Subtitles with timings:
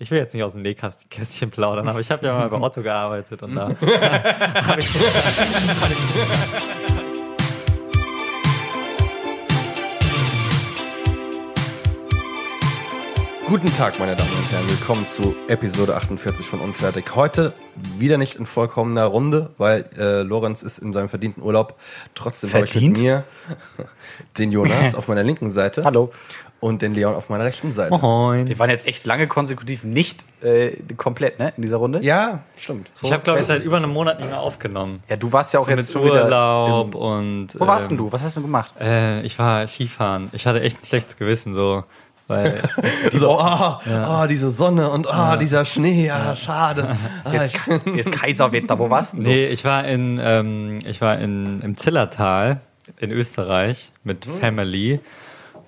[0.00, 2.82] Ich will jetzt nicht aus dem Nähkästchen plaudern, aber ich habe ja mal bei Otto
[2.82, 4.88] gearbeitet und da habe ich,
[13.48, 14.68] Guten Tag, meine Damen und Herren.
[14.68, 17.16] Willkommen zu Episode 48 von Unfertig.
[17.16, 17.54] Heute
[17.98, 21.76] wieder nicht in vollkommener Runde, weil äh, Lorenz ist in seinem verdienten Urlaub.
[22.14, 23.24] Trotzdem habe ich mit mir
[24.38, 26.12] den Jonas auf meiner linken Seite Hallo.
[26.60, 27.96] und den Leon auf meiner rechten Seite.
[27.96, 28.48] Moin.
[28.48, 32.00] Wir waren jetzt echt lange konsekutiv nicht äh, komplett, ne, in dieser Runde.
[32.02, 32.90] Ja, stimmt.
[33.00, 35.02] Ich habe, glaube ich, seit über einem Monat nicht mehr aufgenommen.
[35.08, 36.24] Ja, du warst ja auch So jetzt mit schon wieder.
[36.24, 37.48] Urlaub Im, und.
[37.58, 38.12] wo warst ähm, denn du?
[38.12, 38.74] Was hast du gemacht?
[38.78, 40.28] Äh, ich war Skifahren.
[40.34, 41.84] Ich hatte echt ein schlechtes Gewissen so,
[42.28, 42.62] weil
[43.12, 46.96] so, ah, ah, diese Sonne und ah, dieser Schnee, ja, schade.
[47.24, 47.52] Ah, ich,
[47.96, 49.22] jetzt Kaiserwetter, wo warst du?
[49.22, 52.60] nee, ich war in ähm, ich war in im Zillertal
[52.98, 55.00] in Österreich mit Family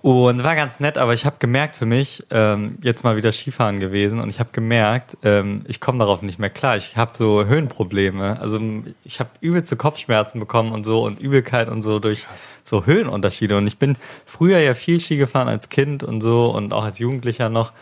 [0.03, 3.81] und war ganz nett, aber ich habe gemerkt für mich ähm, jetzt mal wieder Skifahren
[3.81, 6.77] gewesen und ich habe gemerkt, ähm, ich komme darauf nicht mehr klar.
[6.77, 8.59] Ich habe so Höhenprobleme, also
[9.05, 12.27] ich habe übelste Kopfschmerzen bekommen und so und Übelkeit und so durch
[12.65, 16.73] so Höhenunterschiede und ich bin früher ja viel Ski gefahren als Kind und so und
[16.73, 17.73] auch als Jugendlicher noch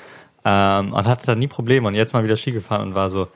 [0.44, 3.28] ähm, und hatte da nie Probleme und jetzt mal wieder Ski gefahren und war so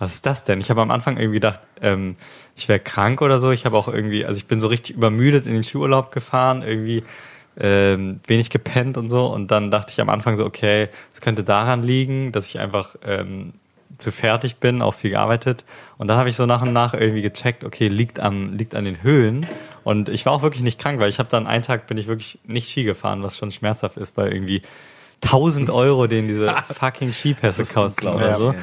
[0.00, 0.60] was ist das denn?
[0.60, 2.16] Ich habe am Anfang irgendwie gedacht, ähm,
[2.56, 3.50] ich wäre krank oder so.
[3.50, 7.04] Ich habe auch irgendwie, also ich bin so richtig übermüdet in den Skiurlaub gefahren, irgendwie
[7.60, 9.26] ähm, wenig gepennt und so.
[9.26, 12.96] Und dann dachte ich am Anfang so, okay, es könnte daran liegen, dass ich einfach
[13.04, 13.52] ähm,
[13.98, 15.64] zu fertig bin, auch viel gearbeitet.
[15.98, 18.84] Und dann habe ich so nach und nach irgendwie gecheckt, okay, liegt am liegt an
[18.84, 19.46] den Höhen.
[19.84, 22.06] Und ich war auch wirklich nicht krank, weil ich habe dann einen Tag bin ich
[22.06, 24.62] wirklich nicht Ski gefahren, was schon schmerzhaft ist, bei irgendwie
[25.24, 28.54] 1000 Euro, den diese fucking Skipässe kosten oder so.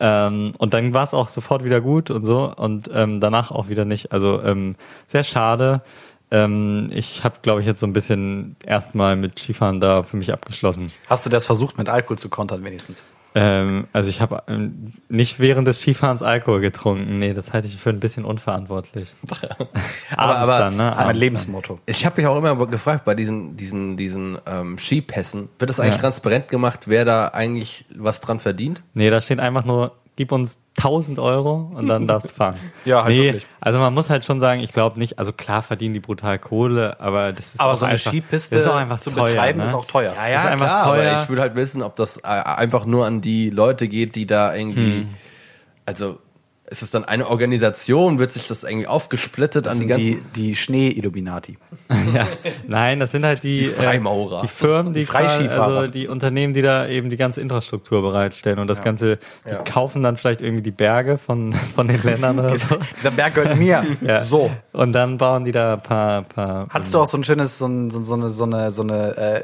[0.00, 3.68] Ähm, und dann war es auch sofort wieder gut und so und ähm, danach auch
[3.68, 4.12] wieder nicht.
[4.12, 4.76] Also ähm,
[5.06, 5.82] sehr schade.
[6.30, 10.32] Ähm, ich habe, glaube ich, jetzt so ein bisschen erstmal mit Skifahren da für mich
[10.32, 10.92] abgeschlossen.
[11.08, 13.02] Hast du das versucht, mit Alkohol zu kontern, wenigstens?
[13.34, 17.18] Ähm, also ich habe ähm, nicht während des Skifahrens Alkohol getrunken.
[17.18, 19.12] Nee, das halte ich für ein bisschen unverantwortlich.
[20.16, 20.90] Aber- aber- dann, ne?
[20.90, 21.78] Das ist mein Lebensmotto.
[21.86, 25.96] ich habe mich auch immer gefragt bei diesen, diesen, diesen ähm, Skipässen, wird das eigentlich
[25.96, 26.00] Ja.
[26.00, 28.82] transparent gemacht, wer da eigentlich was dran verdient?
[28.94, 32.56] Nee, da steht einfach nur, gib uns 1000 Euro und dann darfst du fahren.
[32.84, 33.46] Ja, halt nee, wirklich.
[33.60, 36.98] Also man muss halt schon sagen, ich glaube nicht, also klar verdienen die brutal Kohle,
[36.98, 39.26] aber das ist Aber auch so eine einfach, Skipiste das ist auch einfach zu teuer,
[39.26, 39.64] betreiben ne?
[39.66, 40.12] ist auch teuer.
[40.14, 41.20] Ja, Das ist einfach aber teuer.
[41.22, 44.52] ich würde halt wissen, ob das äh, einfach nur an die Leute geht, die da
[44.54, 45.08] irgendwie, Hm.
[45.86, 46.18] also
[46.70, 50.32] ist es dann eine Organisation, wird sich das irgendwie aufgesplittet Das an die sind ganzen
[50.34, 51.58] die, die Schnee-Illuminati.
[52.14, 52.26] Ja,
[52.66, 54.38] nein, das sind halt die, Die Freimaurer.
[54.38, 58.58] Äh, die Firmen, die, Die also die Unternehmen, die da eben die ganze Infrastruktur bereitstellen
[58.58, 59.62] und das Ganze, die Ja.
[59.62, 62.76] kaufen dann vielleicht irgendwie die Berge von, von den Ländern oder so.
[62.96, 63.84] Dieser Berg gehört mir.
[64.00, 64.20] Ja.
[64.20, 64.50] So.
[64.72, 67.66] Und dann bauen die da ein paar, paar Hattest du auch so ein schönes, so,
[67.66, 69.42] ein, so, so eine, so eine, so eine äh,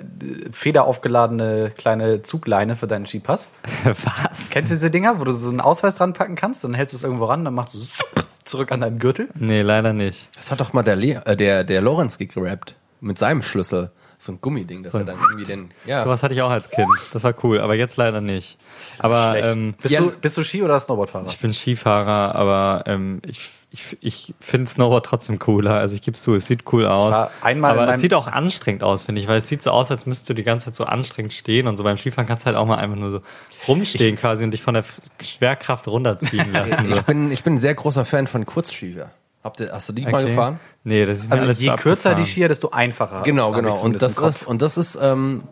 [0.53, 3.51] federaufgeladene kleine Zugleine für deinen Skipass?
[3.85, 4.51] was?
[4.51, 6.97] Kennst du diese Dinger, wo du so einen Ausweis dran packen kannst, dann hältst du
[6.97, 9.29] es irgendwo ran, dann machst du zup, zurück an deinen Gürtel?
[9.35, 10.29] Nee, leider nicht.
[10.37, 13.91] Das hat doch mal der, Le äh, der, der Lorenz gegrabt mit seinem Schlüssel.
[14.19, 16.03] So ein Gummiding, dass er dann irgendwie den, ja.
[16.03, 16.89] Sowas hatte ich auch als Kind.
[17.13, 18.57] Das war cool, aber jetzt leider nicht.
[18.99, 19.49] Aber Schlecht.
[19.51, 21.27] ähm, bist, ja, du, bist du Ski- oder Snowboardfahrer?
[21.27, 25.75] ich bin Skifahrer, aber ähm, ich, ich, ich finde Snowboard trotzdem cooler.
[25.75, 27.29] Also ich gebe es zu, es sieht cool aus.
[27.43, 29.91] einmal in aber es sieht auch anstrengend aus, finde ich, weil es sieht so aus,
[29.91, 32.47] als müsstest du die ganze Zeit so anstrengend stehen und so beim Skifahren kannst du
[32.47, 33.21] halt auch mal einfach nur so
[33.67, 34.85] rumstehen quasi und dich von der
[35.21, 36.87] Schwerkraft runterziehen lassen.
[36.87, 36.93] So.
[36.93, 39.11] Ich bin, ich bin ein sehr großer Fan von Kurzskier.
[39.43, 40.27] Habt ihr, hast du die mal Okay.
[40.31, 40.61] gefahren?
[40.85, 42.25] Nee, das ist mir Also alles je kürzer die.
[42.25, 43.23] Skier, desto einfacher.
[43.25, 43.79] Genau, ich genau.
[43.83, 45.43] Und das ist, und das ist, ähm,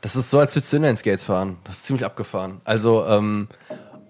[0.00, 1.58] das ist so, als würdest du Inline-Skates fahren.
[1.64, 2.60] Das ist ziemlich abgefahren.
[2.64, 3.48] Also, ähm,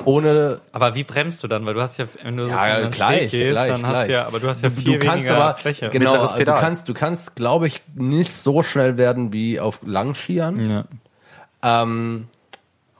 [0.05, 1.65] ohne, Aber wie bremst du dann?
[1.67, 4.07] Weil du hast ja, wenn du so Ja, einem gleich, gehst, gleich, dann hast gleich.
[4.09, 5.91] du ja, aber du hast ja du, viel du kannst weniger aber, Fläche.
[5.91, 10.69] genau, du kannst, du kannst, glaube ich, nicht so schnell werden wie auf Langskiern.
[11.63, 11.83] Ja.
[11.83, 12.29] Ähm,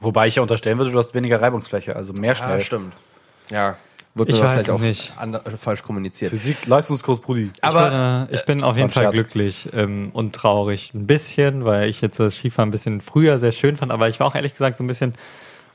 [0.01, 2.61] Wobei ich ja unterstellen würde, du hast weniger Reibungsfläche, also mehr ja, schnell.
[2.61, 2.95] stimmt.
[3.51, 3.77] Ja,
[4.15, 5.13] wird Ich weiß vielleicht auch nicht.
[5.61, 6.31] falsch kommuniziert.
[6.31, 7.51] Physik, Leistungskurs Brudi.
[7.61, 9.15] Aber äh, ich bin auf war jeden Fall Scherz.
[9.15, 10.93] glücklich ähm, und traurig.
[10.93, 14.19] Ein bisschen, weil ich jetzt das Skifahren ein bisschen früher sehr schön fand, aber ich
[14.21, 15.15] war auch ehrlich gesagt so ein bisschen,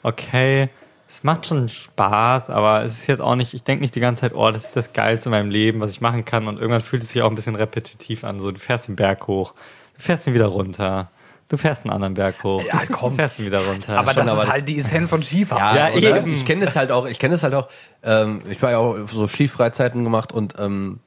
[0.04, 0.70] okay,
[1.10, 4.22] es macht schon Spaß, aber es ist jetzt auch nicht, ich denke nicht die ganze
[4.22, 6.48] Zeit, oh, das ist das Geilste in meinem Leben, was ich machen kann.
[6.48, 8.40] Und irgendwann fühlt es sich auch ein bisschen repetitiv an.
[8.40, 9.54] So, du fährst den Berg hoch,
[9.96, 11.10] du fährst ihn wieder runter.
[11.50, 12.62] Du fährst einen anderen Berg hoch.
[12.62, 13.12] Ja, komm.
[13.12, 13.98] Du fährst ihn wieder runter.
[13.98, 15.78] aber das aber ist das- halt die Essenz von Skifahren.
[15.78, 16.34] Ja, Ja, eben.
[16.34, 17.70] Ich kenne das halt auch, ich kenne das halt auch,
[18.04, 21.00] ähm, ich war ja auch so Skifreizeiten gemacht und ähm,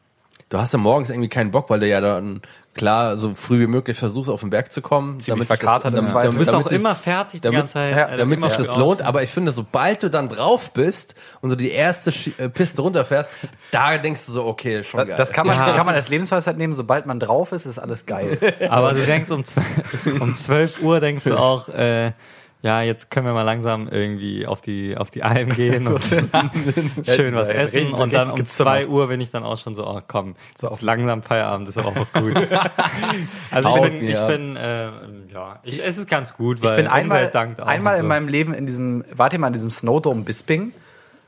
[0.51, 2.43] du hast ja morgens irgendwie keinen Bock, weil du ja dann
[2.75, 5.19] klar so früh wie möglich versuchst auf den Berg zu kommen.
[5.21, 6.31] Ziemlich sich verkatert im damit, Zweifel.
[6.33, 7.97] du bist damit auch sich- immer fertig die damit- ganze Zeit.
[7.97, 11.51] ja, äh, damit sich das lohnt, aber ich finde, sobald du dann drauf bist und
[11.51, 13.33] so die erste Ski äh, Piste runterfährst,
[13.73, 15.17] da denkst du so, okay, schon geil.
[15.17, 15.73] Das kann man, Ja.
[15.73, 18.39] kann man als Lebensweisheit nehmen, sobald man drauf ist, ist alles geil.
[18.71, 22.13] Aber du denkst um 12, um 12 Uhr denkst du auch, äh,
[22.63, 26.03] ja, jetzt können wir mal langsam irgendwie auf die, auf die Alm gehen und
[27.07, 27.79] schön was essen.
[27.79, 30.69] richtig- Und dann um zwei Uhr bin ich dann auch schon so, oh komm, So.
[30.69, 32.35] jetzt langsam Feierabend ist auch gut.
[33.51, 34.87] also ich bin, ich bin, äh,
[35.33, 37.31] ja, ich, es ist ganz gut, weil Ich bin einmal,
[37.65, 38.09] einmal und in so.
[38.09, 40.73] meinem Leben in diesem, warte mal, in diesem Snowdome Bisping.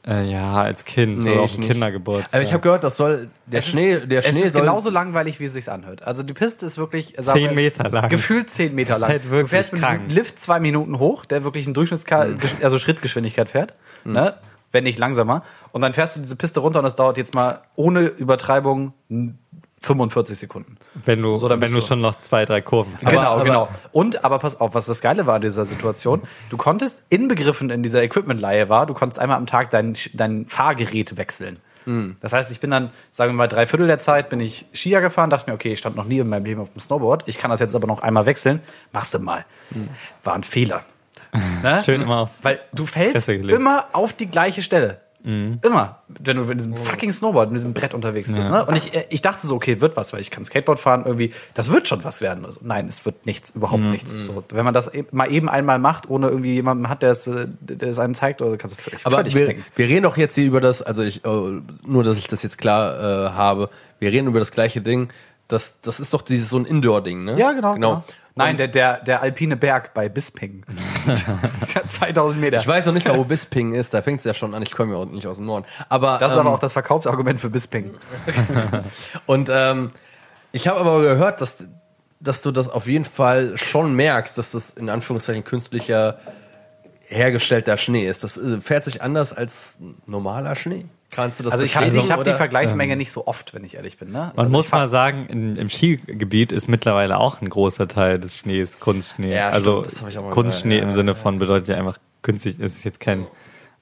[0.05, 1.65] Äh, ja, als Kind, Nee, so auf ich dem.
[1.69, 2.35] Kindergeburtstag.
[2.35, 4.63] Aber ich habe gehört, das soll der Es Schnee, ist, der es Schnee ist soll
[4.63, 6.03] genauso langweilig, wie es sich anhört.
[6.05, 8.09] Also die Piste ist wirklich sagen Zehn wir, Meter lang.
[8.09, 9.11] Gefühlt zehn Meter ist lang.
[9.11, 10.01] halt wirklich du fährst mit krank.
[10.09, 12.27] diesem Lift zwei Minuten hoch, der wirklich ein Durchschnittska
[12.63, 14.35] also Schrittgeschwindigkeit fährt, ne?
[14.73, 15.45] wenn nicht langsamer.
[15.71, 18.95] Und dann fährst du diese Piste runter und das dauert jetzt mal ohne Übertreibung
[19.82, 20.76] 45 Sekunden.
[21.05, 23.12] wenn du, So, dann wenn du du- schon noch zwei, drei Kurven fährst.
[23.14, 23.69] genau, aber- genau.
[23.93, 27.82] Und aber pass auf, was das Geile war in dieser Situation, du konntest inbegriffen in
[27.82, 31.58] dieser Equipment-Leihe war, du konntest einmal am Tag dein, dein Fahrgerät wechseln.
[32.20, 35.00] Das heißt, ich bin dann, sagen wir mal, drei Viertel der Zeit bin ich Skier
[35.00, 37.38] gefahren, dachte mir, okay, ich stand noch nie in meinem Leben auf dem Snowboard, ich
[37.38, 38.61] kann das jetzt aber noch einmal wechseln.
[38.93, 39.44] Machst du mal.
[40.23, 40.84] War ein Fehler.
[41.62, 41.82] Ne?
[41.84, 45.00] Schön immer auf Weil du fällst immer auf die gleiche Stelle.
[45.25, 48.51] Immer, wenn du in diesem fucking Snowboard, in diesem Brett unterwegs bist.
[48.51, 48.65] Ne?
[48.65, 51.33] Und ich, äh, ich dachte so, okay, wird was, weil ich kann Skateboard fahren, irgendwie,
[51.55, 52.45] das wird schon was werden.
[52.45, 54.13] Also, nein, es wird nichts, überhaupt nichts.
[54.13, 57.27] So, wenn man das eben, mal eben einmal macht, ohne irgendwie jemanden hat, der es,
[57.29, 59.65] äh, der es einem zeigt, oder kannst du völlig, Aber völlig wir, knicken.
[59.77, 61.29] wir reden doch jetzt hier über das, also ich, äh,
[61.87, 63.71] nur dass ich das jetzt klar äh, habe,
[64.01, 65.09] wir reden über das gleiche Ding.
[65.53, 67.39] Das, das ist doch dieses so ein Indoor-Ding, ne?
[67.39, 67.75] Ja, genau.
[67.75, 68.05] genau.
[68.35, 70.65] Nein, Und der, der, der alpine Berg bei Bisping.
[71.89, 72.57] 2000 Meter.
[72.59, 74.73] ich weiß noch nicht mal, wo Bisping ist, da fängt es ja schon an, ich
[74.73, 75.67] komme ja auch nicht aus dem Norden.
[75.91, 77.95] Aber, das ist ähm, aber auch das Verkaufsargument für Bisping.
[79.27, 79.91] Und ähm,
[80.51, 81.57] ich habe aber gehört, dass,
[82.21, 86.19] dass du das auf jeden Fall schon merkst, dass das in Anführungszeichen künstlicher
[87.03, 88.25] hergestellter Schnee ist.
[88.25, 89.77] Das äh, fährt sich anders als
[90.07, 90.87] normaler Schnee.
[91.12, 92.32] Kannst du das Also ich habe hab die?
[92.32, 94.11] Vergleichsmenge nicht so oft, wenn ich ehrlich bin.
[94.11, 94.32] Ne?
[94.35, 98.38] Man also muss mal sagen, in, im Skigebiet ist mittlerweile auch ein großer Teil des
[98.38, 99.35] Schnees Kunstschnee.
[99.35, 101.76] Ja, also stimmt, das hab ich auch mal Kunstschnee ja, im Sinne von bedeutet ja
[101.76, 103.26] einfach künstlich, ist jetzt kein,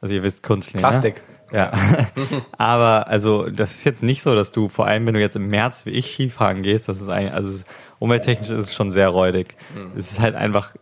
[0.00, 0.81] also ihr wisst Kunstschnee.
[0.81, 1.23] Plastik.
[1.53, 1.59] Ne?
[1.59, 1.73] Ja.
[2.59, 5.47] Aber also das ist jetzt nicht so, dass du, vor allem wenn du jetzt im
[5.47, 7.65] März wie ich Skifahren gehst, das ist eigentlich, also es
[8.00, 9.55] umwelttechnisch ist es schon sehr räudig.
[9.75, 9.93] Mhm.
[9.97, 10.75] Es ist halt einfach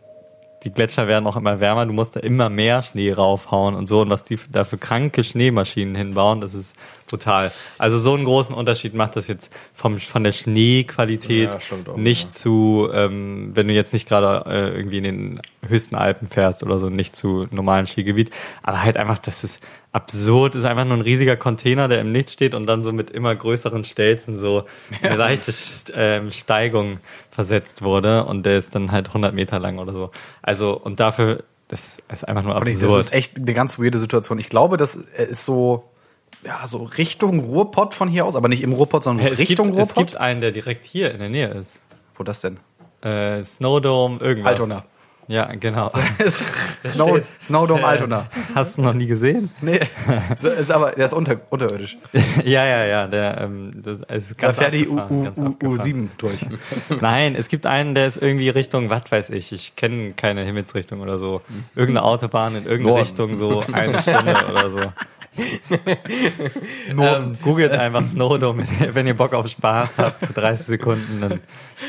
[0.63, 4.01] die Gletscher werden auch immer wärmer, du musst da immer mehr Schnee raufhauen und so.
[4.01, 6.75] Und was die da für kranke Schneemaschinen hinbauen, das ist
[7.09, 7.51] brutal.
[7.77, 12.89] Also so einen großen Unterschied macht das jetzt vom, von der Schneequalität Ja, nicht zu,
[12.93, 16.89] ähm, wenn du jetzt nicht gerade äh, irgendwie in den höchsten Alpen fährst oder so,
[16.89, 18.31] nicht zu normalen Skigebiet,
[18.63, 19.61] aber halt einfach, das ist
[19.91, 23.09] absurd, ist einfach nur ein riesiger Container, der im Nichts steht und dann so mit
[23.09, 24.65] immer größeren Stelzen so
[25.01, 25.53] eine leichte
[25.93, 26.99] ähm, Steigung
[27.31, 30.11] versetzt wurde und der ist dann halt 100 Meter lang oder so.
[30.41, 32.91] Also und dafür, das ist einfach nur absurd.
[32.91, 34.37] Das ist echt eine ganz weirde Situation.
[34.39, 35.88] Ich glaube, das ist so,
[36.43, 39.79] ja, so Richtung Ruhrpott von hier aus, aber nicht im Ruhrpott, sondern es, Richtung gibt,
[39.79, 40.07] es Ruhrpott.
[40.07, 41.79] gibt einen, der direkt hier in der Nähe ist.
[42.15, 42.57] Wo das denn?
[43.01, 44.53] Äh, Snowdome, irgendwas.
[44.53, 44.83] Altona.
[45.29, 45.91] Ja, genau.
[46.83, 48.25] Snow, Snowdome Altona.
[48.55, 49.51] Hast du noch nie gesehen?
[49.61, 49.79] Nee,
[50.33, 51.97] ist aber, der ist unter, unterirdisch.
[52.43, 53.07] ja, ja, ja.
[53.07, 55.79] Der, ähm, das es ist Da ganz fährt die U, abgefahren, U, ganz U, abgefahren.
[55.79, 56.99] U7 durch.
[56.99, 60.99] Nein, es gibt einen, der ist irgendwie Richtung, was weiß ich, ich kenne keine Himmelsrichtung
[60.99, 61.41] oder so.
[61.75, 63.01] Irgendeine Autobahn in irgendeine.
[63.01, 64.79] Richtung, so eine Stunde oder so.
[66.89, 71.39] Ähm, googelt einfach Snowdome, wenn ihr Bock auf Spaß habt, für 30 Sekunden, dann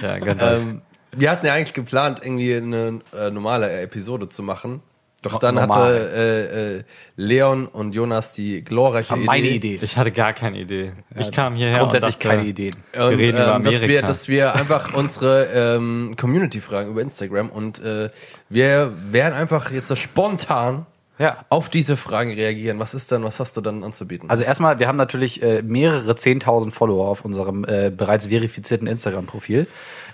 [0.02, 0.82] ja, ganz Ähm,
[1.12, 4.82] wir hatten ja eigentlich geplant, irgendwie eine äh, normale Episode zu machen.
[5.22, 5.94] Doch dann normal.
[5.94, 6.82] hatte äh, äh,
[7.16, 9.78] Leon und Jonas die glorreiche Das war meine Idee.
[9.82, 10.92] Ich hatte gar keine Idee.
[11.14, 12.74] ich kam hierher Grundsätzlich und dachte, keine Ideen.
[12.94, 14.06] Und, Wir reden über ähm, dass, wir, Amerika.
[14.06, 15.44] dass wir einfach unsere
[15.76, 18.08] ähm, Community fragen über Instagram und äh,
[18.48, 20.86] wir werden einfach jetzt so spontan
[21.20, 21.44] Ja.
[21.50, 22.78] auf diese Fragen reagieren.
[22.78, 24.30] Was ist denn, was hast du dann anzubieten?
[24.30, 29.66] Also erstmal, wir haben natürlich äh, mehrere 10.000 Follower auf unserem äh, bereits verifizierten Instagram-Profil.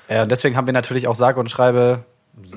[0.08, 2.04] Äh, und deswegen haben wir natürlich auch sage und schreibe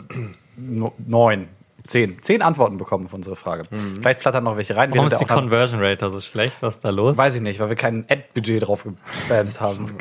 [0.57, 1.47] neun,
[1.88, 3.63] zehn, zehn Antworten bekommen auf unsere Frage.
[4.00, 4.91] Vielleicht flattern noch welche rein.
[4.93, 6.57] Warum ist die Conversion Rate da so schlecht?
[6.62, 7.17] Was ist da los?
[7.17, 8.86] Weiß ich nicht, weil wir kein Ad-Budget drauf
[9.27, 9.95] gebamst haben.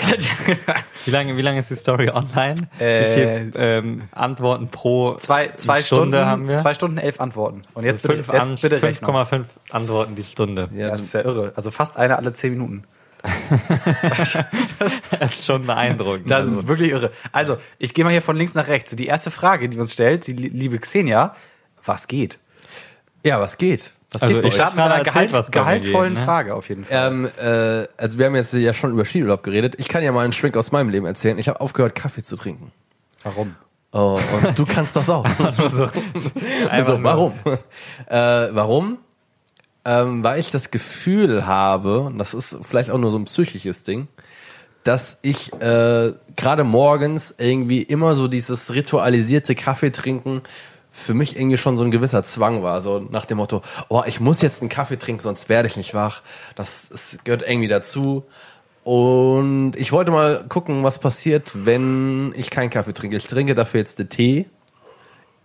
[1.04, 2.54] Wie lange, wie lange ist die Story online?
[2.78, 6.56] Äh, wie viel ähm, Antworten pro zwei, zwei Stunde Stunden, haben wir?
[6.56, 7.62] zwei Stunden elf Antworten.
[7.74, 9.14] Und jetzt bitte, Fünf jetzt bitte Rechnung.
[9.16, 10.68] 5,5 Antworten die Stunde.
[10.74, 11.52] ja, Das ist ja irre.
[11.56, 12.84] Also fast eine alle zehn Minuten.
[15.18, 16.30] Das ist schon beeindruckend.
[16.30, 17.10] Das Also, ist wirklich irre.
[17.32, 18.94] Also, ich gehe mal hier von links nach rechts.
[18.96, 21.34] Die erste Frage, die uns stellt, die li- liebe Xenia,
[21.88, 22.38] was geht?
[23.24, 23.90] ja, was geht?
[24.12, 24.54] Was Also geht ich euch?
[24.54, 26.24] starten mit einer erzählt, Gehalt, gehaltvollen geht, ne?
[26.24, 27.08] Frage auf jeden Fall.
[27.08, 29.74] Ähm, äh, also wir haben jetzt ja schon über Skiurlaub geredet.
[29.78, 31.38] Ich kann ja mal einen Schwenk aus meinem Leben erzählen.
[31.38, 32.72] Ich habe aufgehört, Kaffee zu trinken.
[33.22, 33.54] Warum?
[33.92, 35.26] Oh, und du kannst das auch.
[36.70, 37.32] Also, nur- warum?
[38.06, 38.98] äh, warum?
[39.84, 43.84] Ähm, weil ich das Gefühl habe, und das ist vielleicht auch nur so ein psychisches
[43.84, 44.08] Ding,
[44.84, 50.42] dass ich äh, gerade morgens irgendwie immer so dieses ritualisierte Kaffee trinken
[50.90, 54.20] für mich irgendwie schon so ein gewisser Zwang war, so nach dem Motto, oh, ich
[54.20, 56.22] muss jetzt einen Kaffee trinken, sonst werde ich nicht wach.
[56.54, 58.24] Das, das gehört irgendwie dazu.
[58.84, 63.16] Und ich wollte mal gucken, was passiert, wenn ich keinen Kaffee trinke.
[63.18, 64.46] Ich trinke dafür jetzt den Tee,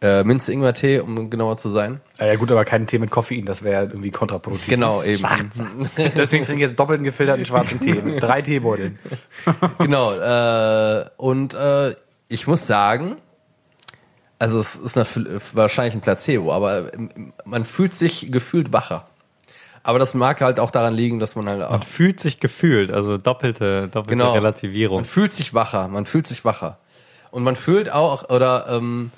[0.02, 2.00] äh, Minze-Ingwer-Tee, um genauer zu sein.
[2.20, 4.70] Ja, ja gut, aber kein Tee mit Koffein, das wäre irgendwie kontraproduktiv.
[4.70, 5.24] Genau, eben.
[5.98, 8.98] Deswegen trinke ich jetzt doppelten gefilterten schwarzen Tee mit drei Teebeuteln.
[9.78, 10.14] genau.
[10.14, 11.96] Äh, und äh,
[12.30, 13.18] ich muss sagen,
[14.40, 15.08] also es ist eine,
[15.54, 16.92] wahrscheinlich ein Placebo, aber
[17.46, 19.06] man fühlt sich gefühlt wacher.
[19.84, 21.72] Aber das mag halt auch daran liegen, dass man halt auch.
[21.72, 24.34] Man fühlt sich gefühlt, also doppelte, doppelte Genau.
[24.34, 25.00] Relativierung.
[25.00, 26.78] Man fühlt sich wacher, man fühlt sich wacher.
[27.32, 29.12] Und man fühlt auch, oder ähm,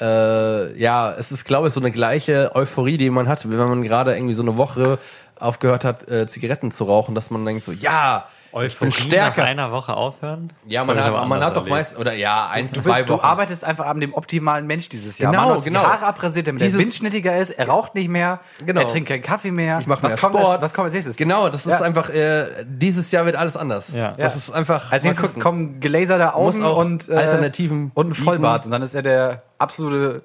[0.00, 3.82] äh, ja, es ist, glaube ich, so eine gleiche Euphorie, die man hat, wenn man
[3.82, 4.98] gerade irgendwie so eine Woche
[5.38, 9.42] aufgehört hat, äh, Zigaretten zu rauchen, dass man denkt so, ja, Euphorie stärker.
[9.42, 10.52] Nach einer Woche aufhören?
[10.66, 13.24] Ja, man hat, man hat doch meist, oder ja, eins, Du, zwei du Wochen.
[13.24, 15.30] arbeitest einfach an dem optimalen Mensch dieses Jahr.
[15.30, 15.80] Genau, Man hat genau.
[15.80, 17.50] die Haare abrasiert, damit er Dieses- windschnittiger ist.
[17.50, 18.40] Er raucht nicht mehr.
[18.64, 18.80] Genau.
[18.80, 19.78] Er trinkt keinen Kaffee mehr.
[19.80, 20.52] Ich mach was mehr kommt Sport.
[20.54, 21.16] Als, was kommt als nächstes?
[21.16, 21.80] Genau, das ist Ja.
[21.86, 23.92] einfach, äh, dieses Jahr wird alles anders.
[23.92, 24.12] Ja.
[24.12, 24.38] Das Ja.
[24.38, 25.42] ist einfach, Als mal nächstes gucken.
[25.42, 28.24] kommen gelaserte Augen Muss auch und, äh, Alternativen und ein bieten.
[28.24, 28.64] Vollbart.
[28.64, 30.22] Und dann ist er der absolute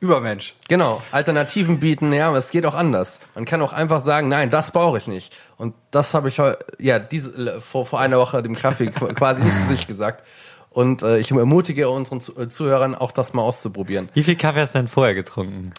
[0.00, 0.54] Übermensch.
[0.68, 3.18] Genau, Alternativen bieten, ja, aber es geht auch anders.
[3.34, 5.36] Man kann auch einfach sagen, nein, das brauche ich nicht.
[5.56, 6.40] Und das habe ich
[6.78, 10.22] ja diese, vor, vor einer Woche dem Kaffee qu- quasi ins Gesicht gesagt.
[10.70, 14.08] Und äh, ich ermutige unseren äh, Zuhörern auch das mal auszuprobieren.
[14.14, 15.70] Wie viel Kaffee hast du denn vorher getrunken?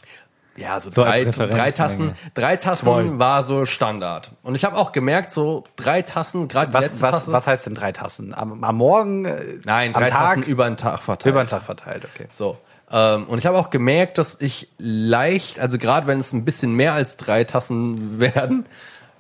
[0.57, 3.19] Ja, so, So drei, drei Tassen, drei Tassen Zwei.
[3.19, 4.31] war so Standard.
[4.43, 7.31] Und ich habe auch gemerkt, so drei Tassen, gerade Was, was, Tasse.
[7.31, 8.33] was heißt denn drei Tassen?
[8.33, 9.23] Am, am Morgen?
[9.23, 10.19] äh, Nein, am drei Tag?
[10.27, 11.31] Tassen über den Tag verteilt.
[11.33, 12.27] Über den Tag verteilt, okay.
[12.31, 12.57] So.
[12.91, 16.74] Ähm, und ich habe auch gemerkt, dass ich leicht, also gerade wenn es ein bisschen
[16.74, 18.65] mehr als drei Tassen werden,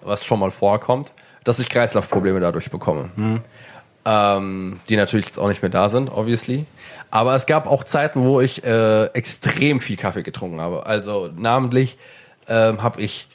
[0.01, 1.11] was schon mal vorkommt,
[1.43, 3.09] dass ich Kreislaufprobleme dadurch bekomme.
[4.05, 6.65] Ähm, die natürlich jetzt auch nicht mehr da sind, obviously.
[7.11, 10.85] Aber es gab auch Zeiten, wo ich äh, extrem viel Kaffee getrunken habe.
[10.85, 11.97] Also namentlich
[12.47, 13.27] ähm, habe ich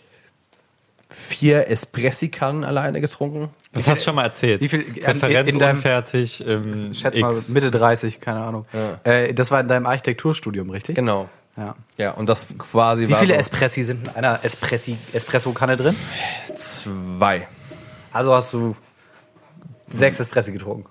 [1.15, 3.51] vier Espressikannen alleine getrunken.
[3.73, 4.61] Das hast du schon mal erzählt.
[4.61, 6.45] wie viel- Referenz in deinem- unfertig.
[6.47, 7.35] Ähm, Schätz mal.
[7.49, 8.67] Mitte 30, keine Ahnung.
[9.05, 10.97] Äh, das war in deinem Architekturstudium, richtig?
[10.97, 11.29] Genau.
[11.57, 11.77] Ja.
[11.99, 15.95] Ja, und das quasi Wie war viele so Espressi sind in einer Espressi Espresso-Kanne drin?
[16.57, 17.47] zwei.
[18.13, 18.75] Also hast du
[19.89, 20.89] sechs Espressi getrunken.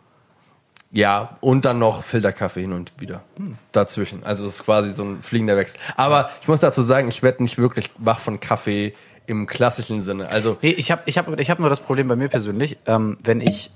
[0.92, 3.24] Ja, und dann noch Filterkaffee hin und wieder
[3.72, 4.24] dazwischen.
[4.24, 5.80] Also es ist quasi so ein fliegender Wechsel.
[5.98, 8.94] Aber ich muss dazu sagen, ich werde nicht wirklich wach von Kaffee
[9.26, 10.30] im klassischen Sinne.
[10.30, 13.18] Also Nee, ich habe ich hab, ich hab nur das Problem bei mir persönlich, ähm,
[13.24, 13.72] wenn ich,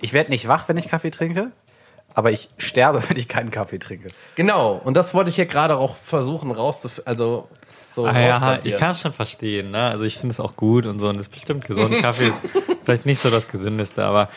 [0.00, 1.50] ich werde nicht wach, wenn ich Kaffee trinke,
[2.14, 4.08] aber ich sterbe, wenn ich keinen Kaffee trinke.
[4.34, 7.08] genau, und das wollte ich hier gerade auch versuchen rauszufinden.
[7.08, 7.48] Also
[7.90, 9.84] so Ah, ja, ich kann es schon verstehen, ne?
[9.84, 11.94] Also ich finde es auch gut und so und es ist bestimmt gesund.
[12.00, 12.42] Kaffee ist
[12.84, 14.28] vielleicht nicht so das gesündeste, aber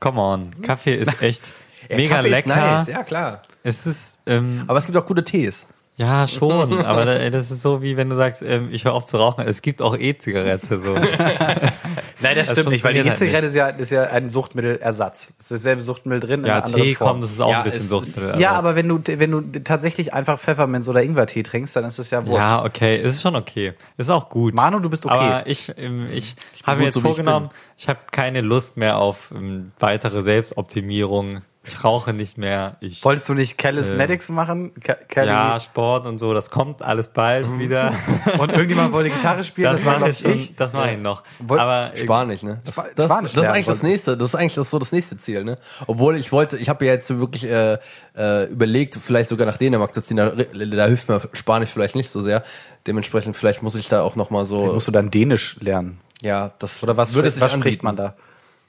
[0.00, 1.52] come on, Kaffee ist echt
[1.88, 2.50] Ja, mega Kaffee lecker.
[2.50, 3.42] Ist nice, ja klar.
[3.62, 5.66] Es ist ähm, Aber es gibt auch gute Tees.
[5.96, 9.06] Ja schon, aber da- das ist so wie wenn du sagst, ähm, ich höre auf
[9.06, 9.44] zu rauchen.
[9.46, 10.94] Es gibt auch E-Zigarette so.
[12.20, 15.32] Nein, das, Das stimmt nicht, weil die halt E-Zigarette ist ja, ist ja ein Suchtmittelersatz.
[15.38, 17.08] Es ist dasselbe Suchtmittel drin in Ja, einer anderen Tee Form.
[17.10, 18.40] kommt, das ist auch Ja, ein bisschen Suchtmittel.
[18.40, 22.10] ja, aber wenn du, wenn du tatsächlich einfach Pfefferminz oder Ingwertee trinkst, dann ist es
[22.10, 22.42] ja wurscht.
[22.46, 23.74] ja, okay, es ist schon okay.
[23.96, 24.54] Ist auch gut.
[24.54, 25.14] Manu, du bist okay.
[25.14, 28.40] Aber ich, ähm, ich, habe gut mir jetzt so, wie ich vorgenommen, ich, habe keine
[28.40, 31.42] Lust mehr auf ähm, weitere Selbstoptimierung.
[31.66, 32.76] Ich rauche nicht mehr.
[32.80, 34.72] Ich, Wolltest du nicht Calisthenics machen?
[34.80, 37.92] Ca- Cali ja, Sport und so, das kommt alles bald wieder.
[38.38, 40.56] Und irgendjemand wollte Gitarre spielen, Das, war, mache glaub ich ich.
[40.56, 41.22] das mache ich noch.
[41.40, 42.60] Woll- Aber äh, Spanisch, ne?
[42.64, 44.16] Das, das, Spanisch das ist eigentlich das nächste.
[44.16, 45.58] Das ist eigentlich das, so das nächste Ziel, ne?
[45.86, 47.78] Obwohl ich wollte, ich habe ja jetzt so wirklich äh,
[48.16, 50.16] äh, überlegt, vielleicht sogar nach Dänemark zu ziehen.
[50.18, 52.42] Da, da hilft mir Spanisch vielleicht nicht so sehr.
[52.86, 54.66] Dementsprechend vielleicht muss ich da auch noch mal so.
[54.72, 56.00] Musst du dann Dänisch lernen?
[56.22, 58.14] ja, das Oder was, würde sich was spricht man da?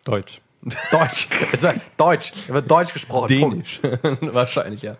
[0.04, 0.42] Deutsch.
[0.92, 1.28] Deutsch.
[1.98, 2.34] Deutsch.
[2.48, 3.28] Da wird Deutsch gesprochen.
[3.28, 3.80] Dänisch.
[4.22, 4.98] Wahrscheinlich, ja.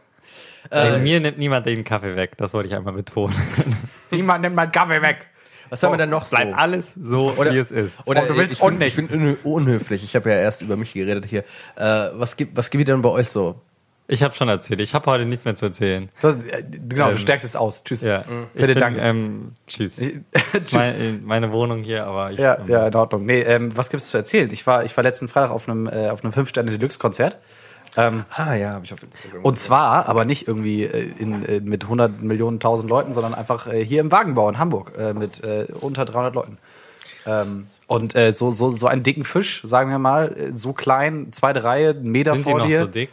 [0.70, 3.34] Also mir nimmt niemand den Kaffee weg, das wollte ich einmal betonen.
[4.12, 5.26] Niemand nimmt meinen Kaffee weg.
[5.70, 6.36] Was haben wir denn noch so?
[6.36, 8.06] Bleibt alles so, Oder- wie es ist.
[8.06, 8.98] Oder Oh, du willst ich, bin, und nicht.
[8.98, 10.04] ich bin unhö- unhöflich.
[10.04, 11.44] Ich habe ja erst über mich geredet hier.
[11.76, 13.62] Äh, was gibt was gibt denn bei euch so?
[14.10, 16.10] Ich habe schon erzählt, ich habe heute nichts mehr zu erzählen.
[16.22, 17.84] Du hast, äh, genau, du Ähm, stärkst es aus.
[17.84, 18.02] Tschüss.
[18.04, 18.22] Ja,
[18.54, 19.02] ich Bitte, bin, danke.
[19.02, 19.98] Ähm, tschüss.
[20.54, 20.74] Tschüss.
[20.74, 22.40] Meine, meine Wohnung hier, aber ich.
[22.40, 23.26] Ja, ähm, ja, in Ordnung.
[23.26, 24.50] Nee, ähm, was gibt's zu erzählen?
[24.54, 27.38] Ich war, ich war letzten Freitag auf einem, äh, auf einem Fünf-Sterne-Deluxe-Konzert.
[27.98, 29.44] Ähm, Ah ja, habe ich auf Instagram.
[29.44, 33.68] und zwar, aber nicht irgendwie äh, in, äh, mit 100 Millionen, 1000 Leuten, sondern einfach
[33.68, 36.58] äh, hier im Wagenbau in Hamburg äh, mit äh, unter 300 Leuten.
[37.26, 41.34] Ähm, und äh, so, so, so einen dicken Fisch, sagen wir mal, äh, so klein,
[41.34, 42.82] zweite Reihe, einen Meter sind die vor noch dir.
[42.84, 43.10] so dick?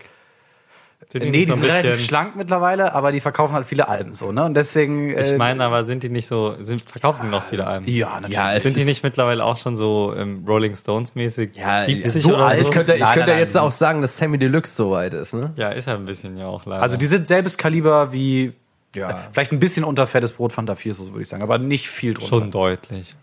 [1.10, 4.32] Sind nee, die so sind relativ schlank mittlerweile, aber die verkaufen halt viele Alben so,
[4.32, 4.44] ne?
[4.44, 5.10] Und deswegen.
[5.10, 7.86] Äh, Ich meine, aber sind die nicht so, sind, verkaufen die noch viele Alben?
[7.88, 8.34] ja, natürlich.
[8.36, 11.54] Ja, Sind die nicht mittlerweile auch schon so ähm, Rolling Stones mäßig?
[11.54, 12.70] Ja, 70 so alt ich so?
[12.72, 13.62] könnte, ich Nein, könnte nein, jetzt nein.
[13.64, 15.52] auch sagen, dass Sammy Deluxe so weit ist, ne?
[15.56, 16.82] Ja, ist ja ein bisschen ja auch leider.
[16.82, 18.52] also die sind selbes Kaliber wie
[18.94, 19.18] Ja.
[19.32, 22.14] Vielleicht ein bisschen unter fettes Brot Fanta 4 Soße, würde ich sagen, aber nicht viel
[22.14, 22.28] drunter.
[22.28, 23.14] Schon deutlich.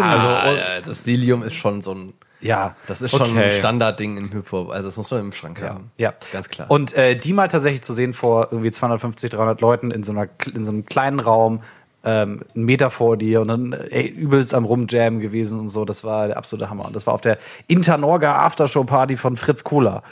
[0.00, 2.12] Also, das Silium ist schon so ein,
[2.44, 2.76] Ja.
[2.86, 3.44] das ist schon Okay.
[3.44, 4.70] ein Standardding in Hip-Hop.
[4.70, 5.90] Also, das muss man im Schrank Ja, haben.
[5.96, 6.14] ja.
[6.32, 6.70] Ganz klar.
[6.70, 10.28] Und äh, die mal tatsächlich zu sehen vor irgendwie 250, 300 Leuten in so, einer,
[10.54, 11.62] in so einem kleinen Raum,
[12.04, 15.84] ähm, einen Meter vor dir und dann äh, ey, übelst am Rumjam gewesen und so.
[15.86, 16.84] Das war der absolute Hammer.
[16.84, 20.02] Und das war auf der Internorga Aftershow Party von Fritz Kohler.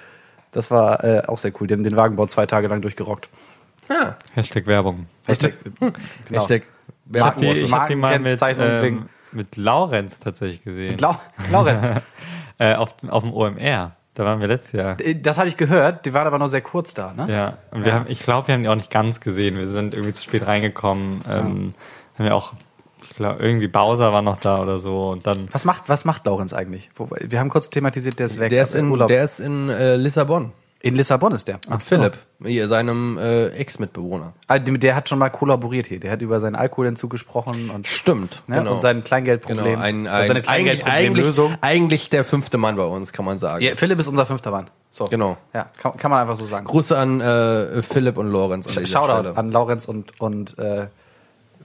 [0.53, 1.67] Das war äh, auch sehr cool.
[1.67, 3.29] Die haben den Wagenbau zwei Tage lang durchgerockt.
[3.91, 4.17] ja.
[4.35, 5.07] Hashtag Werbung.
[5.27, 5.93] Hashtag, genau.
[6.31, 6.63] Hashtag
[7.13, 10.99] Ich habe die, ich hab die mal mit, Markenkennzeichnung ähm, mit Laurenz tatsächlich gesehen.
[10.99, 11.17] Lau
[11.51, 11.85] Laurenz,
[12.59, 13.93] äh, auf, auf dem OMR.
[14.15, 15.01] Da waren wir letztes Jahr.
[15.01, 16.05] äh, das hatte ich gehört.
[16.05, 17.27] Die waren aber nur sehr kurz da, ne?
[17.33, 19.57] Ja, und wir haben, ich glaube, wir haben die auch nicht ganz gesehen.
[19.57, 21.23] Wir sind irgendwie zu spät reingekommen.
[21.29, 21.75] Ähm,
[22.19, 22.53] haben wir auch,
[23.11, 25.11] ich glaube, irgendwie Bowser war noch da oder so.
[25.11, 26.91] Und dann, Was macht, was macht Laurenz eigentlich?
[27.21, 28.51] Wir haben kurz thematisiert, der ist weg.
[28.51, 29.09] Der ist in, Urlaub.
[29.09, 30.53] der ist in äh, Lissabon.
[30.83, 31.61] In Lissabon ist der.
[31.69, 34.33] Mit Philipp, hier, seinem äh, Ex-Mitbewohner.
[34.49, 36.01] Ah, Der hat schon mal kollaboriert hier.
[36.01, 39.65] Der hat über seinen Alkoholentzug gesprochen und, Stimmt, ne, und sein Kleingeldproblem.
[39.65, 41.57] Genau, ein, ein, seine eigentlich, eigentlich, Kleingeldproblemlösung.
[41.61, 43.65] eigentlich der fünfte Mann bei uns, kann man sagen.
[43.65, 44.71] Ja, Philipp ist unser fünfter Mann.
[44.91, 45.05] So.
[45.05, 45.37] Genau.
[45.55, 46.67] Ja, kann, kann man einfach so sagen.
[46.67, 48.67] Grüße an äh, Philipp und Lorenz.
[48.67, 49.37] An dieser Shoutout Stelle.
[49.37, 50.89] an Laurenz und, und äh,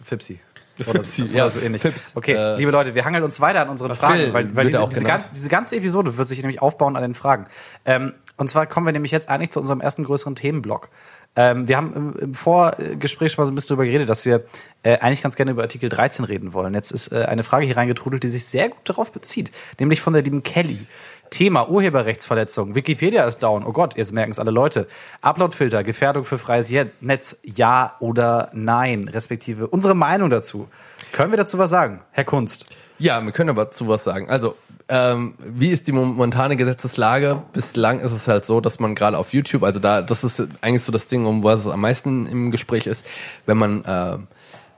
[0.04, 0.40] Fipsi.
[0.80, 1.82] Oder, Fipsi, oder ja, so ähnlich.
[1.82, 4.84] Fips, okay, äh, liebe Leute, wir hangeln uns weiter an unseren Fragen, weil, weil diese,
[4.84, 7.48] auch diese, ganze, diese ganze Episode wird sich nämlich aufbauen an den Fragen.
[7.84, 10.90] Ähm, und zwar kommen wir nämlich jetzt eigentlich zu unserem ersten größeren Themenblock.
[11.36, 14.46] Ähm, wir haben im, im Vorgespräch schon mal so ein bisschen darüber geredet, dass wir
[14.84, 16.74] äh, eigentlich ganz gerne über Artikel 13 reden wollen.
[16.74, 20.14] Jetzt ist äh, eine Frage hier reingetrudelt, die sich sehr gut darauf bezieht, nämlich von
[20.14, 20.88] der lieben Kelly.
[21.30, 22.74] Thema Urheberrechtsverletzung.
[22.74, 23.66] Wikipedia ist down.
[23.66, 24.88] Oh Gott, jetzt merken es alle Leute.
[25.22, 30.70] Uploadfilter, Gefährdung für freies Netz, ja oder nein, respektive unsere Meinung dazu.
[31.12, 32.66] Können wir dazu was sagen, Herr Kunst?
[33.00, 34.30] Ja, wir können aber dazu was sagen.
[34.30, 34.56] Also,
[34.90, 37.42] ähm, wie ist die momentane Gesetzeslage?
[37.54, 40.84] Bislang ist es halt so, dass man gerade auf YouTube, also da, das ist eigentlich
[40.84, 43.06] so das Ding, um was es am meisten im Gespräch ist,
[43.46, 44.18] wenn man, äh,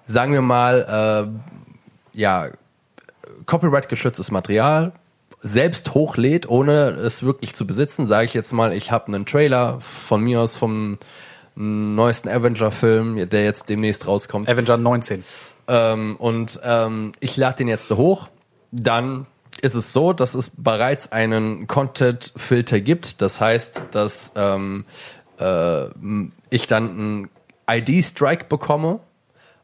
[0.07, 1.29] sagen wir mal,
[2.15, 2.47] äh, ja,
[3.45, 4.93] Copyright-geschütztes Material
[5.41, 9.79] selbst hochlädt, ohne es wirklich zu besitzen, sage ich jetzt mal, ich habe einen Trailer
[9.79, 10.97] von mir aus vom
[11.55, 15.23] neuesten Avenger-Film, der jetzt demnächst rauskommt, Avenger 19.
[15.67, 18.29] ähm, und ähm, ich lade den jetzt hoch,
[18.71, 19.27] dann
[19.61, 23.21] ist es so, dass es bereits einen Content-Filter gibt.
[23.21, 24.85] Das heißt, dass ähm,
[25.39, 25.85] äh,
[26.49, 27.29] ich dann einen
[27.69, 28.99] ID-Strike bekomme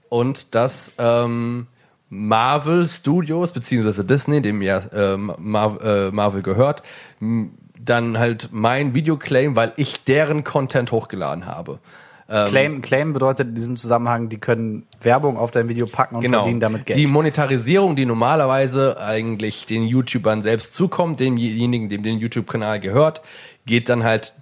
[0.09, 1.67] und dass ähm,
[2.09, 6.83] Marvel Studios beziehungsweise Disney, dem ja ähm, Mar äh, Marvel gehört,
[7.19, 11.79] dann halt mein Video claim, weil ich deren Content hochgeladen habe.
[12.27, 16.59] Claim, Claim bedeutet in diesem Zusammenhang, die können Werbung auf dein Video packen und verdienen
[16.59, 16.97] damit Geld.
[16.97, 17.07] Genau.
[17.07, 23.21] Die Monetarisierung, die normalerweise eigentlich den YouTubern selbst zukommt, demjenigen, dem den YouTube-Kanal gehört,
[23.67, 24.33] geht dann halt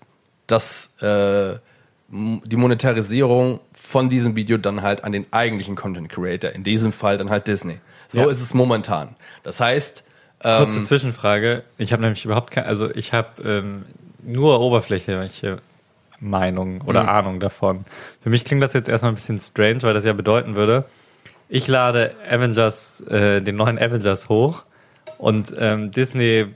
[0.48, 1.56] das, äh,
[2.10, 7.18] die Monetarisierung von diesem Video dann halt an den eigentlichen Content Creator, in diesem Fall
[7.18, 7.80] dann halt Disney.
[8.08, 8.30] So Ja.
[8.32, 9.16] ist es momentan.
[9.44, 10.06] Das heißt,
[10.42, 11.64] kurze Zwischenfrage.
[11.78, 13.84] Ich habe nämlich überhaupt keine, also ich habe ähm,
[14.22, 15.30] nur oberflächliche
[16.24, 17.86] Meinung oder Ahnung davon.
[18.22, 20.86] Für mich klingt das jetzt erstmal ein bisschen strange, weil das ja bedeuten würde,
[21.50, 24.64] ich lade Avengers, äh, den neuen Avengers hoch
[25.18, 26.48] und ähm, Disney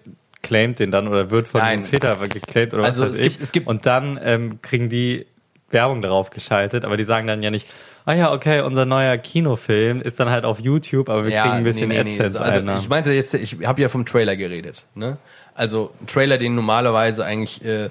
[0.41, 1.81] claimt den dann oder wird von Nein.
[1.81, 3.33] dem Filter geclaimt oder Also was weiß es ich.
[3.33, 5.25] gibt- es gibt- und dann ähm, kriegen die
[5.69, 7.67] Werbung darauf geschaltet, aber die sagen dann ja nicht,
[8.05, 11.63] ah ja, okay, unser neuer Kinofilm ist dann halt auf YouTube, aber wir kriegen ein
[11.65, 12.79] bisschen AdSense Also Einnahmen.
[12.79, 14.85] ich meinte jetzt, ich habe ja vom Trailer geredet.
[14.95, 15.17] Ne?
[15.55, 17.89] Also ein Trailer, den normalerweise eigentlich äh,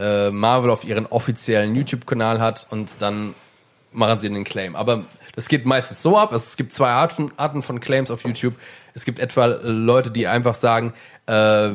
[0.00, 3.34] äh, Marvel auf ihren offiziellen YouTube-Kanal hat und dann
[3.92, 4.76] machen sie den Claim.
[4.76, 6.32] Aber das geht meistens so ab.
[6.32, 8.54] Es gibt zwei Arten, Arten von Claims auf YouTube.
[8.94, 10.94] Es gibt etwa Leute, die einfach sagen,
[11.26, 11.70] äh,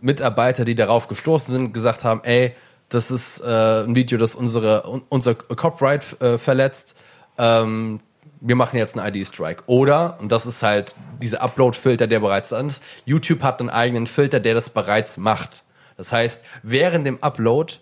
[0.00, 2.54] Mitarbeiter, die darauf gestoßen sind, gesagt haben, ey,
[2.90, 6.94] das ist äh, ein Video, das unsere un, unser Copyright äh, verletzt.
[7.38, 7.98] Ähm,
[8.40, 9.64] wir machen jetzt einen ID-Strike.
[9.66, 14.06] Oder, und das ist halt dieser Upload-Filter, der bereits an ist, YouTube hat einen eigenen
[14.06, 15.63] Filter, der das bereits macht.
[15.96, 17.74] Das heißt, während dem Upload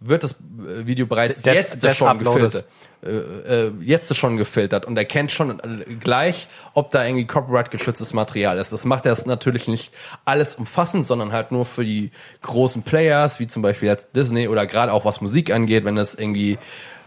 [0.00, 2.42] wird das äh, Video bereits Des- jetzt des schon Uploades.
[2.42, 2.64] gefiltert.
[3.02, 5.60] Äh, äh, jetzt schon gefiltert und erkennt schon
[6.00, 8.72] gleich, ob da irgendwie Copyright geschütztes Material ist.
[8.72, 9.92] Das macht er natürlich nicht
[10.24, 14.66] alles umfassend, sondern halt nur für die großen Players, wie zum Beispiel jetzt Disney oder
[14.66, 16.58] gerade auch was Musik angeht, wenn das irgendwie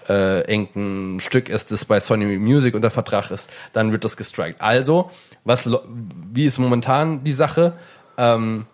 [0.08, 4.62] äh, irgendein Stück ist, das bei Sony Music unter Vertrag ist, dann wird das gestrikt.
[4.62, 5.10] Also,
[5.46, 5.68] was,
[6.32, 7.74] wie ist momentan die Sache?
[8.20, 8.68] Ähm,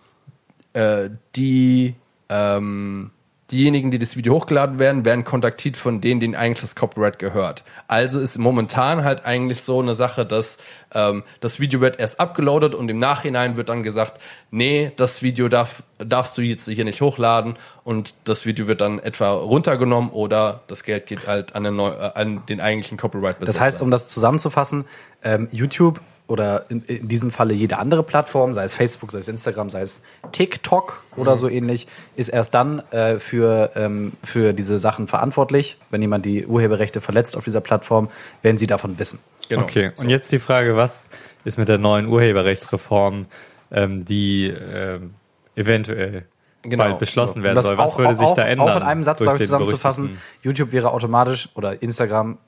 [0.74, 1.94] äh, die,
[2.28, 3.10] ähm,
[3.50, 7.64] diejenigen, die das Video hochgeladen werden, werden kontaktiert von denen, denen eigentlich das Copyright gehört.
[7.88, 10.58] Also ist momentan halt eigentlich so eine Sache, dass
[10.94, 15.48] ähm, das Video wird erst abgeloadet und im Nachhinein wird dann gesagt, nee, das Video
[15.48, 20.62] darf, darfst du jetzt hier nicht hochladen und das Video wird dann etwa runtergenommen oder
[20.66, 23.58] das Geld geht halt an den, neu, äh, an den eigentlichen Copyright-Besitzer.
[23.58, 24.86] Das heißt, um das zusammenzufassen,
[25.22, 29.28] ähm, YouTube oder in, in diesem Falle jede andere Plattform, sei es Facebook, sei es
[29.28, 34.78] Instagram, sei es TikTok oder so ähnlich, ist erst dann äh, für, ähm, für diese
[34.78, 38.08] Sachen verantwortlich, wenn jemand die Urheberrechte verletzt auf dieser Plattform,
[38.42, 39.18] wenn sie davon wissen.
[39.48, 39.62] Genau.
[39.62, 41.04] Okay, und jetzt die Frage, was
[41.44, 43.26] ist mit der neuen Urheberrechtsreform,
[43.70, 45.14] ähm, die ähm,
[45.56, 46.26] eventuell
[46.62, 46.84] Genau.
[46.84, 47.76] bald beschlossen werden soll?
[47.76, 48.70] Was auch- würde sich auch, da ändern?
[48.70, 50.18] Auch in einem Satz, glaube ich, zusammenzufassen.
[50.42, 52.38] YouTube wäre automatisch oder Instagram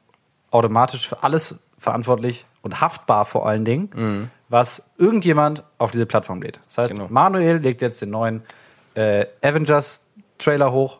[0.50, 6.60] automatisch für alles verantwortlich und haftbar vor allen Dingen, was irgendjemand auf diese Plattform lädt.
[6.66, 7.06] Das heißt, Genau.
[7.08, 8.42] Manuel legt jetzt den neuen
[8.94, 10.98] äh, Avengers-Trailer hoch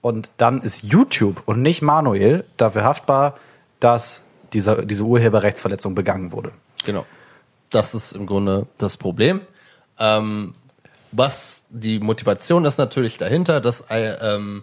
[0.00, 3.34] und dann ist YouTube und nicht Manuel dafür haftbar,
[3.80, 6.52] dass dieser, diese Urheberrechtsverletzung begangen wurde.
[6.84, 7.04] Genau.
[7.70, 9.40] Das ist im Grunde das Problem.
[9.98, 10.54] Ähm,
[11.12, 14.62] was die Motivation ist natürlich dahinter, dass äh, ähm,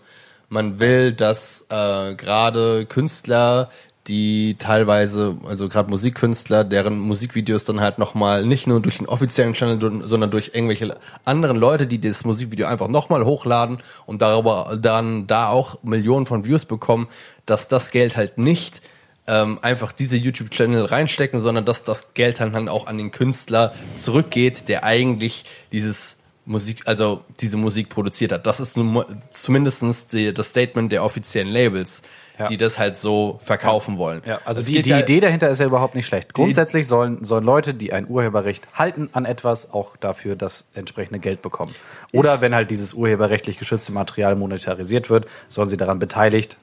[0.50, 3.70] man will, dass äh, gerade Künstler,
[4.08, 9.54] die teilweise, also gerade Musikkünstler, deren Musikvideos dann halt nochmal nicht nur durch den offiziellen
[9.54, 15.26] Channel, sondern durch irgendwelche anderen Leute, die das Musikvideo einfach nochmal hochladen und darüber dann
[15.28, 17.08] da auch Millionen von Views bekommen,
[17.46, 18.82] dass das Geld halt nicht
[19.28, 23.74] ähm, einfach diese YouTube-Channel reinstecken, sondern dass das Geld dann, dann auch an den Künstler
[23.96, 28.46] zurückgeht, der eigentlich dieses Musik, also diese Musik produziert hat.
[28.46, 32.04] Das ist nun mal zumindestens die, das Statement der offiziellen Labels,
[32.38, 32.48] Ja.
[32.50, 34.22] die das halt so verkaufen wollen.
[34.26, 36.34] Ja, also Es die, die ja- Idee dahinter ist ja überhaupt nicht schlecht.
[36.34, 41.42] Grundsätzlich sollen, sollen Leute, die ein Urheberrecht halten an etwas, auch dafür das entsprechende Geld
[41.42, 41.74] bekommen.
[42.14, 46.58] Oder wenn halt dieses urheberrechtlich geschützte Material monetarisiert wird, sollen sie daran beteiligt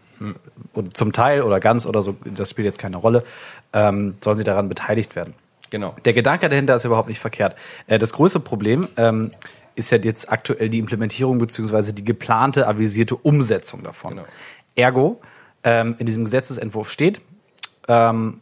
[0.74, 3.24] und zum Teil oder ganz oder so, das spielt jetzt keine Rolle,
[3.72, 5.34] ähm, sollen sie daran beteiligt werden.
[5.70, 5.96] Genau.
[6.04, 7.56] Der Gedanke dahinter ist überhaupt nicht verkehrt.
[7.86, 9.30] Äh, das größte Problem ähm,
[9.74, 14.16] ist ja jetzt aktuell die Implementierung beziehungsweise die geplante, avisierte Umsetzung davon.
[14.16, 14.28] Genau.
[14.74, 15.20] Ergo,
[15.64, 17.20] ähm, in diesem Gesetzesentwurf steht,
[17.88, 18.40] ähm,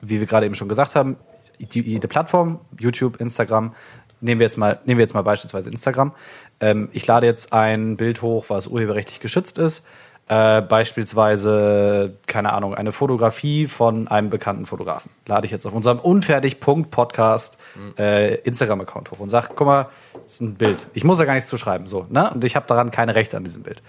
[0.00, 1.16] wie wir gerade eben schon gesagt haben,
[1.58, 3.74] die, jede Plattform, YouTube, Instagram,
[4.20, 6.12] nehmen wir jetzt mal, nehmen wir jetzt mal beispielsweise Instagram.
[6.60, 9.86] Ähm, ich lade jetzt ein Bild hoch, was urheberrechtlich geschützt ist.
[10.30, 15.10] Äh, beispielsweise, keine Ahnung, eine Fotografie von einem bekannten Fotografen.
[15.26, 17.58] Lade ich jetzt auf unserem Unfertig.podcast
[17.98, 20.86] äh, Instagram-Account hoch und sage, guck mal, das ist ein Bild.
[20.94, 21.88] Ich muss da gar nichts zu schreiben.
[21.88, 22.30] So, ne?
[22.30, 23.82] Und ich habe daran keine Rechte an diesem Bild.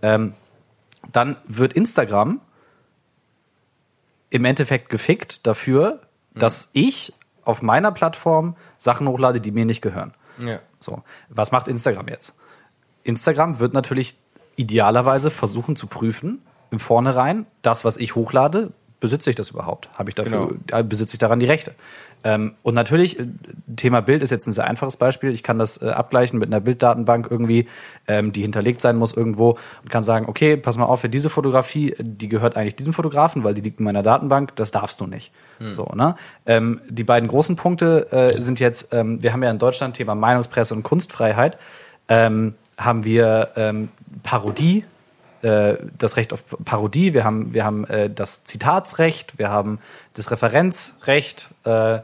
[0.00, 0.32] Ähm,
[1.12, 2.40] dann wird Instagram
[4.30, 6.00] im Endeffekt gefickt dafür,
[6.34, 7.12] dass ich
[7.44, 10.14] auf meiner Plattform Sachen hochlade, die mir nicht gehören.
[10.38, 10.60] Ja.
[10.80, 12.34] So, was macht Instagram jetzt?
[13.04, 14.16] Instagram wird natürlich
[14.56, 19.90] idealerweise versuchen zu prüfen, im Vornherein, das, was ich hochlade, besitze ich das überhaupt?
[19.98, 21.74] Habe ich dafür, äh, besitze ich daran die Rechte?
[22.24, 23.26] Ähm, und natürlich, äh,
[23.74, 25.32] Thema Bild ist jetzt ein sehr einfaches Beispiel.
[25.32, 27.66] Ich kann das äh, abgleichen mit einer Bilddatenbank irgendwie,
[28.06, 31.30] ähm, die hinterlegt sein muss irgendwo und kann sagen, okay, pass mal auf, für diese
[31.30, 35.06] Fotografie, die gehört eigentlich diesem Fotografen, weil die liegt in meiner Datenbank, das darfst du
[35.06, 35.32] nicht.
[35.72, 36.16] So, ne?
[36.46, 40.14] Ähm, die beiden großen Punkte äh, sind jetzt, ähm, wir haben ja in Deutschland Thema
[40.14, 41.58] Meinungspresse und Kunstfreiheit,
[42.08, 43.88] ähm, haben wir ähm,
[44.22, 44.84] Parodie,
[45.42, 49.78] äh, das Recht auf Parodie, wir haben, wir haben äh, das Zitatsrecht, wir haben
[50.14, 52.00] das Referenzrecht, äh,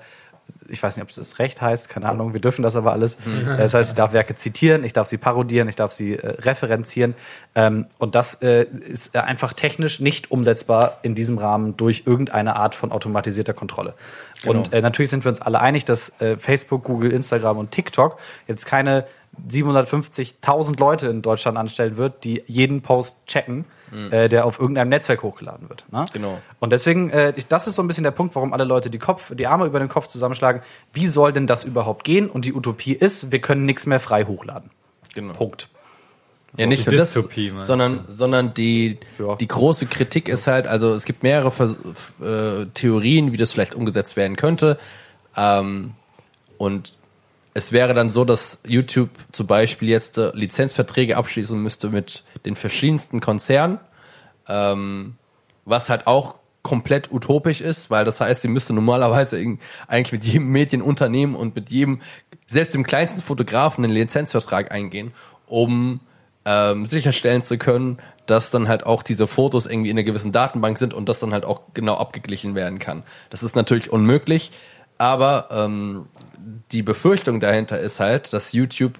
[0.71, 3.15] ich weiß nicht, ob es das Recht heißt, keine Ahnung, wir dürfen das aber alles.
[3.15, 6.27] Äh, Das heißt, ich darf Werke zitieren, ich darf sie parodieren, ich darf sie äh,
[6.41, 7.15] referenzieren.
[7.55, 12.75] Ähm, und das äh, ist einfach technisch nicht umsetzbar in diesem Rahmen durch irgendeine Art
[12.75, 13.95] von automatisierter Kontrolle.
[14.45, 18.19] Und äh, natürlich sind wir uns alle einig, dass äh, Facebook, Google, Instagram und TikTok
[18.47, 19.07] jetzt keine
[19.49, 23.65] 750.000 Leute in Deutschland anstellen wird, die jeden Post checken,
[24.11, 25.85] äh, der auf irgendeinem Netzwerk hochgeladen wird.
[25.91, 26.05] Ne?
[26.13, 26.41] Genau.
[26.61, 28.99] Und deswegen, äh, ich, das ist so ein bisschen der Punkt, warum alle Leute die,
[28.99, 30.63] Kopf, die Arme über den Kopf zusammenschlagen.
[30.93, 32.29] Wie soll denn das überhaupt gehen?
[32.29, 34.71] Und die Utopie ist, wir können nichts mehr frei hochladen.
[35.15, 35.33] Genau.
[35.35, 35.69] Punkt.
[36.57, 39.37] Ja, nicht die nur das, Dystopie, sondern, sondern die, Ja.
[39.37, 41.77] die große Kritik ist halt, also es gibt mehrere Vers
[42.21, 44.79] äh, Theorien, wie das vielleicht umgesetzt werden könnte.
[45.37, 45.93] Ähm,
[46.57, 46.95] und
[47.59, 52.55] es wäre dann so, dass YouTube zum Beispiel jetzt äh, Lizenzverträge abschließen müsste mit den
[52.55, 53.81] verschiedensten Konzernen,
[54.49, 55.17] ähm,
[55.65, 60.49] was halt auch komplett utopisch ist, weil das heißt, sie müsste normalerweise eigentlich mit jedem
[60.49, 62.01] Medienunternehmen und mit jedem,
[62.47, 65.13] selbst dem kleinsten Fotografen einen Lizenzvertrag eingehen,
[65.47, 66.01] um
[66.45, 70.79] ähm, sicherstellen zu können, dass dann halt auch diese Fotos irgendwie in einer gewissen Datenbank
[70.79, 73.03] sind und das dann halt auch genau abgeglichen werden kann.
[73.31, 74.53] Das ist natürlich unmöglich,
[74.99, 76.07] aber ähm,
[76.73, 78.99] die Befürchtung dahinter ist halt, dass YouTube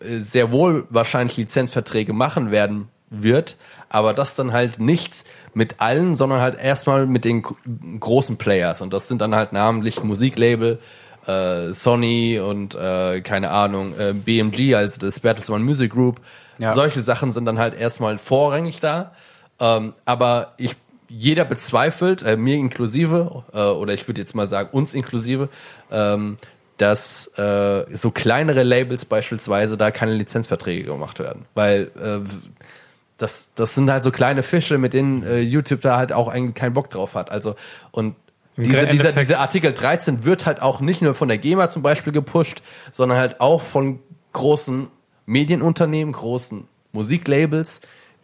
[0.00, 3.56] äh, sehr wohl wahrscheinlich Lizenzverträge machen werden wird,
[3.88, 7.42] aber das dann halt nicht mit allen, sondern halt erstmal mit den
[8.00, 8.80] großen Players.
[8.80, 10.80] Und das sind dann halt namentlich Musiklabel,
[11.26, 16.20] äh, Sony und äh, keine Ahnung, äh, BMG, also das Bertelsmann Music Group.
[16.58, 16.72] Ja.
[16.72, 19.12] Solche Sachen sind dann halt erstmal vorrangig da.
[19.58, 20.76] Ähm, aber ich
[21.08, 25.48] jeder bezweifelt, äh, mir inklusive, äh, oder ich würde jetzt mal sagen, uns inklusive,
[25.90, 26.36] ähm,
[26.78, 31.46] dass äh, so kleinere Labels beispielsweise da keine Lizenzverträge gemacht werden.
[31.54, 32.20] Weil äh,
[33.18, 36.54] das, das sind halt so kleine Fische, mit denen äh, YouTube da halt auch eigentlich
[36.54, 37.30] keinen Bock drauf hat.
[37.30, 37.54] Also
[37.92, 38.14] und
[38.58, 42.12] diese, dieser, dieser Artikel 13 wird halt auch nicht nur von der GEMA zum Beispiel
[42.12, 44.00] gepusht, sondern halt auch von
[44.32, 44.88] großen
[45.26, 47.80] Medienunternehmen, großen Musiklabels,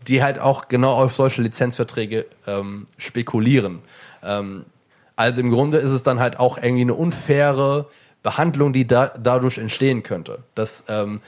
[0.08, 3.80] die halt auch genau auf solche Lizenzverträge ähm, spekulieren.
[4.22, 4.64] Ähm,
[5.16, 7.86] also im Grunde ist es dann halt auch irgendwie eine unfaire
[8.22, 10.38] Behandlung, die da, dadurch entstehen könnte.
[10.54, 11.20] Dass ähm,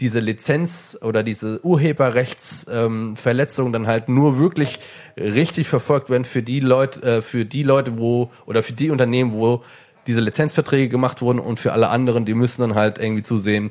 [0.00, 4.80] diese Lizenz oder diese Urheberrechtsverletzungen ähm, dann halt nur wirklich
[5.16, 9.32] richtig verfolgt werden für die Leute, äh, für die Leute, wo oder für die Unternehmen,
[9.32, 9.62] wo
[10.06, 13.70] diese Lizenzverträge gemacht wurden und für alle anderen, die müssen dann halt irgendwie zusehen,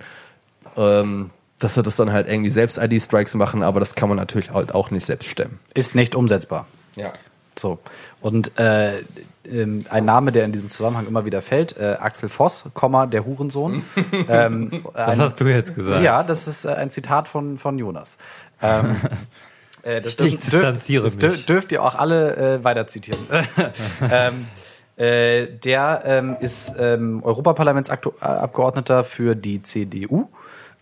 [0.75, 4.51] ähm, dass sie das dann halt irgendwie selbst ID-Strikes machen, aber das kann man natürlich
[4.51, 5.59] halt auch nicht selbst stemmen.
[5.73, 6.67] Ist nicht umsetzbar.
[6.95, 7.13] Ja.
[7.57, 7.79] So.
[8.21, 8.99] Und äh,
[9.43, 13.25] ähm, ein Name, der in diesem Zusammenhang immer wieder fällt, äh, Axel Voss, Komma, der
[13.25, 13.83] Hurensohn.
[14.29, 16.03] ähm, Das ein, hast du jetzt gesagt.
[16.03, 18.17] Ja, das ist äh, ein Zitat von, von Jonas.
[18.61, 18.95] Ähm,
[19.83, 21.45] äh, das Ich distanziere das dür- mich.
[21.47, 23.25] dürft ihr auch alle äh, weiter zitieren.
[24.11, 24.47] ähm,
[24.97, 30.27] äh, der ähm, ist ähm, Europaparlamentsabgeordneter für die CDU.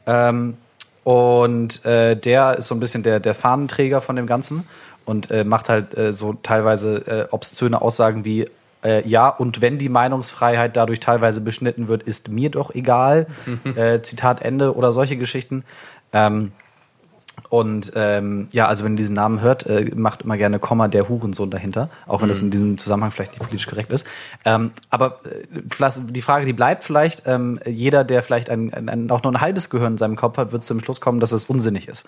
[0.06, 0.58] Ähm,
[1.06, 4.68] und äh, der ist so ein bisschen der, der Fahnenträger von dem Ganzen
[5.06, 8.48] und äh, macht halt äh, so teilweise äh, obszöne Aussagen wie
[8.84, 13.28] äh, ja, und wenn die Meinungsfreiheit dadurch teilweise beschnitten wird, ist mir doch egal.
[13.76, 15.64] äh, Zitat Ende oder solche Geschichten.
[16.12, 16.54] Ähm,
[17.56, 21.08] und ähm, ja, also wenn ihr diesen Namen hört, äh, macht immer gerne Komma der
[21.08, 24.06] Hurensohn dahinter, auch wenn das in diesem Zusammenhang vielleicht nicht politisch korrekt ist.
[24.44, 25.62] Ähm, aber äh,
[26.10, 29.40] die Frage, die bleibt vielleicht, ähm, jeder, der vielleicht ein, ein, ein, auch nur ein
[29.40, 32.06] halbes Gehirn in seinem Kopf hat, wird zum Schluss kommen, dass es unsinnig ist.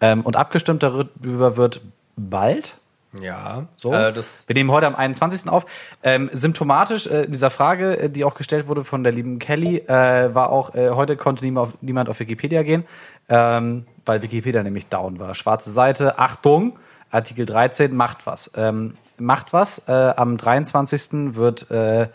[0.00, 1.80] Ähm, und abgestimmt darüber wird
[2.16, 2.76] bald,
[3.22, 3.66] Ja.
[3.76, 3.92] so.
[3.92, 5.48] Äh, das, Wir nehmen heute am 21.
[5.48, 5.64] auf.
[6.02, 9.78] Ähm, symptomatisch äh, in dieser Frage, äh, die auch gestellt wurde von der lieben Kelly,
[9.78, 12.84] äh, war auch, äh, heute konnte niemand auf, niemand auf Wikipedia gehen,
[13.28, 15.34] ähm, weil Wikipedia nämlich down war.
[15.34, 16.78] Schwarze Seite, Achtung,
[17.10, 18.50] Artikel 13, macht was.
[18.56, 19.88] Ähm, macht was.
[19.88, 21.34] Äh, am 23.
[21.34, 22.08] wird äh,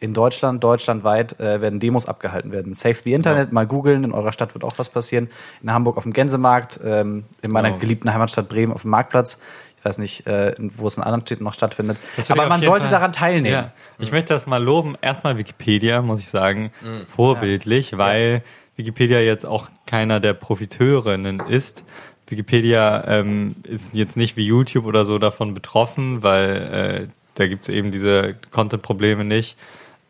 [0.00, 2.72] in Deutschland, deutschlandweit äh, werden Demos abgehalten werden.
[2.74, 5.28] Save the Internet, mal googeln, in eurer Stadt wird auch was passieren.
[5.62, 7.80] In Hamburg auf dem Gänsemarkt, ähm, in meiner Genau.
[7.80, 9.40] geliebten Heimatstadt Bremen auf dem Marktplatz.
[9.78, 11.96] Ich weiß nicht, äh, wo es in anderen Städten noch stattfindet.
[12.28, 13.54] Aber man sollte Fall- daran teilnehmen.
[13.54, 14.94] Ja, ich möchte das mal loben.
[15.00, 16.70] Erstmal Wikipedia, muss ich sagen,
[17.08, 18.42] vorbildlich, weil
[18.80, 21.84] Wikipedia jetzt auch keiner der Profiteurinnen ist.
[22.26, 27.68] Wikipedia ähm, ist jetzt nicht wie YouTube oder so davon betroffen, weil äh, da gibt's
[27.68, 29.56] eben diese Content-Probleme nicht.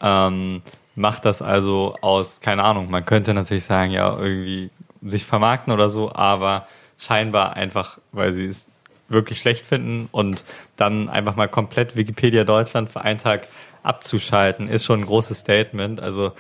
[0.01, 0.63] Ähm,
[0.95, 4.71] macht das also aus, keine Ahnung, man könnte natürlich sagen, ja, irgendwie
[5.03, 8.71] sich vermarkten oder so, aber scheinbar einfach, weil sie es
[9.09, 10.45] wirklich schlecht finden und
[10.77, 13.49] dann einfach mal komplett Wikipedia Deutschland für einen Tag
[13.83, 16.01] abzuschalten, ist schon ein großes Statement.
[16.01, 16.33] Also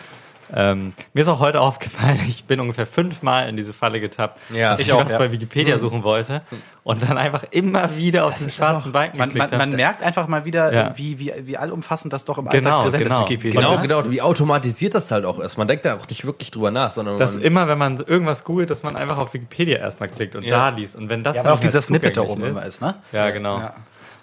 [0.54, 4.70] ähm, mir ist auch heute aufgefallen, ich bin ungefähr fünfmal in diese Falle getappt, Ja.
[4.70, 5.18] dass ich, auch, was ja.
[5.18, 6.42] bei Wikipedia suchen wollte
[6.82, 9.76] und dann einfach immer wieder auf den schwarzen Balken Man, man, geklickt man habe.
[9.76, 10.92] merkt einfach mal wieder, Ja.
[10.96, 13.22] wie, wie, wie allumfassend das doch im Genau, Alltag präsent genau.
[13.24, 13.60] ist, Wikipedia.
[13.60, 14.10] genau, genau.
[14.10, 15.56] Wie automatisiert das halt auch ist.
[15.56, 18.44] Man denkt da auch nicht wirklich drüber nach, sondern Dass man, immer, wenn man irgendwas
[18.44, 20.70] googelt, dass man einfach auf Wikipedia erstmal klickt und Ja.
[20.70, 20.96] da liest.
[20.96, 22.94] Und wenn das Ja, dann weil auch dieser Snippet da oben immer ist, ne?
[23.12, 23.70] Ja, genau.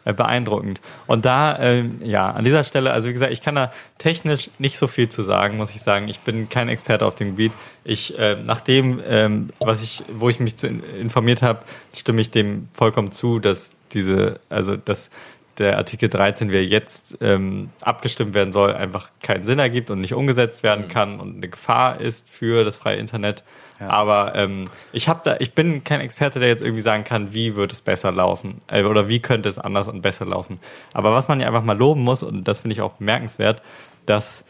[0.08, 0.80] Äh, Beeindruckend.
[1.06, 4.78] Und da, ähm, ja, an dieser Stelle, also wie gesagt, ich kann da technisch nicht
[4.78, 6.08] so viel zu sagen, muss ich sagen.
[6.08, 7.52] Ich bin kein Experte auf dem Gebiet.
[7.84, 11.60] Ich, äh, nach dem, ähm, was ich, wo ich mich zu in, informiert habe,
[11.93, 15.10] stimme ich dem vollkommen zu, dass diese, also dass
[15.58, 20.00] der Artikel 13, wie er jetzt ähm, abgestimmt werden soll, einfach keinen Sinn ergibt und
[20.00, 23.43] nicht umgesetzt werden kann und eine Gefahr ist für das freie Internet.
[23.80, 27.56] Aber ähm, ich habe da, ich bin kein Experte, der jetzt irgendwie sagen kann, wie
[27.56, 30.60] wird es besser laufen äh, oder wie könnte es anders und besser laufen.
[30.94, 33.62] Aber was man ja einfach mal loben muss und das finde ich auch bemerkenswert,
[34.06, 34.46] dass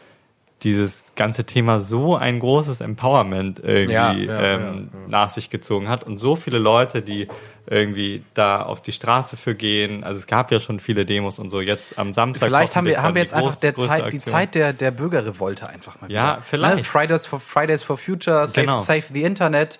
[0.62, 6.02] dieses ganze Thema so ein großes Empowerment irgendwie Ja, ja, ähm, nach sich gezogen hat
[6.04, 7.28] und so viele Leute, die
[7.66, 10.02] irgendwie da auf die Straße für gehen.
[10.02, 11.60] Also es gab ja schon viele Demos und so.
[11.60, 12.48] Jetzt am Samstag.
[12.48, 14.18] Vielleicht haben wir, haben wir jetzt die einfach groß- der Zeit, die.
[14.18, 16.42] Zeit der, der Bürgerrevolte einfach mal Ja, wieder.
[16.42, 16.76] vielleicht.
[16.78, 16.84] Ne?
[16.84, 18.78] Fridays for, Fridays for Future, Save, Genau.
[18.80, 19.78] save the Internet.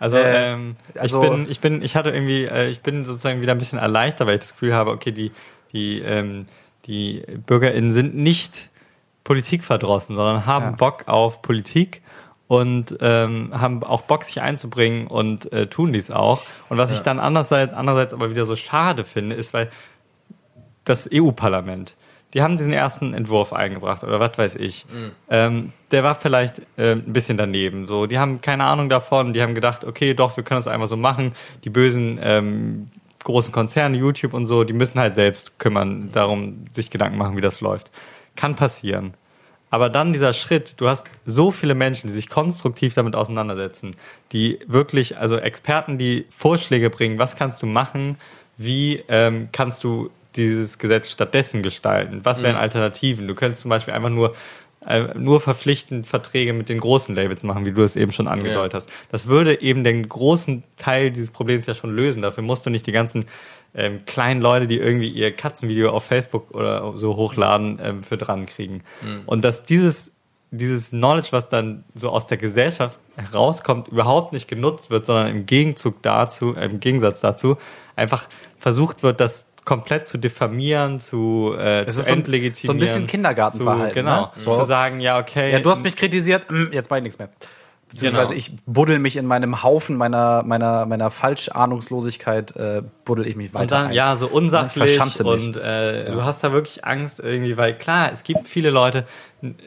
[0.00, 3.40] Also, Äh, ähm, also- ich bin, ich bin, ich hatte irgendwie, äh, ich bin sozusagen
[3.40, 5.32] wieder ein bisschen erleichtert, weil ich das Gefühl habe, okay, die,
[5.72, 6.46] die, ähm,
[6.86, 8.68] die BürgerInnen sind nicht
[9.28, 10.70] politikverdrossen, sondern haben Ja.
[10.70, 12.00] Bock auf Politik
[12.46, 16.40] und ähm, haben auch Bock, sich einzubringen und äh, tun dies auch.
[16.70, 19.68] Und was ich dann andererseits, andererseits aber wieder so schade finde, ist, weil
[20.84, 21.94] das EU-Parlament,
[22.32, 24.86] die haben diesen ersten Entwurf eingebracht oder was weiß ich.
[25.28, 27.86] Ähm, der war vielleicht äh, ein bisschen daneben.
[27.86, 29.34] So, die haben keine Ahnung davon.
[29.34, 31.34] Die haben gedacht, okay, doch, wir können das einmal so machen.
[31.64, 32.90] Die bösen ähm,
[33.24, 37.42] großen Konzerne, YouTube und so, die müssen halt selbst kümmern, darum sich Gedanken machen, wie
[37.42, 37.90] das läuft.
[38.38, 39.14] Kann passieren.
[39.68, 43.96] Aber dann dieser Schritt, du hast so viele Menschen, die sich konstruktiv damit auseinandersetzen,
[44.30, 48.16] die wirklich, also Experten, die Vorschläge bringen, was kannst du machen,
[48.56, 53.26] wie ähm, kannst du dieses Gesetz stattdessen gestalten, was wären Alternativen.
[53.26, 54.36] Du könntest zum Beispiel einfach nur
[55.16, 58.76] nur verpflichtend Verträge mit den großen Labels machen, wie du es eben schon angedeutet Ja.
[58.78, 58.90] hast.
[59.10, 62.22] Das würde eben den großen Teil dieses Problems ja schon lösen.
[62.22, 63.26] Dafür musst du nicht die ganzen
[63.74, 68.46] ähm, kleinen Leute, die irgendwie ihr Katzenvideo auf Facebook oder so hochladen, ähm, für dran
[68.46, 68.82] kriegen.
[69.26, 70.12] Und dass dieses
[70.50, 75.44] dieses Knowledge, was dann so aus der Gesellschaft herauskommt, überhaupt nicht genutzt wird, sondern im
[75.44, 77.58] Gegenzug dazu, äh, im Gegensatz dazu,
[77.96, 82.66] einfach versucht wird, das komplett zu diffamieren, zu, äh, Es zu ist so ein- entlegitimieren.
[82.66, 84.20] so ein bisschen Kindergartenverhalten, Zu, genau.
[84.22, 84.30] ne?
[84.38, 84.58] So.
[84.58, 85.52] Zu sagen, ja, okay.
[85.52, 87.28] Ja, du hast mich kritisiert, mm, jetzt mach ich nichts mehr.
[87.90, 88.38] Beziehungsweise Genau.
[88.38, 93.62] ich buddel mich in meinem Haufen meiner, meiner, meiner Falschahnungslosigkeit, äh, buddel ich mich weiter
[93.62, 93.92] Und dann, ein.
[93.92, 95.20] ja, so Ich unsachlich mich.
[95.24, 99.04] und äh, du hast da wirklich Angst irgendwie, weil klar, es gibt viele Leute,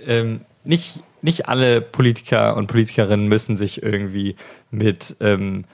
[0.06, 4.36] ähm, nicht, nicht alle Politiker und Politikerinnen müssen sich irgendwie
[4.70, 5.66] mit, ähm,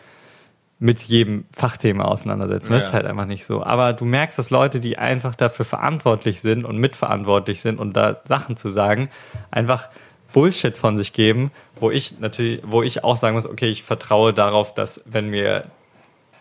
[0.79, 2.71] mit jedem Fachthema auseinandersetzen.
[2.71, 3.63] Das ist halt einfach nicht so.
[3.63, 8.21] Aber du merkst, dass Leute, die einfach dafür verantwortlich sind und mitverantwortlich sind und da
[8.25, 9.09] Sachen zu sagen,
[9.49, 9.89] einfach
[10.33, 14.33] Bullshit von sich geben, wo ich natürlich, wo ich auch sagen muss, okay, ich vertraue
[14.33, 15.65] darauf, dass wenn mir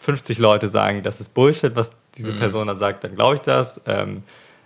[0.01, 2.39] 50 Leute sagen, das ist Bullshit, was diese Mhm.
[2.39, 3.81] Person dann sagt, dann glaube ich das.
[3.87, 4.23] Ähm,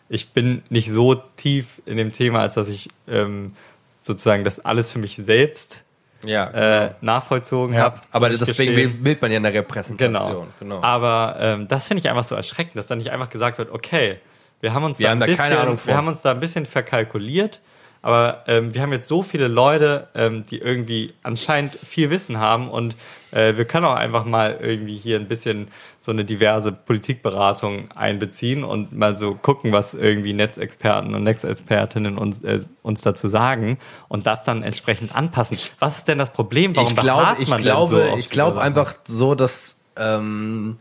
[0.09, 3.55] ich bin nicht so tief in dem Thema, als dass ich ähm,
[4.01, 5.85] sozusagen das alles für mich selbst
[6.25, 6.85] Ja.
[6.85, 8.01] äh, nachvollzogen Ja, habe.
[8.13, 10.49] aber deswegen wählt man ja eine Repräsentation.
[10.59, 10.83] Genau.
[10.83, 14.17] Aber ähm, das finde ich einfach so erschreckend, dass dann nicht einfach gesagt wird, okay,
[14.61, 15.89] wir haben uns Wir da, haben ein da bisschen, keine Ahnung von.
[15.89, 17.61] wir haben uns da ein bisschen verkalkuliert,
[18.03, 22.69] aber ähm, wir haben jetzt so viele Leute, ähm, die irgendwie anscheinend viel Wissen haben
[22.71, 22.97] und
[23.33, 25.69] äh, wir können auch einfach mal irgendwie hier ein bisschen
[26.01, 32.43] so eine diverse Politikberatung einbeziehen und mal so gucken, was irgendwie Netzexperten und Netzexpertinnen uns,
[32.43, 35.59] äh, uns dazu sagen und das dann entsprechend anpassen.
[35.79, 36.75] Was ist denn das Problem?
[36.75, 39.77] Warum ich glaube, beharrt ich man denn glaube, so auf ich glaube einfach so, dass
[39.97, 40.77] ähm,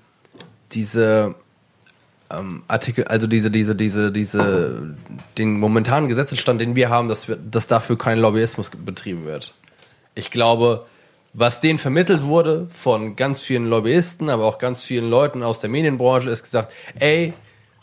[0.71, 1.35] diese
[2.31, 4.95] ähm, Artikel, also diese, diese, diese, diese,
[5.38, 9.53] den momentanen Gesetzesstand, den wir haben, dass wir, dass dafür kein Lobbyismus betrieben wird.
[10.15, 10.85] Ich glaube,
[11.33, 15.69] was denen vermittelt wurde von ganz vielen Lobbyisten, aber auch ganz vielen Leuten aus der
[15.69, 17.33] Medienbranche, ist gesagt, ey,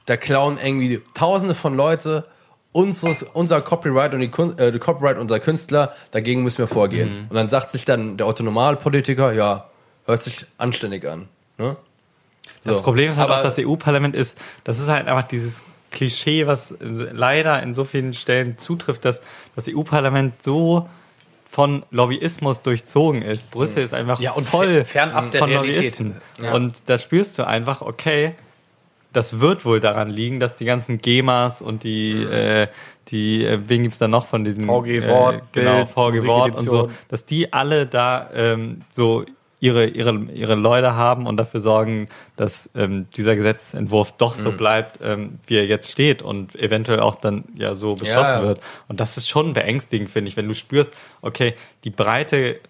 [0.06, 2.24] da klauen irgendwie Tausende von Leute
[2.72, 7.26] unseres, unser Copyright und die, Kun äh, die Copyright unserer Künstler, dagegen müssen wir vorgehen.
[7.30, 9.70] Und dann sagt sich dann der Autonomalpolitiker, ja,
[10.04, 11.28] hört sich anständig an.
[11.59, 11.76] Ne?
[12.64, 12.82] Das So.
[12.82, 16.74] Problem ist halt Aber- auch, das EU-Parlament ist, das ist halt einfach dieses Klischee, was
[16.80, 19.22] leider in so vielen Stellen zutrifft, dass
[19.54, 20.88] das EU-Parlament so
[21.48, 23.50] von Lobbyismus durchzogen ist.
[23.50, 25.76] Brüssel ist einfach Ja, und voll fernab der von Realität.
[25.76, 26.16] Lobbyisten.
[26.42, 26.54] Ja.
[26.54, 28.35] Und da spürst du einfach, okay,
[29.12, 32.68] das wird wohl daran liegen, dass die ganzen GEMAs und die, äh,
[33.09, 36.68] die, äh, wen gibt's da noch von diesen VG Wort, äh, genau, VG Wort und
[36.68, 39.24] so, dass die alle da ähm, so
[39.59, 44.99] ihre, ihre, ihre Leute haben und dafür sorgen, dass ähm, dieser Gesetzentwurf doch so bleibt,
[45.03, 48.42] ähm, wie er jetzt steht und eventuell auch dann ja so beschlossen Ja.
[48.42, 48.61] wird.
[48.88, 50.92] Und das ist schon beängstigend, finde ich, wenn du spürst,
[51.23, 52.61] okay, die breite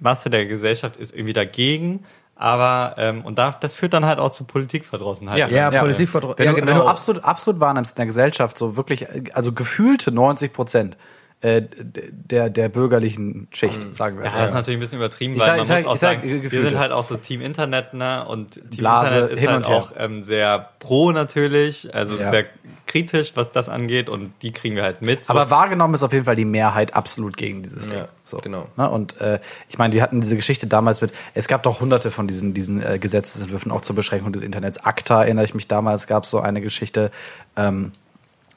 [0.00, 4.30] Masse der Gesellschaft ist irgendwie dagegen, aber ähm, und da, das führt dann halt auch
[4.30, 5.38] zu Politikverdrossenheit.
[5.38, 5.48] Ja.
[5.48, 5.82] Ja, Ja.
[5.84, 6.66] Politikverdro- Wenn, ja, du, genau.
[6.72, 10.96] wenn du absolut, absolut wahrnimmst in der Gesellschaft, so wirklich, äh, also gefühlte 90 Prozent
[11.42, 14.26] äh, der, der bürgerlichen Schicht, sagen wir.
[14.26, 16.50] Ja, das ist natürlich ein bisschen übertrieben, weil sag- man sag- muss auch sag, sagen,
[16.50, 18.24] wir sind halt auch so Team Internet, ne?
[18.26, 22.28] Und Team Blase, Internet ist halt auch ähm, sehr pro natürlich, also Ja.
[22.30, 22.44] sehr
[22.86, 25.24] kritisch, was das angeht und die kriegen wir halt mit.
[25.24, 25.32] So.
[25.32, 27.98] Aber wahrgenommen ist auf jeden Fall die Mehrheit absolut gegen dieses Ding.
[27.98, 28.36] Ja, so.
[28.36, 28.66] genau.
[28.76, 28.88] Ne?
[28.90, 32.28] Und äh, ich meine, die hatten diese Geschichte damals mit, es gab doch hunderte von
[32.28, 34.78] diesen, diesen äh, Gesetzesentwürfen auch zur Beschränkung des Internets.
[34.84, 37.10] ACTA erinnere ich mich damals, gab es so eine Geschichte,
[37.56, 37.92] ähm,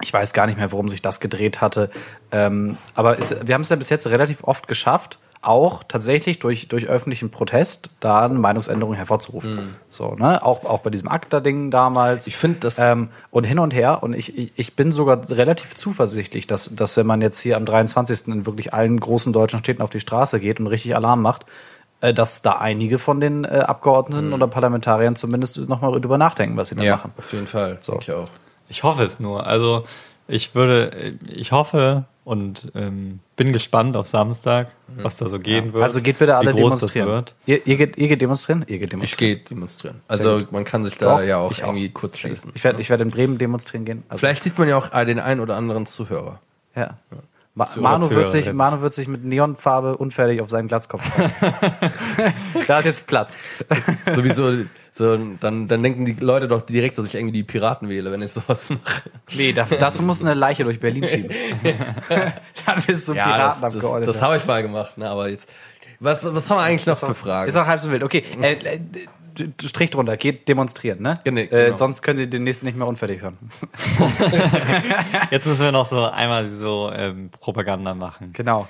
[0.01, 1.89] ich weiß gar nicht mehr, worum sich das gedreht hatte.
[2.31, 6.67] Ähm, aber es, wir haben es ja bis jetzt relativ oft geschafft, auch tatsächlich durch,
[6.69, 9.75] durch öffentlichen Protest da eine Meinungsänderung hervorzurufen.
[9.91, 10.43] So, ne?
[10.43, 12.25] Auch, auch bei diesem ACTA-Ding damals.
[12.25, 14.02] Ich finde das- Ähm, und hin und her.
[14.02, 17.65] Und ich, ich, ich bin sogar relativ zuversichtlich, dass, dass wenn man jetzt hier am
[17.65, 18.27] 23.
[18.29, 21.46] in wirklich allen großen deutschen Städten auf die Straße geht und richtig Alarm macht,
[22.02, 26.69] äh, dass da einige von den äh, Abgeordneten oder Parlamentariern zumindest nochmal drüber nachdenken, was
[26.69, 27.12] sie da ja, machen.
[27.17, 27.77] auf jeden Fall.
[27.81, 28.00] So.
[28.02, 28.29] Ich auch.
[28.69, 29.45] Ich hoffe es nur.
[29.45, 29.85] Also
[30.27, 35.83] ich würde, ich hoffe, und ähm, bin gespannt auf Samstag, was da so gehen wird.
[35.83, 37.07] Also geht bitte alle wie groß demonstrieren.
[37.07, 37.35] Das wird.
[37.45, 38.65] Ihr, ihr, geht, ihr geht demonstrieren?
[38.67, 39.35] Ihr geht Ich demonstrieren.
[39.35, 40.01] gehe demonstrieren.
[40.07, 41.67] Also man kann sich da Doch, ja auch ich auch.
[41.67, 42.51] irgendwie kurz schließen.
[42.55, 44.03] Ich werde ich werd in Bremen demonstrieren gehen.
[44.09, 46.41] Also, Vielleicht sieht man ja auch den einen oder anderen Zuhörer.
[46.75, 46.97] ja.
[47.58, 48.51] Ma Manu, wird sich.
[48.51, 51.01] Manu wird sich mit Neonfarbe unfertig auf seinen Glatzkopf
[52.67, 53.37] da ist jetzt Platz.
[54.10, 58.12] Sowieso, so, dann, dann denken die Leute doch direkt, dass ich irgendwie die Piraten wähle,
[58.12, 59.03] wenn ich sowas mache.
[59.33, 61.29] Nee, da, dazu musst du eine Leiche durch Berlin schieben.
[62.65, 64.12] Dann bist du Ja, das, das, Piratenabgeordneter.
[64.12, 65.10] das habe ich mal gemacht, ne?
[65.10, 65.49] aber jetzt.
[66.01, 67.47] Was, was haben wir eigentlich noch für Fragen?
[67.47, 68.03] Ist auch halb so wild.
[68.03, 69.08] Okay, äh, äh, d-
[69.63, 71.19] Strich drunter, geht demonstrieren, ne?
[71.23, 71.42] Genau.
[71.42, 73.38] Äh, sonst könnt ihr den nächsten nicht mehr unfertig hören.
[75.31, 78.31] Jetzt müssen wir noch so einmal so ähm, Propaganda machen.
[78.33, 78.67] Genau.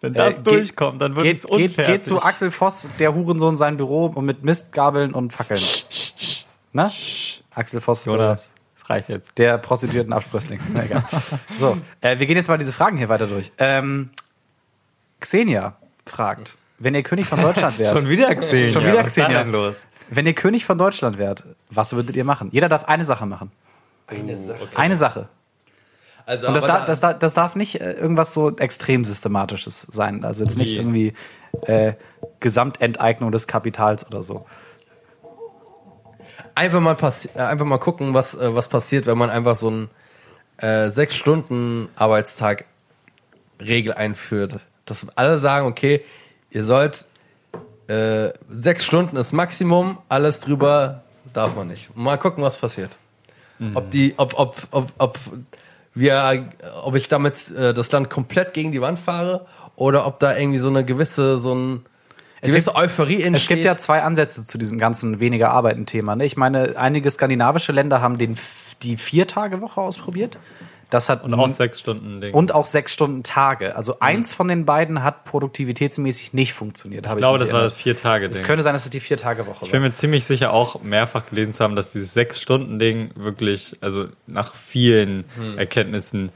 [0.00, 1.94] Wenn Äh, das durchkommt, dann wird geht, es geht, unfertig.
[1.94, 5.60] geht zu Axel Voss, der Hurensohn, sein Büro und mit Mistgabeln und Fackeln.
[6.72, 6.90] Ne?
[7.54, 9.28] Axel Voss, Jonas, das reicht jetzt.
[9.28, 10.60] äh, der prostituierten Absprössling.
[10.74, 11.02] Na egal.
[11.58, 13.50] So, äh, wir gehen jetzt mal diese Fragen hier weiter durch.
[13.58, 14.10] Ähm,
[15.20, 18.70] Xenia fragt, wenn ihr König von Deutschland wärt, Schon wieder gesehen.
[18.72, 18.92] Schon ja.
[18.92, 19.02] wieder
[19.44, 19.82] denn los?
[20.08, 22.48] wenn ihr König von Deutschland wärt, was würdet ihr machen?
[22.52, 23.50] Jeder darf eine Sache machen.
[24.06, 24.68] eine Sache.
[24.76, 25.28] Eine Sache.
[26.26, 29.04] Also, Und das, aber darf, da- das, darf, das darf nicht äh, irgendwas so extrem
[29.04, 30.24] systematisches sein.
[30.24, 30.76] Also jetzt nicht Wie?
[30.76, 31.12] irgendwie
[31.62, 31.92] äh,
[32.40, 34.44] Gesamtenteignung des Kapitals oder so.
[36.54, 36.96] einfach mal
[37.34, 39.90] äh, einfach mal gucken, was äh, was passiert, wenn man einfach so einen
[40.58, 42.64] äh, sechs Stunden Arbeitstag
[43.60, 44.60] Regel einführt.
[44.84, 46.04] Dass alle sagen, okay,
[46.56, 47.04] ihr sollt
[47.86, 51.02] äh, sechs Stunden ist Maximum, alles drüber
[51.32, 51.94] darf man nicht.
[51.94, 52.96] Mal gucken, was passiert.
[53.74, 55.18] Ob die, ob, ob, ob, ob
[55.94, 56.50] wir,
[56.82, 59.46] ob ich damit äh, das Land komplett gegen die Wand fahre
[59.76, 61.86] oder ob da irgendwie so eine gewisse, so ein
[62.42, 63.34] gewisse gibt- Euphorie entsteht.
[63.34, 66.16] Es gibt ja zwei Ansätze zu diesem ganzen weniger Arbeiten-Thema.
[66.16, 66.26] Ne?
[66.26, 68.36] Ich meine, einige skandinavische Länder haben den,
[68.82, 70.38] die Vier-Tage-Woche ausprobiert.
[70.90, 72.32] Das hat Und auch sechs Stunden Ding.
[72.32, 73.74] und auch sechs Stunden Tage.
[73.74, 77.06] Also eins von den beiden hat produktivitätsmäßig nicht funktioniert.
[77.06, 78.40] ich glaube, das war das Vier-Tage-Ding.
[78.40, 79.88] Es könnte sein, dass es die Vier-Tage-Woche Ich bin war.
[79.88, 85.24] mir ziemlich sicher auch mehrfach gelesen zu haben, dass dieses Sechs-Stunden-Ding wirklich, also nach vielen
[85.36, 85.58] Hm.
[85.58, 86.30] Erkenntnissen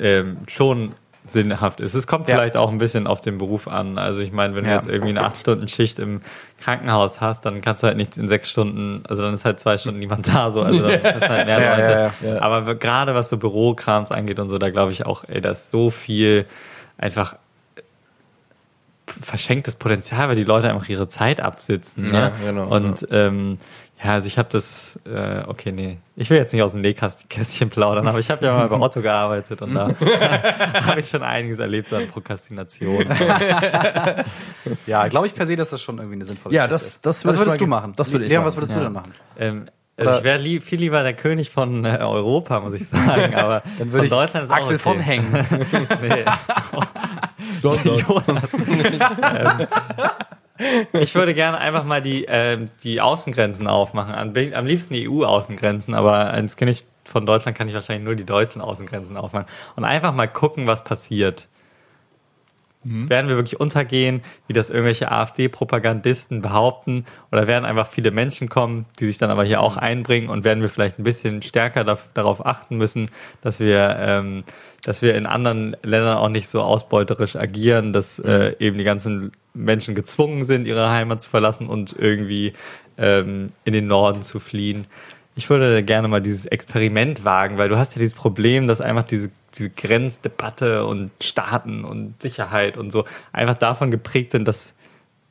[0.00, 0.92] ähm, schon
[1.30, 1.94] sinnhaft ist.
[1.94, 2.34] Es kommt Ja.
[2.36, 3.98] vielleicht auch ein bisschen auf den Beruf an.
[3.98, 4.76] Also ich meine, wenn du Ja.
[4.76, 6.20] jetzt irgendwie eine Acht-Stunden-Schicht im
[6.60, 9.76] Krankenhaus hast, dann kannst du halt nicht in sechs Stunden, also dann ist halt zwei
[9.78, 12.12] Stunden niemand da, so, also dann ist halt mehr Ja, Leute.
[12.26, 15.50] ja, Aber gerade was so Bürokrams angeht und so, da glaube ich auch, ey, da
[15.50, 16.46] ist so viel
[16.98, 17.36] einfach
[19.06, 22.06] verschenktes Potenzial, weil die Leute einfach ihre Zeit absitzen.
[22.06, 22.12] Ne?
[22.12, 23.58] Ja, genau, Und ähm,
[24.04, 27.70] ja, also ich habe das, äh, okay, nee, ich will jetzt nicht aus dem Nähkästchen
[27.70, 29.88] plaudern, aber ich habe ja mal bei Otto gearbeitet und da
[30.86, 33.04] habe ich schon einiges erlebt so an Prokrastination.
[34.86, 37.06] Ja, glaube ich per se, dass das schon irgendwie eine sinnvolle Ja, Geschichte das- ist.
[37.06, 37.92] das was würdest du machen?
[37.96, 38.48] das würde ich Leon, machen.
[38.48, 39.12] was würdest du denn machen?
[39.38, 39.66] ähm,
[39.98, 43.62] also ich wäre lieb, viel lieber der König von äh, Europa, muss ich sagen, aber
[43.78, 44.82] Dann würde ich Deutschland ist auch Axel okay.
[44.82, 45.46] Voss hängen.
[46.02, 46.24] Nee.
[47.62, 48.52] Jonas.
[48.52, 49.66] ähm,
[50.92, 54.14] ich würde gerne einfach mal die, ähm, die Außengrenzen aufmachen.
[54.14, 58.24] Am, am liebsten die EU-Außengrenzen, aber als König von Deutschland kann ich wahrscheinlich nur die
[58.24, 59.46] deutschen Außengrenzen aufmachen.
[59.76, 61.48] Und einfach mal gucken, was passiert.
[63.08, 67.04] Werden wir wirklich untergehen, wie das irgendwelche AfD-Propagandisten behaupten?
[67.32, 70.62] Oder werden einfach viele Menschen kommen, die sich dann aber hier auch einbringen und werden
[70.62, 73.10] wir vielleicht ein bisschen stärker daf- darauf achten müssen,
[73.42, 74.44] dass wir, ähm,
[74.84, 79.32] dass wir in anderen Ländern auch nicht so ausbeuterisch agieren, dass äh, eben die ganzen
[79.52, 82.52] Menschen gezwungen sind, ihre Heimat zu verlassen und irgendwie
[82.98, 84.86] ähm, in den Norden zu fliehen.
[85.38, 89.04] Ich würde gerne mal dieses Experiment wagen, weil du hast ja dieses Problem, dass einfach
[89.04, 94.74] diese, diese Grenzdebatte und Staaten und Sicherheit und so einfach davon geprägt sind, dass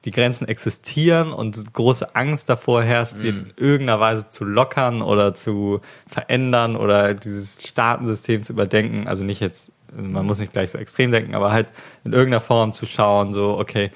[0.05, 5.33] die Grenzen existieren und große Angst davor herrscht, sie in irgendeiner Weise zu lockern oder
[5.33, 9.07] zu verändern oder dieses Staatensystem zu überdenken.
[9.07, 12.71] Also nicht jetzt, man muss nicht gleich so extrem denken, aber halt in irgendeiner Form
[12.71, 13.91] zu schauen, so, okay,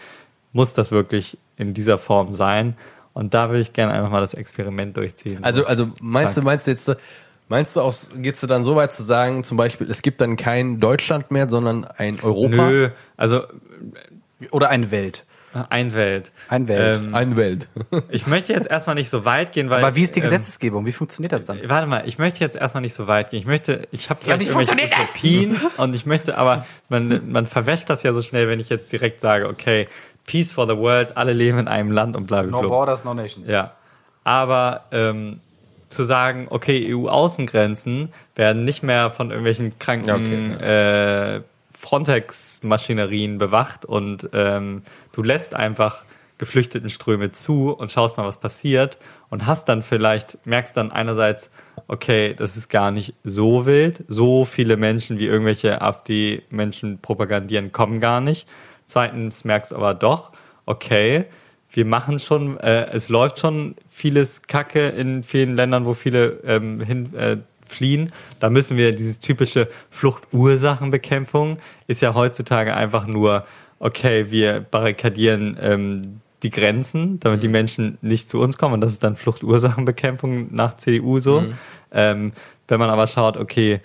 [0.51, 2.75] muss das wirklich in dieser Form sein?
[3.19, 5.43] Und da will ich gerne einfach mal das Experiment durchziehen.
[5.43, 6.45] Also, also meinst du, Zack.
[6.45, 6.95] meinst du jetzt,
[7.49, 10.37] meinst du auch, gehst du dann so weit zu sagen, zum Beispiel, es gibt dann
[10.37, 12.69] kein Deutschland mehr, sondern ein Europa?
[12.69, 13.43] Nö, also
[14.51, 15.25] Oder eine Welt.
[15.67, 16.31] ein Welt.
[16.47, 17.07] Ein Welt.
[17.07, 17.67] Ähm, Eine Welt.
[18.09, 19.83] ich möchte jetzt erstmal nicht so weit gehen, weil.
[19.83, 20.85] Aber wie ist die ähm, Gesetzesgebung?
[20.85, 21.59] Wie funktioniert das dann?
[21.65, 23.39] Warte mal, ich möchte jetzt erstmal nicht so weit gehen.
[23.39, 25.01] Ich möchte, ich habe vielleicht wie irgendwelche?
[25.01, 28.91] Utopien und ich möchte, aber man, man verwäscht das ja so schnell, wenn ich jetzt
[28.93, 29.89] direkt sage, okay,
[30.29, 32.69] Peace for the World, alle leben in einem Land und bla bla bla.
[32.69, 33.47] borders, no nations.
[33.47, 33.71] Ja.
[34.23, 35.39] Aber ähm,
[35.87, 41.41] zu sagen, okay, EU-Außengrenzen werden nicht mehr von irgendwelchen kranken äh,
[41.73, 46.03] Frontex-Maschinerien bewacht und ähm, du lässt einfach
[46.37, 48.99] Geflüchtetenströme zu und schaust mal, was passiert.
[49.31, 51.49] und hast dann vielleicht, merkst dann einerseits,
[51.87, 57.99] okay, das ist gar nicht so wild, so viele Menschen wie irgendwelche AfD-Menschen propagandieren, kommen
[57.99, 58.47] gar nicht.
[58.89, 60.31] Zweitens merkst du aber doch,
[60.65, 61.25] okay,
[61.71, 66.81] wir machen schon, äh, es läuft schon vieles Kacke in vielen Ländern, wo viele ähm,
[66.81, 68.11] hin, äh, fliehen.
[68.39, 73.45] Da müssen wir dieses typische Fluchtursachenbekämpfung ist ja heutzutage einfach nur,
[73.77, 78.73] okay, wir barrikadieren ähm, die Grenzen, damit die Menschen nicht zu uns kommen.
[78.73, 81.43] Und das ist dann Fluchtursachenbekämpfung nach CDU so.
[81.91, 82.33] Ähm,
[82.67, 83.81] wenn man aber schaut, okay,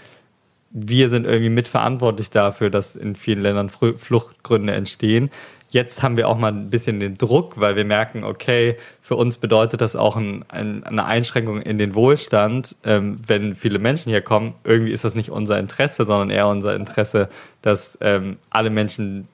[0.75, 5.31] wir sind irgendwie mitverantwortlich dafür, dass in vielen Ländern Fluchtgründe entstehen.
[5.71, 9.37] Jetzt haben wir auch mal ein bisschen den Druck, weil wir merken, okay, für uns
[9.39, 14.21] bedeutet das auch ein, ein, eine Einschränkung in den Wohlstand, ähm, wenn viele Menschen hier
[14.21, 14.55] kommen.
[14.65, 17.29] Irgendwie ist das nicht unser Interesse, sondern eher unser Interesse,
[17.63, 19.29] dass ähm, alle Menschen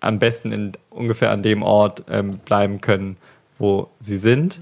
[0.00, 3.16] am besten in ungefähr an dem Ort ähm, bleiben können,
[3.58, 4.60] wo sie sind.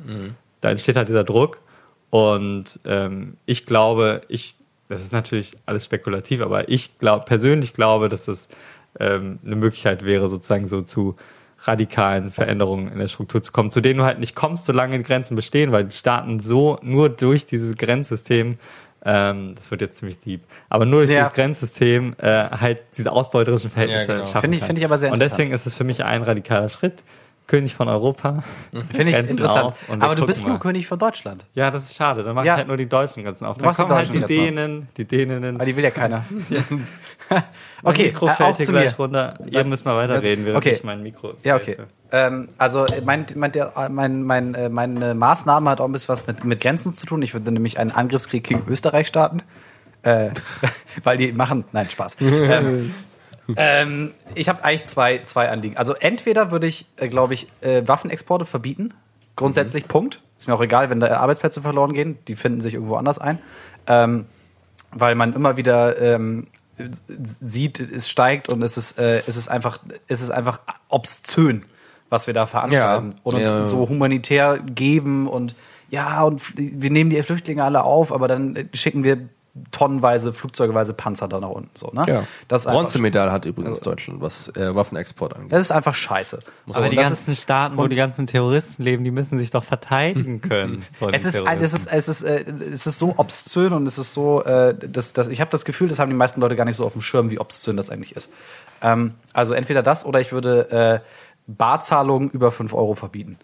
[0.60, 1.60] Da entsteht halt dieser Druck.
[2.10, 4.54] Und ähm, ich glaube, ich,
[4.88, 8.48] das ist natürlich alles spekulativ, aber ich glaube, persönlich glaube, dass das
[9.00, 11.16] ähm, eine Möglichkeit wäre, sozusagen so zu
[11.66, 15.34] radikalen Veränderungen in der Struktur zu kommen, zu denen du halt nicht kommst, solange Grenzen
[15.36, 18.58] bestehen, weil die Staaten so nur durch dieses Grenzsystem,
[19.04, 21.20] ähm, das wird jetzt ziemlich deep, aber nur durch Ja.
[21.22, 24.26] dieses Grenzsystem äh, halt diese ausbeuterischen Verhältnisse Ja, genau.
[24.26, 26.68] schaffen Finde ich- finde ich aber sehr Und deswegen ist es für mich ein radikaler
[26.68, 27.02] Schritt.
[27.46, 28.42] König von Europa.
[28.92, 29.74] Finde ich interessant.
[29.88, 30.58] Aber du bist nur.
[30.58, 31.44] König von Deutschland.
[31.54, 32.22] Ja, das ist schade.
[32.22, 32.54] Dann mach Ja.
[32.54, 33.58] ich halt nur die deutschen Grenzen auf.
[33.58, 35.56] Dann machst die kommen halt die Dänen, die Däninnen.
[35.56, 36.24] Aber die will ja keiner.
[37.28, 37.42] Mein
[37.82, 39.04] okay, Mikro äh, fällt auch hier zu gleich mir.
[39.04, 39.38] runter.
[39.50, 40.74] Ihr müsst mal weiterreden, während Okay.
[40.76, 41.76] ich mein Mikro Ja, okay.
[42.12, 43.52] Ähm, also mein, mein,
[43.90, 47.22] mein, mein, äh, meine Maßnahme hat auch ein bisschen was mit, mit Grenzen zu tun.
[47.22, 49.42] Ich würde nämlich einen Angriffskrieg gegen Österreich starten.
[50.02, 50.30] Äh,
[51.02, 51.64] weil die machen.
[51.72, 52.16] Nein, Spaß.
[52.20, 52.94] ähm,
[53.56, 55.76] ähm, ich habe eigentlich zwei, zwei Anliegen.
[55.76, 58.94] Also entweder würde ich, äh, glaube ich, äh, Waffenexporte verbieten.
[59.36, 60.20] Grundsätzlich, Punkt.
[60.38, 62.18] Ist mir auch egal, wenn da Arbeitsplätze verloren gehen.
[62.28, 63.38] Die finden sich irgendwo anders ein.
[63.86, 64.26] Ähm,
[64.92, 66.46] weil man immer wieder ähm,
[67.08, 71.64] sieht, es steigt und es ist, äh, es ist einfach, es ist einfach obszön,
[72.08, 73.66] was wir da veranstalten Ja, und uns ja.
[73.66, 75.54] so humanitär geben und
[75.90, 79.28] ja und wir nehmen die Flüchtlinge alle auf, aber dann schicken wir
[79.70, 81.70] tonnenweise, flugzeugeweise Panzer da nach unten.
[81.74, 82.02] So, ne?
[82.08, 82.24] Ja.
[82.48, 85.52] Das Bronzemedaille hat übrigens Deutschland, was äh, Waffenexport angeht.
[85.52, 86.40] das ist einfach scheiße.
[86.66, 89.62] So, Aber die das ganzen Staaten, wo die ganzen Terroristen leben, die müssen sich doch
[89.62, 90.84] verteidigen können.
[91.12, 94.42] Es ist, es ist, es ist, äh, es ist so obszön und es ist so,
[94.42, 96.84] äh, das, das, ich habe das Gefühl, das haben die meisten Leute gar nicht so
[96.84, 98.32] auf dem Schirm, wie obszön das eigentlich ist.
[98.82, 100.70] Ähm, also entweder das oder ich würde
[101.04, 101.08] äh,
[101.46, 103.38] Barzahlungen über 5 Euro verbieten.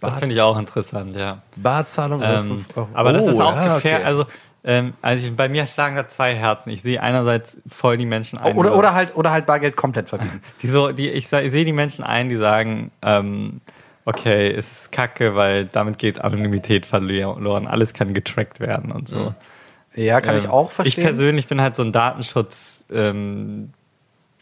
[0.00, 1.40] das finde ich auch interessant, ja.
[1.56, 2.88] Barzahlung über Ähm, 5 Euro.
[2.92, 4.00] aber das Oh, ist auch ja, gefährlich.
[4.00, 4.04] okay.
[4.06, 4.26] Also,
[4.64, 6.70] ähm, also ich, bei mir schlagen da zwei Herzen.
[6.70, 8.56] Ich sehe einerseits voll die Menschen ein.
[8.56, 10.40] Oder, oder halt, oder halt Bargeld komplett verbieten.
[10.62, 13.60] die so, die, ich, ich sehe die Menschen ein, die sagen, ähm,
[14.04, 17.66] okay, es ist kacke, weil damit geht Anonymität verloren.
[17.66, 19.34] Alles kann getrackt werden und so.
[19.94, 21.00] Ja, kann ich Ähm, auch verstehen.
[21.00, 23.70] Ich persönlich bin halt so ein Datenschutz ähm,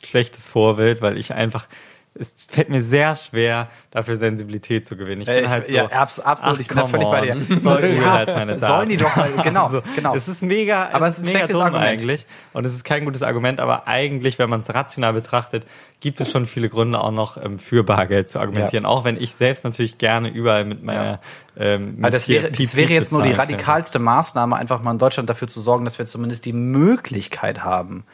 [0.02, 1.66] schlechtes Vorbild, weil ich einfach
[2.14, 5.22] es fällt mir sehr schwer, dafür Sensibilität zu gewinnen.
[5.22, 7.08] Ich Äh, bin ich- halt so, ja, abs- absolut, ach, ich bin da come völlig
[7.08, 7.32] bei dir.
[7.32, 7.60] on.
[7.60, 8.66] Soll Google Ja, halt meine Daten.
[8.72, 10.14] sollen die doch mal- genau, So, genau.
[10.16, 11.86] Es ist mega, Aber es ist mega schlechtes dumm Argument.
[11.86, 15.64] eigentlich und es ist kein gutes Argument, aber eigentlich, wenn man es rational betrachtet,
[16.00, 19.34] gibt es schon viele Gründe auch noch ähm, für Bargeld zu argumentieren, auch wenn ich
[19.34, 21.20] selbst natürlich gerne überall mit meiner
[21.58, 24.98] ähm, mit Aber das wäre, das wäre jetzt nur die radikalste Maßnahme, einfach mal in
[24.98, 28.04] Deutschland dafür zu sorgen, dass wir zumindest die Möglichkeit haben,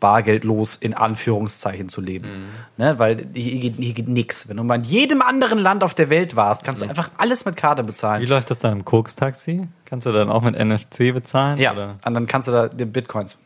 [0.00, 2.26] bargeldlos in Anführungszeichen zu leben.
[2.28, 2.48] Mhm.
[2.78, 4.48] Ne, weil hier geht, hier geht nix.
[4.48, 7.44] Wenn du mal in jedem anderen Land auf der Welt warst, kannst du einfach alles
[7.44, 8.26] mit Karte Wie bezahlen.
[8.26, 9.68] läuft das dann im Koks-Taxi?
[9.84, 11.58] Kannst du dann auch mit NFC bezahlen?
[11.58, 11.96] Ja, Oder?
[12.04, 13.38] und dann kannst du da die Bitcoins.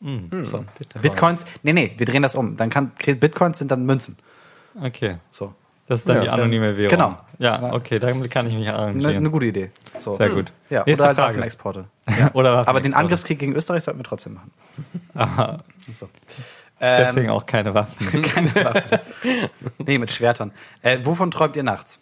[0.00, 0.44] Hm.
[0.44, 0.64] So.
[1.02, 2.56] Bitcoins, nee, nee, wir drehen das um.
[2.56, 4.16] Dann kann, Bitcoins sind dann Münzen.
[4.80, 5.16] Okay.
[5.30, 5.54] So.
[5.88, 6.90] Das ist dann Ja, die anonyme Währung.
[6.90, 7.18] genau.
[7.38, 7.72] Ja, Ja.
[7.72, 9.22] okay, damit kann ich mich Eine arrangieren.
[9.22, 9.70] ne gute Idee.
[9.98, 10.14] So.
[10.16, 10.52] Sehr gut.
[10.68, 11.28] Ja, Nächste oder halt Frage.
[11.34, 11.84] Waffenexporte.
[12.34, 12.96] Oder Aber den Waffenexporte.
[12.96, 14.50] Angriffskrieg gegen Österreich sollten wir trotzdem machen.
[15.14, 15.58] Aha.
[15.92, 16.08] So.
[16.80, 18.22] Ähm, Deswegen auch keine Waffen.
[18.22, 18.98] Keine Waffen.
[19.78, 20.52] nee, mit Schwertern.
[20.82, 21.98] Äh, wovon träumt ihr nachts?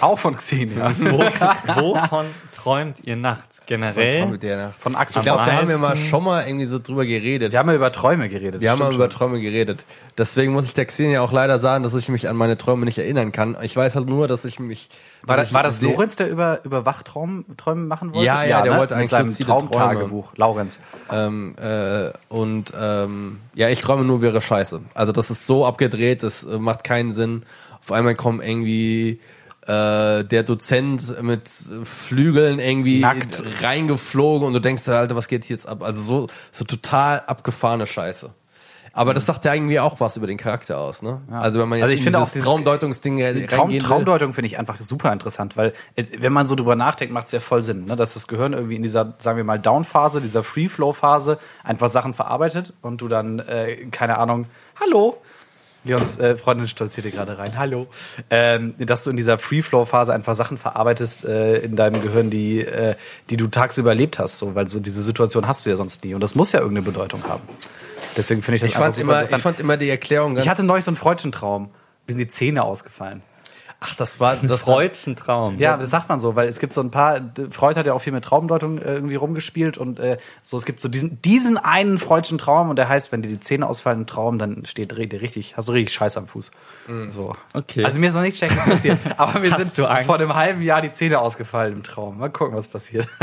[0.00, 0.92] Auch von Xenia.
[0.98, 1.18] Wo,
[1.80, 2.26] wovon
[2.62, 3.60] träumt ihr nachts?
[3.66, 4.26] Generell?
[4.26, 4.80] mit der Nacht.
[4.80, 7.52] Von Axel Ich glaube, da haben wir mal schon mal irgendwie so drüber geredet.
[7.52, 8.60] Wir haben ja über Träume geredet.
[8.60, 9.10] Wir haben mal über schon.
[9.10, 9.84] Träume geredet.
[10.18, 12.98] Deswegen muss ich der Xenia auch leider sagen, dass ich mich an meine Träume nicht
[12.98, 13.56] erinnern kann.
[13.62, 14.88] Ich weiß halt nur, dass ich mich.
[15.24, 18.26] War das, war das Lorenz, der über, über Wachträume Träume machen wollte?
[18.26, 20.32] Ja, ja, der wollte Mit eigentlich seinem luzide Traumtagebuch.
[20.36, 20.80] Laurenz.
[21.10, 24.80] Ähm, äh, und ähm, ja, ich träume nur, wäre scheiße.
[24.94, 27.44] Also das ist so abgedreht, das äh, macht keinen Sinn.
[27.80, 29.20] Auf einmal kommt irgendwie
[29.66, 31.48] äh, der Dozent mit
[31.84, 33.42] Flügeln irgendwie Nackt.
[33.62, 35.82] reingeflogen und du denkst, dir, Alter, was geht hier jetzt ab?
[35.82, 38.30] Also so, so total abgefahrene Scheiße.
[38.94, 41.22] Aber das sagt ja irgendwie auch was über den Charakter aus, ne?
[41.30, 43.78] Also wenn man jetzt Also ich in finde auch dieses- Traumdeutungsding Die Traum.
[43.78, 47.40] Traumdeutung finde ich einfach super interessant, weil wenn man so drüber nachdenkt, macht es ja
[47.40, 47.96] voll Sinn, ne?
[47.96, 52.74] dass das Gehirn irgendwie in dieser, sagen wir mal, Down-Phase, dieser Free-Flow-Phase einfach Sachen verarbeitet
[52.82, 54.44] und du dann, äh, keine Ahnung,
[54.78, 55.16] hallo,
[55.84, 57.88] Leons äh, Freundin stolzierte gerade rein, hallo,
[58.30, 62.94] ähm, dass du in dieser Free-Flow-Phase einfach Sachen verarbeitest äh, in deinem Gehirn, die, äh,
[63.30, 66.14] die du tagsüber erlebt hast, so, weil so diese Situation hast du ja sonst nie
[66.14, 67.42] und das muss ja irgendeine Bedeutung haben.
[68.16, 70.44] Deswegen finde ich das Ich einfach fand, super immer, ich fand immer die Erklärung ganz.
[70.44, 71.70] ich hatte neulich so einen freudschen Traum.
[72.06, 73.22] Mir sind die Zähne ausgefallen.
[73.82, 75.58] Ach, das war das Freudschen Traum.
[75.58, 77.20] Ja, das sagt man so, weil es gibt so ein paar,
[77.50, 80.80] Freud hat ja auch viel mit Traumdeutung äh, irgendwie rumgespielt und äh, so, es gibt
[80.80, 84.06] so diesen, diesen einen freudschen Traum und der heißt, wenn dir die Zähne ausfallen im
[84.06, 86.50] Traum, dann steht dir richtig, hast du richtig Scheiß am Fuß.
[87.10, 87.36] So.
[87.52, 87.84] Okay.
[87.84, 90.80] Also mir ist noch nicht checken, was passiert, aber mir sind vor einem halben Jahr
[90.80, 92.18] die Zähne ausgefallen im Traum.
[92.18, 93.08] Mal gucken, was passiert.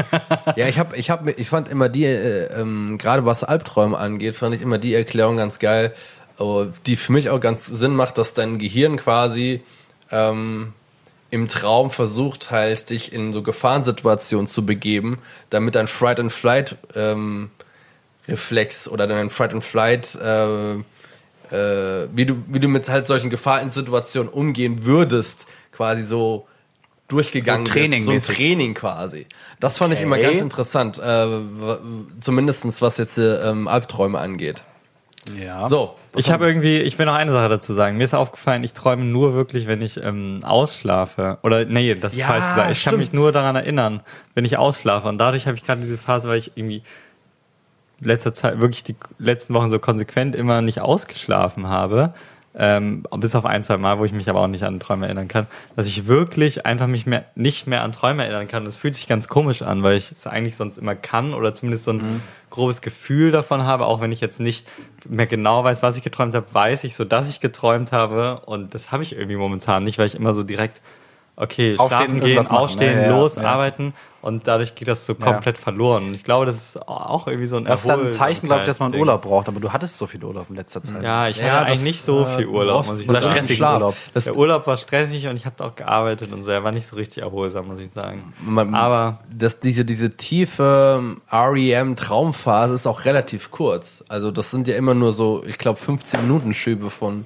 [0.56, 4.36] Ja, ich hab, ich hab, ich fand immer die, äh, ähm, gerade was Albträume angeht,
[4.36, 5.94] fand ich immer die Erklärung ganz geil,
[6.38, 9.64] oh, die für mich auch ganz Sinn macht, dass dein Gehirn quasi
[10.12, 10.74] ähm,
[11.32, 16.78] im Traum versucht halt, dich in so Gefahrensituationen zu begeben, damit dein Fright and Flight
[16.96, 17.52] ähm,
[18.28, 20.76] Reflex oder dein Fright and Flight äh,
[21.52, 26.48] äh, wie du wie du mit halt solchen Gefahrensituationen umgehen würdest, quasi so
[27.08, 28.28] durchgegangen So bist.
[28.28, 28.36] so ein.
[28.36, 29.28] Training quasi.
[29.60, 31.28] Das fand ich immer ganz interessant, äh,
[32.22, 34.64] zumindestens was jetzt äh, ähm, Albträume angeht.
[35.38, 35.68] Ja.
[35.68, 37.98] So, Ich habe irgendwie, ich will noch eine Sache dazu sagen.
[37.98, 41.38] Mir ist aufgefallen, ich träume nur wirklich, wenn ich ähm, ausschlafe.
[41.44, 42.72] Oder nee, das ist Ja, falsch gesagt.
[42.72, 42.98] Ich kann stimmt.
[43.00, 44.02] mich nur daran erinnern,
[44.34, 45.08] wenn ich ausschlafe.
[45.08, 46.84] Und dadurch habe ich gerade diese Phase, weil ich irgendwie
[48.00, 52.14] letzter Zeit, wirklich die letzten Wochen so konsequent immer nicht ausgeschlafen habe.
[52.62, 55.30] Ähm, bis auf ein, zwei Mal, wo ich mich aber auch nicht an Träume erinnern
[55.30, 55.48] kann,
[55.78, 58.66] dass ich wirklich einfach mich mehr, nicht mehr an Träume erinnern kann.
[58.66, 61.86] Das fühlt sich ganz komisch an, weil ich es eigentlich sonst immer kann oder zumindest
[61.86, 64.68] so ein grobes Gefühl davon habe, auch wenn ich jetzt nicht
[65.08, 68.42] mehr genau weiß, was ich geträumt habe, weiß ich so, dass ich geträumt habe.
[68.46, 70.82] Und das habe ich irgendwie momentan nicht, weil ich immer so direkt
[71.40, 73.04] okay, Aufstehen, schlafen gehen, aufstehen, ne?
[73.06, 73.44] Ja, ja, los, ja.
[73.44, 76.08] arbeiten und dadurch geht das so komplett verloren.
[76.08, 78.62] Und ich glaube, das ist auch irgendwie so ein Das ist dann ein Zeichen, glaube
[78.62, 78.94] ich, dass man.
[78.94, 81.02] Urlaub braucht, aber du hattest so viel Urlaub in letzter Zeit.
[81.02, 83.32] Ja, ich Ja, hatte das, eigentlich nicht so äh, viel Urlaub, muss ich oder sagen.
[83.34, 83.74] stressigen Schlaf.
[83.76, 83.96] Urlaub.
[84.14, 86.52] Das, Der Urlaub war stressig und ich habe auch gearbeitet und so.
[86.52, 88.34] Er war nicht so richtig erholsam, muss ich sagen.
[88.42, 94.04] man, Aber das, diese, diese tiefe REM-Traumphase ist auch relativ kurz.
[94.10, 97.26] Also das sind ja immer nur so, ich glaube, 15 Minuten Schübe von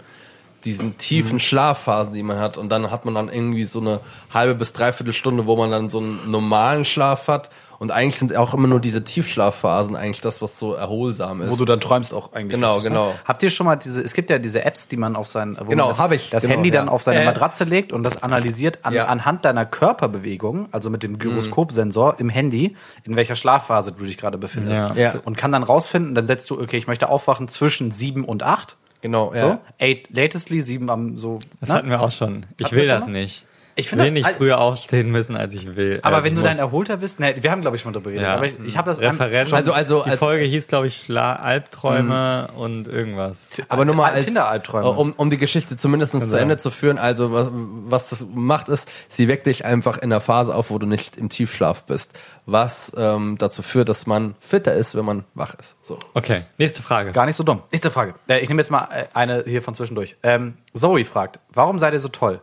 [0.66, 2.58] diesen tiefen Schlafphasen, die man hat.
[2.58, 4.00] Und dann hat man dann irgendwie so eine
[4.34, 7.50] halbe bis dreiviertel Stunde, wo man dann so einen normalen Schlaf hat.
[7.80, 11.52] Und eigentlich sind auch immer nur diese Tiefschlafphasen eigentlich das, was so erholsam ist.
[11.52, 12.54] Wo du dann träumst auch eigentlich.
[12.56, 13.10] Genau, richtig, genau.
[13.10, 13.16] Ne?
[13.26, 15.66] Habt ihr schon mal diese, es gibt ja diese Apps, die man auf sein, wo
[15.66, 16.92] Genau, man das, ich, das genau, Handy dann ja.
[16.94, 17.26] auf seine Äh.
[17.26, 19.08] Matratze legt und das analysiert an, Ja.
[19.08, 24.38] anhand deiner Körperbewegung, also mit dem Gyroskopsensor im Handy, in welcher Schlafphase du dich gerade
[24.38, 24.82] befindest.
[24.82, 24.96] Ja.
[24.96, 25.16] Ja.
[25.26, 28.78] Und kann dann rausfinden, dann setzt du, okay, ich möchte aufwachen zwischen sieben und acht.
[29.04, 29.62] Genau, So, ja.
[29.80, 31.40] eight latestly, sieben am so.
[31.60, 31.76] das ne?
[31.76, 32.46] hatten wir auch schon.
[32.58, 33.12] Ich Hatten will das mal?
[33.12, 33.46] nicht.
[33.76, 36.00] Ich Ich finde will das- nicht also- früher aufstehen müssen, als ich will.
[36.04, 36.60] Aber als wenn du dein muss.
[36.62, 38.36] erholter bist, ne, wir haben glaube ich schon mal darüber geredet, Ja.
[38.36, 39.50] aber ich, ich habe das Referenz.
[39.50, 43.50] schon- Also- also die als- Folge hieß, glaube ich, Schla Albträume und irgendwas.
[43.70, 44.86] Aber nur mal als, Tinder-Albträume.
[44.86, 46.44] äh, um, um die Geschichte zumindest zu sein.
[46.44, 50.20] Ende zu führen, also was, was das macht ist, sie weckt dich einfach in der
[50.22, 52.12] Phase auf, wo du nicht im Tiefschlaf bist,
[52.46, 55.76] was ähm, dazu führt, dass man fitter ist, wenn man wach ist.
[55.82, 56.00] So.
[56.14, 57.12] Okay, nächste Frage.
[57.12, 57.64] Gar nicht so dumm.
[57.72, 58.14] Nächste Frage.
[58.28, 60.16] Äh, ich nehme jetzt mal äh, eine hier von zwischendurch.
[60.24, 62.42] Ähm, Zoe fragt, warum seid ihr so toll?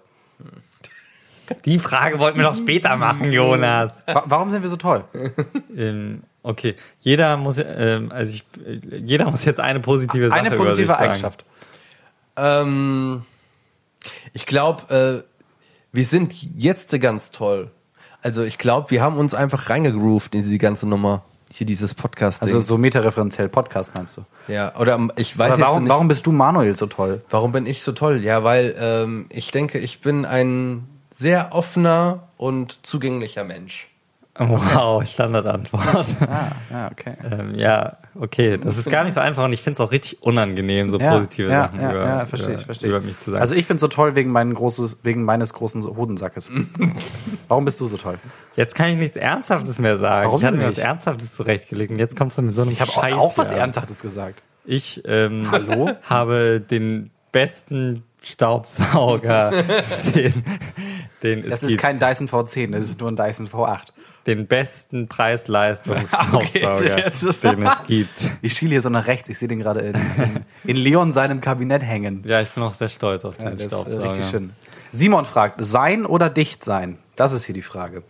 [1.65, 4.05] Die Frage wollten wir doch später machen, Jonas.
[4.07, 5.05] Wa warum sind wir so toll?
[5.77, 8.45] Ähm, okay, jeder muss, ähm, also ich,
[8.91, 11.05] jeder muss jetzt eine positive Sache Eine über sich positive sagen.
[11.05, 11.45] Eigenschaft.
[12.37, 13.23] Ähm,
[14.33, 15.31] ich glaube, äh,
[15.93, 17.71] wir sind jetzt ganz toll.
[18.23, 21.23] Also ich glaube, wir haben uns einfach reingegroovt in diese ganze Nummer.
[21.53, 22.43] Hier dieses Podcast.
[22.43, 24.25] Also so metareferenziell Podcast meinst du?
[24.47, 25.91] ja, oder ähm, ich weiß jetzt warum, nicht.
[25.91, 27.25] warum bist du Manuel so toll?
[27.29, 28.19] Warum bin ich so toll?
[28.23, 33.87] Ja, weil ähm, ich denke, ich bin ein sehr offener und zugänglicher Mensch.
[34.39, 36.07] Wow, Standardantwort.
[36.21, 37.15] Ah, ja, okay.
[37.31, 40.23] ähm, ja, okay, das ist gar nicht so einfach und ich finde es auch richtig
[40.23, 43.05] unangenehm, so Ja, positive ja, Sachen ja, über, ja, verstehe ich, über, verstehe über ich.
[43.05, 43.41] mich zu sagen.
[43.43, 46.51] Also ich bin so toll wegen, meinen großes, wegen meines großen Hodensackes.
[47.49, 48.19] warum bist du so toll?
[48.57, 50.29] jetzt kann ich nichts Ernsthaftes mehr sagen.
[50.29, 50.79] Warum ich hatte mir nicht?
[50.79, 53.51] was Ernsthaftes zurechtgelegt und jetzt kommst du mit so einem Ich habe auch, auch was.
[53.53, 54.43] Ernsthaftes gesagt.
[54.65, 55.91] Ich ähm, Hallo?
[56.05, 59.51] habe den besten Staubsauger,
[60.15, 60.45] den,
[61.23, 61.83] den es Das ist gibt.
[61.83, 63.89] kein Dyson V10, das ist nur ein Dyson V8.
[64.27, 66.39] den besten Preis-Leistungsstaubsauger,
[66.77, 68.31] Okay, jetzt ist- den es gibt.
[68.43, 71.41] Ich schiele hier so nach rechts, ich sehe den gerade in, in, in Leon seinem
[71.41, 72.23] Kabinett hängen.
[72.27, 74.05] Ja, ich bin auch sehr stolz auf Ja, diesen das ist äh, Staubsauger.
[74.11, 74.51] richtig schön.
[74.93, 76.99] Simon fragt, sein oder dicht sein?
[77.17, 78.03] Das ist hier die Frage.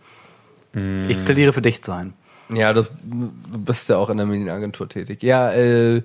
[1.07, 2.13] Ich plädiere für dicht sein.
[2.49, 5.21] Ja, das, du bist ja auch in der Medienagentur tätig.
[5.21, 6.01] Ja, äh,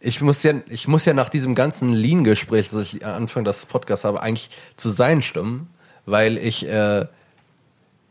[0.00, 3.66] ich muss ja, ich muss ja nach diesem ganzen Lean-Gespräch, das ich am Anfang des
[3.66, 5.68] Podcasts habe, eigentlich zu sein stimmen,
[6.10, 7.06] weil ich, äh,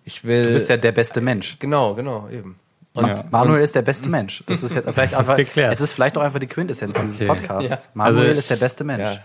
[0.03, 0.45] ich will.
[0.47, 1.57] Du bist ja der beste Mensch.
[1.59, 2.55] genau, genau, eben.
[2.93, 3.23] Ma- Ja.
[3.29, 4.43] Manuel ist der beste Mensch.
[4.47, 5.71] Das ist jetzt vielleicht ist einfach, geklärt.
[5.73, 7.27] es ist vielleicht auch einfach die Quintessenz dieses Okay.
[7.27, 7.85] Podcasts.
[7.85, 7.91] Ja.
[7.93, 9.03] Manuel Also- ist der beste Mensch.
[9.03, 9.17] Ja.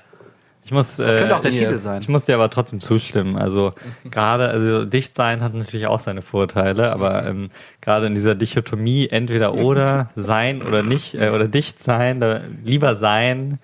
[0.64, 2.02] Ich muss, Könnte äh, auch der Titel sein.
[2.02, 3.36] ich muss dir aber trotzdem zustimmen.
[3.36, 3.72] Also
[4.08, 7.50] gerade, also dicht sein hat natürlich auch seine Vorteile, aber ähm,
[7.80, 12.94] gerade in dieser Dichotomie entweder oder sein oder nicht äh, oder dicht sein, da, lieber
[12.94, 13.58] sein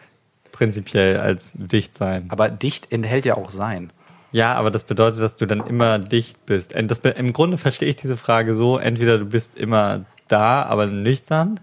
[0.51, 2.27] prinzipiell als dicht sein.
[2.31, 3.93] Aber dicht enthält ja auch sein.
[4.33, 6.75] Ja, aber das bedeutet, dass du dann immer dicht bist.
[6.77, 11.61] Das, Im Grunde verstehe ich diese Frage so, entweder du bist immer da, aber nüchtern,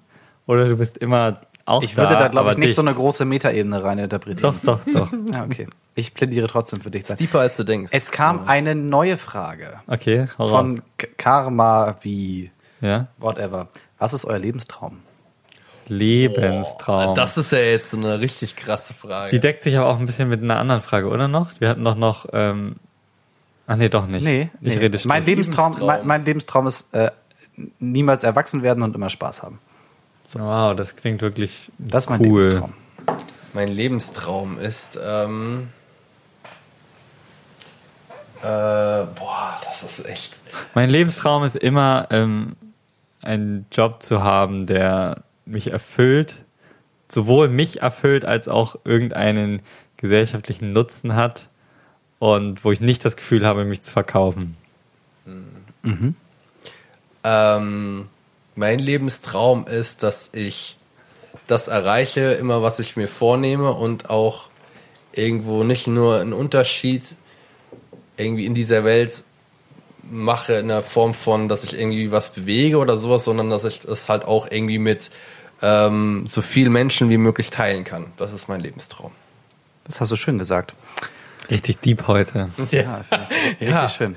[0.48, 2.90] oder du bist immer auch Ich da, würde da, glaube ich, nicht so dicht.
[2.90, 4.56] eine große Metaebene rein interpretieren.
[4.64, 5.12] Doch, doch, doch.
[5.32, 5.68] Ja, okay.
[5.96, 7.18] Ich plädiere trotzdem für sein.
[7.18, 7.92] Deeper als du denkst.
[7.94, 12.52] Es kam eine neue Frage Okay, hau von K Karma wie
[12.82, 13.08] Ja?
[13.18, 13.70] whatever.
[13.98, 15.00] Was ist euer Lebenstraum?
[15.88, 17.16] Lebenstraum.
[17.16, 19.32] Das ist ja jetzt so eine richtig krasse Frage.
[19.32, 21.52] Die deckt sich aber auch ein bisschen mit einer anderen Frage, oder noch?
[21.60, 22.76] Wir hatten doch noch, ähm,
[23.68, 24.24] ach nee, doch nicht.
[24.24, 24.80] Nee, ich nee.
[24.80, 25.24] rede mein.
[25.24, 25.88] Lebenstraum, Lebenstraum.
[25.88, 27.12] Mein, mein Lebenstraum ist äh,
[27.80, 29.60] niemals erwachsen werden und immer Spaß haben.
[30.34, 32.44] Wow, das klingt wirklich Das ist mein cool.
[32.44, 32.74] Lebenstraum.
[33.54, 35.70] Mein Lebenstraum ist, ähm,
[38.42, 40.36] äh, boah, das ist echt.
[40.74, 42.56] Mein Lebenstraum ist immer, ähm,
[43.22, 46.44] einen Job zu haben, der mich erfüllt,
[47.08, 49.62] sowohl mich erfüllt, als auch irgendeinen
[49.98, 51.50] gesellschaftlichen Nutzen hat
[52.20, 54.58] und wo ich nicht das Gefühl habe, mich zu verkaufen.
[57.24, 58.08] Ähm,
[58.56, 60.78] mein Lebenstraum ist, dass ich
[61.48, 64.50] das erreiche, immer was ich mir vornehme und auch
[65.12, 67.16] irgendwo nicht nur einen Unterschied
[68.18, 69.24] irgendwie in dieser Welt
[70.10, 73.82] mache in der Form von, dass ich irgendwie was bewege oder sowas, sondern dass ich
[73.82, 75.10] das halt auch irgendwie mit
[75.62, 78.08] ähm, so vielen Menschen wie möglich teilen kann.
[78.18, 79.12] Das ist mein Lebenstraum.
[79.86, 80.74] Das hast du schön gesagt.
[81.50, 82.50] Richtig deep heute.
[82.72, 83.28] Ja, finde
[83.60, 83.82] ich Ja.
[83.84, 84.16] richtig schön.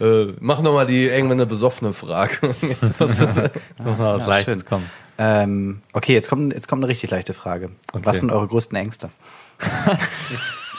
[0.00, 2.54] Äh, mach nochmal die irgendwann eine besoffene Frage.
[2.62, 3.52] Jetzt, was ist, Jetzt
[3.84, 4.68] muss mal was Ja, Leichtes schön.
[4.68, 4.90] kommen.
[5.18, 7.68] Ähm, okay, jetzt kommt, jetzt kommt eine richtig leichte Frage.
[7.92, 8.06] Okay.
[8.06, 9.10] Was sind eure größten Ängste?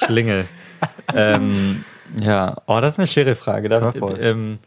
[0.03, 0.47] Schlingel.
[1.13, 1.85] ähm,
[2.19, 3.69] ja, oh, das ist eine schwere Frage.
[3.69, 4.57] Da, ähm,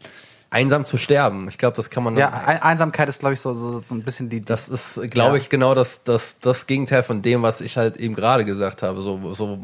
[0.55, 1.47] einsam zu sterben.
[1.49, 2.15] Ich glaube, das kann man.
[2.17, 4.41] Ja, Ein- Einsamkeit ist, glaube ich, so, so, so ein bisschen die.
[4.41, 5.43] Das ist, glaube Ja.
[5.43, 9.01] ich, genau das, das, das Gegenteil von dem, was ich halt eben gerade gesagt habe.
[9.01, 9.59] So, so,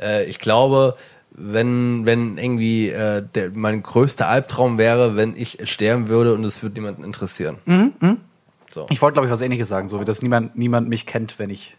[0.00, 0.96] äh, ich glaube,
[1.30, 6.62] wenn, wenn irgendwie äh, der, mein größter Albtraum wäre, wenn ich sterben würde und es
[6.62, 7.56] würde niemanden interessieren.
[8.74, 8.86] So.
[8.90, 11.48] ich wollte, glaube ich, was ähnliches sagen, so wie dass niemand, niemand mich kennt, wenn
[11.50, 11.76] ich.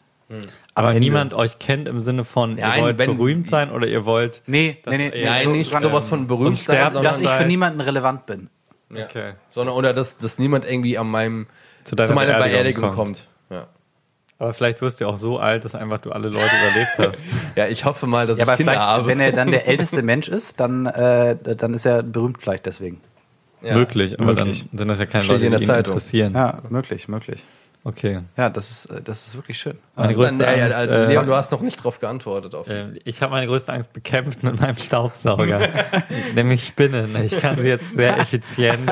[0.75, 0.99] Aber Ende.
[1.01, 4.41] niemand euch kennt im Sinne von, ihr Nein, wollt wenn- berühmt sein oder ihr wollt.
[4.47, 5.25] Nee, Das- nee, nee.
[5.25, 8.49] Nein, so- nicht sondern- sowas von berühmt sein, sondern, Dass ich für niemanden relevant bin.
[8.93, 9.05] ja.
[9.05, 9.33] Okay.
[9.51, 11.47] sondern oder dass, dass niemand irgendwie an meinem
[11.83, 12.95] Zu zu, deiner meiner Beerdigung Beerdigung, kommt.
[12.95, 13.27] kommt.
[13.49, 13.67] Ja.
[14.37, 17.23] Aber vielleicht wirst du auch so alt, dass einfach du alle Leute überlebt hast.
[17.57, 19.07] ja, ich hoffe mal, dass Ja, aber ich Kinder vielleicht, habe.
[19.07, 23.01] wenn er dann der älteste Mensch ist, dann, äh, dann ist er berühmt vielleicht deswegen.
[23.61, 23.75] ja.
[23.75, 24.65] möglich, aber möglich.
[24.71, 25.93] dann sind das ja keine Steht Leute, in die der ihn Zeitung.
[25.93, 26.33] interessieren.
[26.33, 27.43] Ja, möglich, möglich.
[27.85, 28.19] Okay.
[28.35, 29.77] Ja, das ist, äh, das ist wirklich schön.
[29.95, 32.53] Meine größte dann, ja, Angst, ja, äh, Leon, was- du hast noch nicht drauf geantwortet.
[32.53, 32.67] Auf.
[32.69, 35.61] Äh, Ich habe meine größte Angst bekämpft mit meinem Staubsauger,
[36.35, 37.15] nämlich Spinnen.
[37.23, 38.91] Ich kann sie jetzt sehr effizient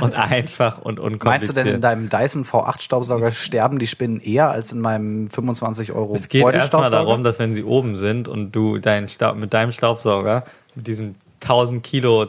[0.00, 1.56] und einfach und Meinst du unkompliziert.
[1.56, 6.28] denn, in deinem Dyson V8-Staubsauger sterben die Spinnen eher als in meinem 25 Euro es
[6.28, 10.44] geht erstmal darum, dass wenn sie oben sind und du deinen Staub, mit deinem Staubsauger,
[10.76, 12.28] mit diesem 1000 Kilo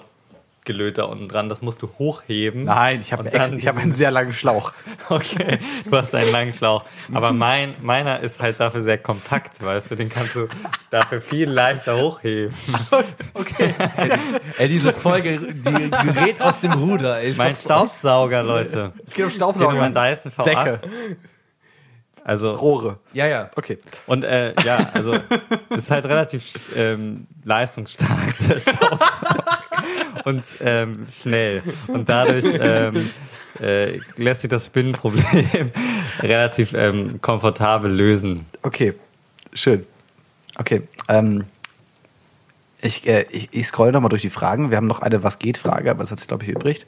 [0.65, 2.65] Gelöter unten dran, das musst du hochheben.
[2.65, 4.73] Nein, ich habe ich habe einen sehr langen Schlauch.
[5.09, 6.83] Okay, du hast einen langen Schlauch.
[7.13, 10.47] Aber mein, meiner ist halt dafür sehr kompakt, weißt du, den kannst du
[10.91, 12.53] dafür viel leichter hochheben.
[14.57, 17.19] Ey, diese Folge, die gerät aus dem Ruder.
[17.19, 17.33] Ey.
[17.37, 18.93] Mein Staubsauger, Leute.
[19.07, 20.43] Es geht um Es geht um mein Dyson V8.
[20.43, 20.81] Säcke,
[22.23, 22.99] Also, Rohre.
[23.13, 23.49] Ja, ja.
[23.55, 23.77] Okay.
[24.05, 25.17] und äh, ja, also,
[25.69, 29.63] ist halt relativ ähm, leistungsstark, der Staubsauger.
[30.25, 31.63] Und ähm, schnell.
[31.87, 33.09] Und dadurch ähm,
[33.59, 35.71] äh, lässt sich das Spinnenproblem
[36.19, 38.45] relativ ähm, komfortabel lösen.
[38.61, 38.93] Okay,
[39.53, 39.85] schön.
[40.57, 41.45] Okay, ähm,
[42.81, 44.69] ich, äh, ich, ich scroll noch mal durch die Fragen.
[44.69, 46.85] Wir haben noch eine Was geht Frage, aber das hat sich glaube ich übrig.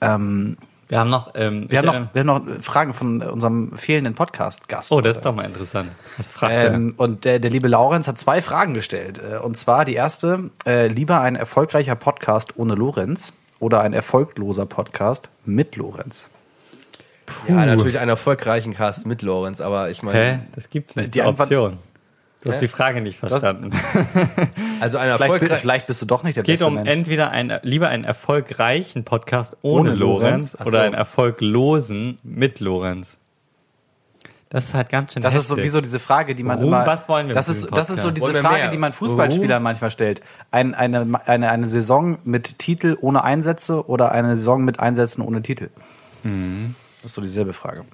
[0.00, 0.56] Ähm,
[0.90, 2.26] Wir haben noch, ähm, wir, haben noch, wir haben
[2.56, 4.90] noch Fragen von unserem fehlenden Podcast-Gast.
[4.90, 5.92] Oh, das ist doch mal interessant.
[6.16, 6.74] Was fragt er?
[6.74, 9.20] Ähm, und der, der liebe Laurenz hat zwei Fragen gestellt.
[9.20, 14.66] Äh, Und zwar die erste, äh, lieber ein erfolgreicher Podcast ohne Lorenz oder ein erfolgloser
[14.66, 16.28] Podcast mit Lorenz?
[17.46, 20.38] Ja, natürlich einen erfolgreichen Cast mit Lorenz, aber ich meine, Hä?
[20.56, 21.78] Das gibt's nicht, Die die Antwort- Option.
[22.42, 22.60] Du hast Hä?
[22.60, 23.70] die Frage nicht verstanden.
[24.80, 26.88] also ein Vielleicht, vielleicht bist du doch nicht der Es geht beste um Mensch.
[26.90, 30.52] entweder ein, lieber einen erfolgreichen Podcast ohne, Ohne Lorenz?
[30.54, 30.84] Lorenz oder so.
[30.86, 33.18] einen erfolglosen mit Lorenz.
[34.48, 35.58] Das ist halt ganz schön Das ist heftig.
[35.58, 36.86] sowieso diese Frage, die man Ruhm, immer.
[36.86, 38.70] was wollen wir das ist, das ist so diese Frage, mehr?
[38.70, 40.22] die man Fußballspielern manchmal stellt.
[40.50, 45.42] Ein, eine, eine, eine Saison mit Titel ohne Einsätze oder eine Saison mit Einsätzen ohne
[45.42, 45.68] Titel?
[46.24, 46.74] Mhm.
[47.02, 47.84] Das ist so dieselbe Frage.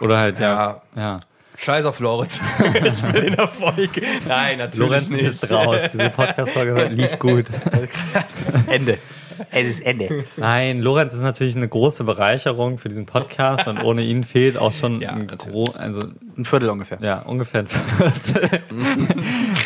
[0.00, 0.80] Oder halt, ja.
[0.96, 1.00] Ja.
[1.00, 1.20] ja.
[1.56, 2.40] Scheiß auf Lorenz.
[2.84, 3.90] ich will den Erfolg.
[4.26, 5.24] Nein, natürlich Lorenz nicht.
[5.24, 5.80] ist raus.
[5.92, 7.46] Diese Podcast-Folge lief gut.
[8.28, 8.98] Es ist Ende.
[9.50, 10.24] Es ist Ende.
[10.36, 14.72] Nein, Lorenz ist natürlich eine große Bereicherung für diesen Podcast und ohne ihn fehlt auch
[14.72, 16.00] schon Ja, ein gro also
[16.36, 16.98] Ein Viertel ungefähr.
[17.00, 18.60] ja ungefähr ein Viertel.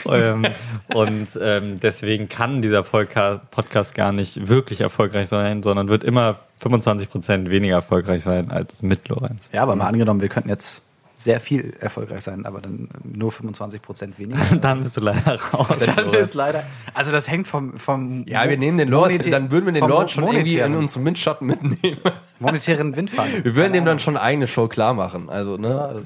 [0.11, 0.47] ähm,
[0.95, 6.37] und ähm, deswegen kann dieser Podca- Podcast gar nicht wirklich erfolgreich sein, sondern wird immer
[6.61, 9.51] 25 Prozent weniger erfolgreich sein als mit Lorenz.
[9.53, 10.86] Ja, aber mal angenommen, wir könnten jetzt
[11.19, 14.39] sehr viel erfolgreich sein, aber dann nur 25 Prozent weniger.
[14.61, 15.79] Dann bist du leider raus.
[15.97, 16.63] Dann ist leider.
[16.93, 19.89] Also das hängt vom vom Ja, wir nehmen den Lorenz, monetär- dann würden wir den
[19.89, 21.99] Lorenz schon irgendwie in unseren Windschatten mitnehmen.
[22.39, 23.31] monetären Wind fahren.
[23.43, 25.31] Wir würden dem dann schon eine eigene Show klar machen.
[25.31, 26.03] Also, ne?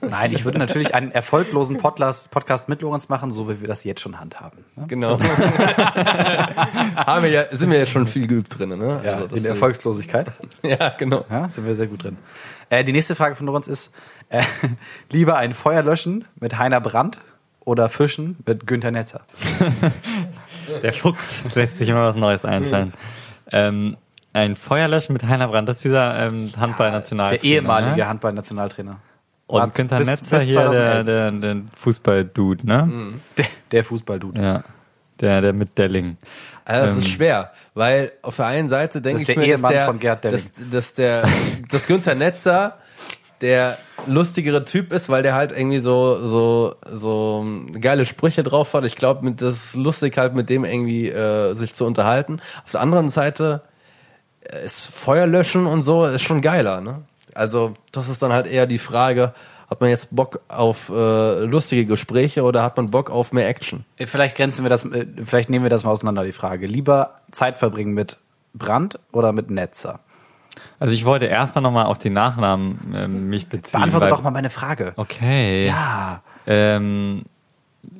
[0.00, 3.84] Nein, ich würde natürlich einen erfolglosen Podcast, Podcast mit Lorenz machen, so wie wir das
[3.84, 4.64] jetzt schon handhaben.
[4.76, 4.86] Ne?
[4.88, 5.18] Genau.
[6.96, 9.00] Haben wir ja, sind wir ja schon viel geübt drin, ne?
[9.04, 10.32] Ja, Also, in der Erfolgslosigkeit.
[10.62, 11.24] Ja, genau.
[11.30, 12.16] Ja, sind wir sehr gut drin.
[12.70, 13.94] Äh, die nächste Frage von Lorenz ist,
[14.28, 14.42] äh,
[15.10, 17.18] lieber ein Feuer löschen mit Heiner Brandt
[17.60, 19.20] oder Fischen mit Günther Netzer?
[20.82, 22.92] Der Fuchs lässt sich immer was Neues einfallen.
[23.50, 23.96] Ähm,
[24.34, 27.40] ein Feuerlöschen mit Heiner Brandt, das ist dieser ähm, Handball-Nationaltrainer.
[27.40, 28.08] Der ehemalige Ne?
[28.08, 28.96] Handball-Nationaltrainer.
[29.46, 31.06] Und Günther bis- Netzer bis hier, der, 2011.
[31.06, 33.12] der, der Fußball-Dude, ne?
[33.38, 34.40] Der, der Fußball-Dude.
[34.40, 34.64] Ja.
[35.20, 36.18] Der, der mit Delling.
[36.68, 39.72] Also das ist schwer, weil auf der einen Seite denke ich der mir, dass Ehemann
[39.72, 40.38] der, Gerd Delling.
[40.38, 41.24] dass, dass der,
[41.70, 42.76] dass Günther Netzer
[43.40, 47.46] der lustigere Typ ist, weil der halt irgendwie so so so
[47.80, 48.84] geile Sprüche drauf hat.
[48.84, 52.40] Ich glaube, mit das ist lustig halt mit dem irgendwie äh, sich zu unterhalten.
[52.64, 53.62] Auf der anderen Seite
[54.42, 57.02] äh, ist Feuer löschen und so ist schon geiler, ne?
[57.34, 59.32] Also das ist dann halt eher die Frage,
[59.70, 63.84] hat man jetzt Bock auf äh, lustige Gespräche oder hat man Bock auf mehr Action?
[63.96, 66.66] Äh, Vielleicht grenzen wir das, äh, vielleicht nehmen wir das mal auseinander, die Frage.
[66.66, 68.16] Lieber Zeit verbringen mit
[68.54, 70.00] Brandt oder mit Netzer?
[70.80, 73.78] Also ich wollte erstmal nochmal auf die Nachnamen ähm, mich beziehen.
[73.78, 74.92] Beantworte weil- doch mal meine Frage.
[74.96, 75.66] Okay.
[75.66, 76.22] Ja.
[76.46, 77.24] Ähm,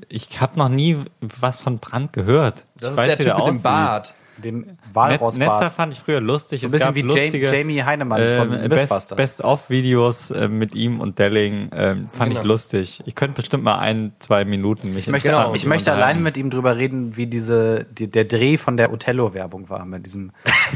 [0.08, 2.64] ich habe noch nie was von Brand gehört.
[2.80, 3.62] Das ich ist weiß, der Typ mit dem.
[3.62, 4.14] Bart.
[4.42, 5.36] Dem Net Walrossbart.
[5.36, 6.60] Netzer fand ich früher lustig.
[6.60, 9.16] So ein bisschen wie Jamie, Jamie Heinemann von ähm, Best, Mythbusters.
[9.16, 12.40] Best-of-Videos äh, mit ihm und Delling ähm, fand Genau.
[12.40, 13.02] ich lustig.
[13.06, 16.36] Ich könnte bestimmt mal ein, zwei Minuten mich Ich möchte, interessant ich möchte allein mit
[16.36, 20.32] ihm drüber reden, wie diese, die, der Dreh von der Othello-Werbung war, mit diesem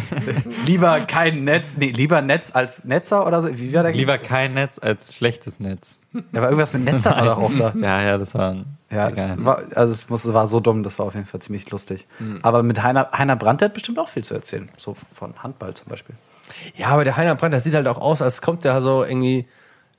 [0.66, 3.58] lieber kein Netz, nee, lieber Netz als Netzer oder so.
[3.58, 3.92] Wie war der?
[3.92, 5.98] Lieber kein Netz als schlechtes Netz.
[6.12, 7.72] Ja, war irgendwas mit Netzer war doch auch da.
[7.74, 8.56] Ja, ja, das war
[8.90, 11.70] Ja, es war, also es muss, war so dumm, das war auf jeden Fall ziemlich
[11.70, 12.06] lustig.
[12.18, 12.40] Hm.
[12.42, 14.70] Aber mit Heiner, Heiner Brandt der hat bestimmt auch viel zu erzählen.
[14.76, 16.14] So von Handball zum Beispiel.
[16.74, 19.46] Ja, aber der Heiner Brandt, der sieht halt auch aus, als kommt der so irgendwie,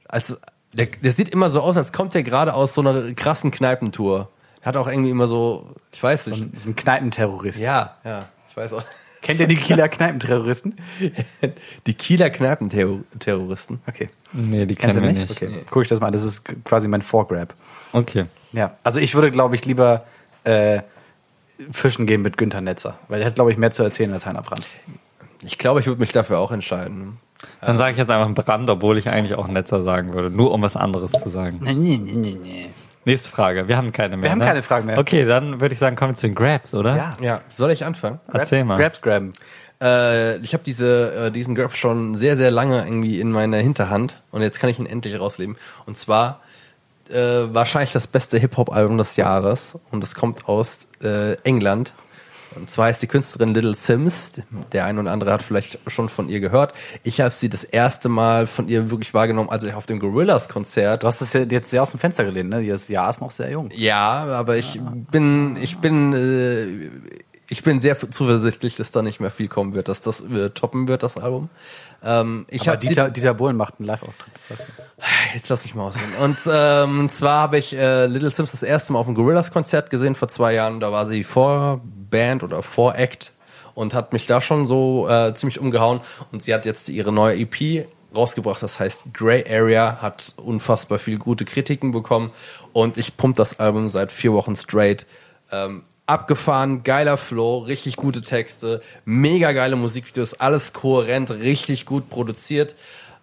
[0.07, 0.39] als,
[0.73, 4.29] der, der sieht immer so aus, als kommt der gerade aus so einer krassen Kneipentour.
[4.61, 6.53] Er hat auch irgendwie immer so, ich weiß nicht.
[6.53, 7.59] Diesem Kneipenterrorist.
[7.59, 8.83] Ja, ja, ich weiß auch.
[9.23, 10.75] Kennt ihr die Kieler Kneipenterroristen?
[11.87, 13.79] Die Kieler Kneipenterroristen.
[13.87, 14.09] Okay.
[14.33, 15.21] Nee, die kennen wir nicht?
[15.21, 15.31] nicht.
[15.31, 15.63] Okay.
[15.71, 16.13] Guck ich das mal an.
[16.13, 17.53] Das ist quasi mein Vorgrab.
[17.93, 18.25] Okay.
[18.51, 18.77] Ja.
[18.83, 20.03] Also ich würde, glaube ich, lieber
[20.43, 20.81] äh,
[21.71, 22.99] fischen gehen mit Günther Netzer.
[23.07, 24.65] Weil er hat, glaube ich, mehr zu erzählen als Heiner Brandt.
[25.41, 27.17] Ich glaube, ich würde mich dafür auch entscheiden.
[27.61, 30.29] Dann sage ich jetzt einfach Brand, obwohl ich eigentlich auch Netzer sagen würde.
[30.29, 31.59] Nur um was anderes zu sagen.
[31.63, 32.69] Nee, nee, nee, nee, nee.
[33.05, 33.67] Nächste Frage.
[33.67, 34.31] Wir haben keine mehr.
[34.31, 34.45] haben ne?
[34.45, 34.97] keine Fragen mehr.
[34.97, 36.95] Okay, dann würde ich sagen, kommen wir zu den Grabs, oder?
[36.95, 37.17] Ja.
[37.21, 38.19] Ja, soll ich anfangen?
[38.31, 38.77] Erzähl mal.
[38.77, 39.33] Grabs graben.
[39.81, 44.21] Äh, ich habe diese, äh, diesen Grab schon sehr, sehr lange irgendwie in meiner Hinterhand
[44.31, 45.57] und jetzt kann ich ihn endlich rausleben.
[45.85, 46.41] Und zwar
[47.09, 47.15] äh,
[47.53, 51.93] wahrscheinlich das beste Hip-Hop-Album des Jahres und es kommt aus äh, England.
[52.55, 54.33] Und zwar ist die Künstlerin Little Sims.
[54.71, 56.73] Der ein oder andere hat vielleicht schon von ihr gehört.
[57.03, 61.03] Ich habe sie das erste Mal von ihr wirklich wahrgenommen, als ich auf dem Gorillas-Konzert
[61.03, 62.65] Du hast es jetzt sehr aus dem Fenster gelehnt, ne?
[62.65, 63.69] Das Jahr ist noch sehr jung.
[63.75, 64.79] Ja, aber ich
[65.11, 66.89] bin, ich bin, äh,
[67.49, 70.87] ich bin sehr zuversichtlich, dass da nicht mehr viel kommen wird, dass das äh, toppen
[70.87, 71.49] wird, das Album.
[72.03, 75.03] Ähm, ich Aber habe Dieter, Dieter Bohlen macht einen Live-Auftritt, das weißt du.
[75.33, 76.15] jetzt lass ich mal ausreden.
[76.21, 80.15] Und ähm, zwar habe ich äh, Little Sims das erste Mal auf dem Gorillas-Konzert gesehen
[80.15, 80.79] vor zwei Jahren.
[80.79, 81.23] Da war sie
[82.13, 83.31] Vorband oder Voract
[83.73, 86.01] und hat mich da schon so äh, ziemlich umgehauen.
[86.31, 91.17] Und sie hat jetzt ihre neue EP rausgebracht, das heißt Grey Area, hat unfassbar viel
[91.17, 92.29] gute Kritiken bekommen
[92.71, 95.07] und ich pump das Album seit vier Wochen straight.
[95.51, 102.75] Ähm, abgefahren, geiler Flow, richtig gute Texte, mega geile Musikvideos, alles kohärent, richtig gut produziert.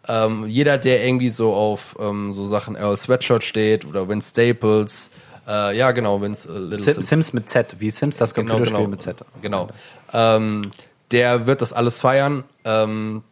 [0.08, 5.12] Ähm, jeder, der irgendwie so auf ähm, so Sachen Earl Sweatshirt steht oder Vince Staples,
[5.48, 7.08] äh, ja genau, Vince äh, Little Sim, Sims.
[7.08, 8.90] Sims mit Z, wie Sims das Genau, Computerspiel genau.
[8.90, 9.24] mit Z.
[9.42, 9.68] Genau.
[10.12, 10.70] Ähm,
[11.10, 12.44] der wird das alles feiern.
[12.64, 13.22] Ähm,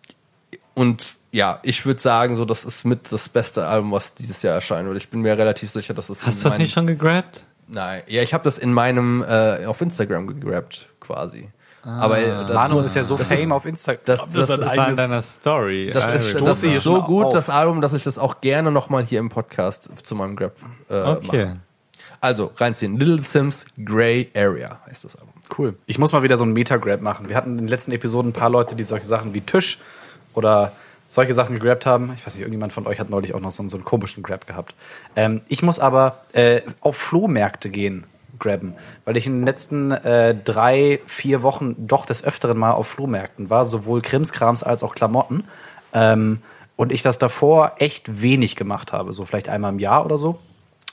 [0.75, 4.55] Und ja, ich würde sagen, so das ist mit das beste Album, was dieses Jahr
[4.55, 4.89] erscheint.
[4.89, 6.25] Und ich bin mir relativ sicher, dass es.
[6.27, 7.45] Hast du das nicht schon gegrabt?
[7.69, 11.51] Nein, ja, ich habe das in meinem äh, auf Instagram gegrabt quasi.
[11.85, 14.03] Aber äh, das Manu ist ja so das Fame auf Instagram.
[14.05, 15.91] das, Das das, ist Das ein war in eigenes- deiner Story.
[15.93, 17.33] das, Ah, ist, das ist so gut, auf.
[17.33, 20.53] das Album, dass ich das auch gerne nochmal hier im Podcast zu meinem Grab
[20.91, 21.45] äh, Okay.
[21.47, 21.57] mache.
[22.21, 22.99] Also, reinziehen.
[22.99, 25.35] Little Sims Grey Area heißt das Album.
[25.57, 25.77] Cool.
[25.87, 27.29] Ich muss mal wieder so einen Meta-Grab machen.
[27.29, 29.79] Wir hatten in den letzten Episoden ein paar Leute, die solche Sachen wie Tisch
[30.35, 30.73] oder
[31.09, 32.12] solche Sachen gegrabt haben.
[32.16, 34.23] Ich weiß nicht, irgendjemand von euch hat neulich auch noch so, einen- so einen komischen
[34.23, 34.75] Grab gehabt.
[35.16, 38.05] Ähm, ich muss aber äh, auf Flohmärkte gehen,
[38.39, 42.87] grabben, weil ich in den letzten äh, drei, vier Wochen doch des Öfteren mal auf
[42.89, 45.45] Flohmärkten war, sowohl Krimskrams als auch Klamotten.
[45.93, 46.43] Ähm,
[46.77, 50.39] und ich das davor echt wenig gemacht habe, so vielleicht einmal im Jahr oder so.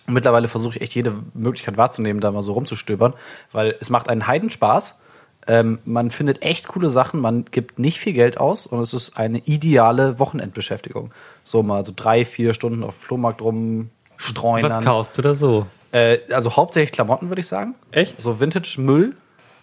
[0.07, 3.13] Und mittlerweile versuche ich echt jede Möglichkeit wahrzunehmen, da mal so rumzustöbern,
[3.51, 5.01] weil es macht einen Heidenspaß.
[5.47, 9.17] Ähm, man findet echt coole Sachen, man gibt nicht viel Geld aus und es ist
[9.17, 11.11] eine ideale Wochenendbeschäftigung.
[11.43, 14.63] So mal so drei, vier Stunden auf dem Flohmarkt rumstreuen.
[14.63, 15.67] Was kaufst du da so?
[15.91, 17.75] Äh, also hauptsächlich Klamotten, würde ich sagen.
[17.91, 18.17] Echt?
[18.19, 19.15] So Vintage-Müll,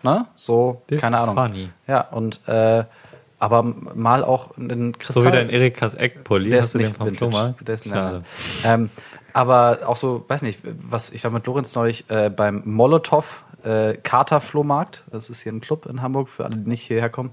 [0.03, 0.27] ne?
[0.37, 1.35] So, Das keine ist Ahnung.
[1.37, 1.69] funny.
[1.89, 2.85] Ja, und äh,
[3.41, 5.25] aber mal auch einen Kristall.
[5.25, 6.51] So wie dein Erikas Eckpulli.
[6.51, 7.33] Der ist nicht vom Vintage.
[7.33, 7.67] Flohmarkt?
[7.67, 8.23] Der ist Schade.
[8.65, 8.89] ähm,
[9.33, 13.95] aber auch so, weiß nicht, was ich war mit Lorenz neulich äh, beim Molotow äh,
[13.95, 15.05] Kater Flohmarkt.
[15.11, 17.31] Das ist hier ein Club in Hamburg für alle, die nicht hierher kommen.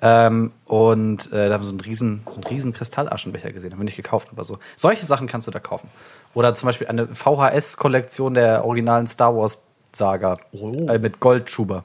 [0.00, 3.72] Ähm, und äh, da haben wir so einen riesen, so einen riesen Kristallaschenbecher gesehen.
[3.72, 4.58] Haben wir nicht gekauft, aber so.
[4.76, 5.88] Solche Sachen kannst du da kaufen.
[6.34, 11.84] Oder zum Beispiel eine VHS-Kollektion der originalen Star Wars Saga äh, mit Goldschuber.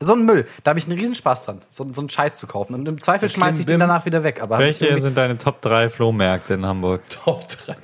[0.00, 0.46] So ein Müll.
[0.64, 2.74] Da habe ich einen Riesenspaß dran, so, so einen Scheiß zu kaufen.
[2.74, 4.40] Und im Zweifel schmeiße ich den danach wieder weg.
[4.42, 7.02] Aber Welche irgendwie- sind deine Top 3 Flohmärkte in Hamburg?
[7.08, 7.76] Top 3.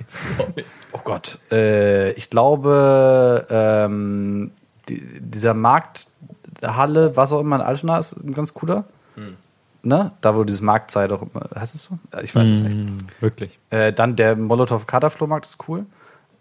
[0.92, 1.38] Oh Gott.
[1.50, 4.50] Äh, ich glaube, ähm,
[4.88, 8.84] die, dieser Markthalle, was auch immer in Altona ist, ein ganz cooler.
[9.84, 10.12] Ne?
[10.20, 11.98] Da, wo dieses Marktzeit auch immer, heißt es so?
[12.22, 12.72] Ich weiß es nicht.
[12.72, 13.58] Hm, wirklich.
[13.70, 15.86] Äh, dann der Molotov Katerflohmarkt ist cool.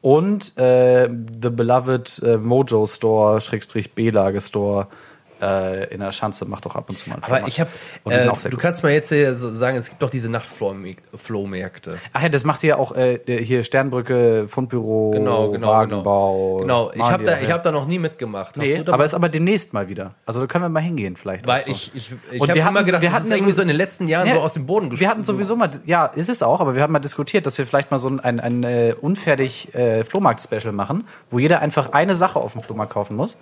[0.02, 4.86] Und äh, The Beloved äh, Mojo Store, Schrägstrich B-Lage Store
[5.42, 7.48] äh, in der Schanze macht auch ab und zu mal einen Aber Flohmarkt.
[7.54, 7.70] ich habe,
[8.10, 8.60] äh, du gut.
[8.60, 11.98] kannst mal jetzt sagen, es gibt doch diese Nachtflohmärkte.
[12.14, 16.58] Ach ja, das macht ja auch äh, hier Sternbrücke, Fundbüro, Genau, genau, Wagenbau.
[16.58, 18.50] Genau, ich machen habe da, ich hab da noch nie mitgemacht.
[18.50, 20.16] Hast Nee, du da aber mal- ist aber demnächst mal wieder.
[20.26, 21.46] Also da können wir mal hingehen vielleicht.
[21.48, 21.72] weil so.
[21.72, 23.78] ich, ich, ich habe wir immer gedacht, wir das hatten ist irgendwie so- in den
[23.78, 26.60] letzten Jahren Ja, so aus dem Boden Wir hatten sowieso mal, ja, ist es auch,
[26.60, 29.74] aber wir haben mal diskutiert, dass wir vielleicht mal so ein, ein, ein äh, unfertig
[29.76, 33.39] äh, Flohmarkt-Special machen, wo jeder einfach eine Sache auf dem Flohmarkt kaufen muss.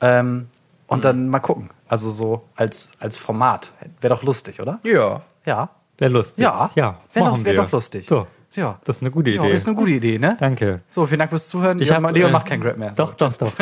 [0.00, 0.48] Ähm,
[0.88, 1.70] und dann mal gucken.
[1.86, 3.72] Also so als, als Format.
[4.00, 4.80] Wäre doch lustig, oder?
[4.82, 5.22] Ja.
[5.44, 5.70] Ja.
[5.96, 6.42] Wäre lustig.
[6.42, 6.70] Ja.
[6.74, 8.06] ja Wäre machen doch, wär doch lustig.
[8.06, 8.78] So, Ja.
[8.84, 9.52] das ist eine gute Ja, Idee.
[9.52, 10.36] ist eine gute Idee, ne?
[10.40, 10.80] Danke.
[10.90, 11.80] So, vielen Dank fürs Zuhören.
[11.80, 12.94] Ich Leo, hab, Leo äh, macht kein Grab mehr.
[12.94, 13.04] So.
[13.04, 13.52] Doch, doch, doch.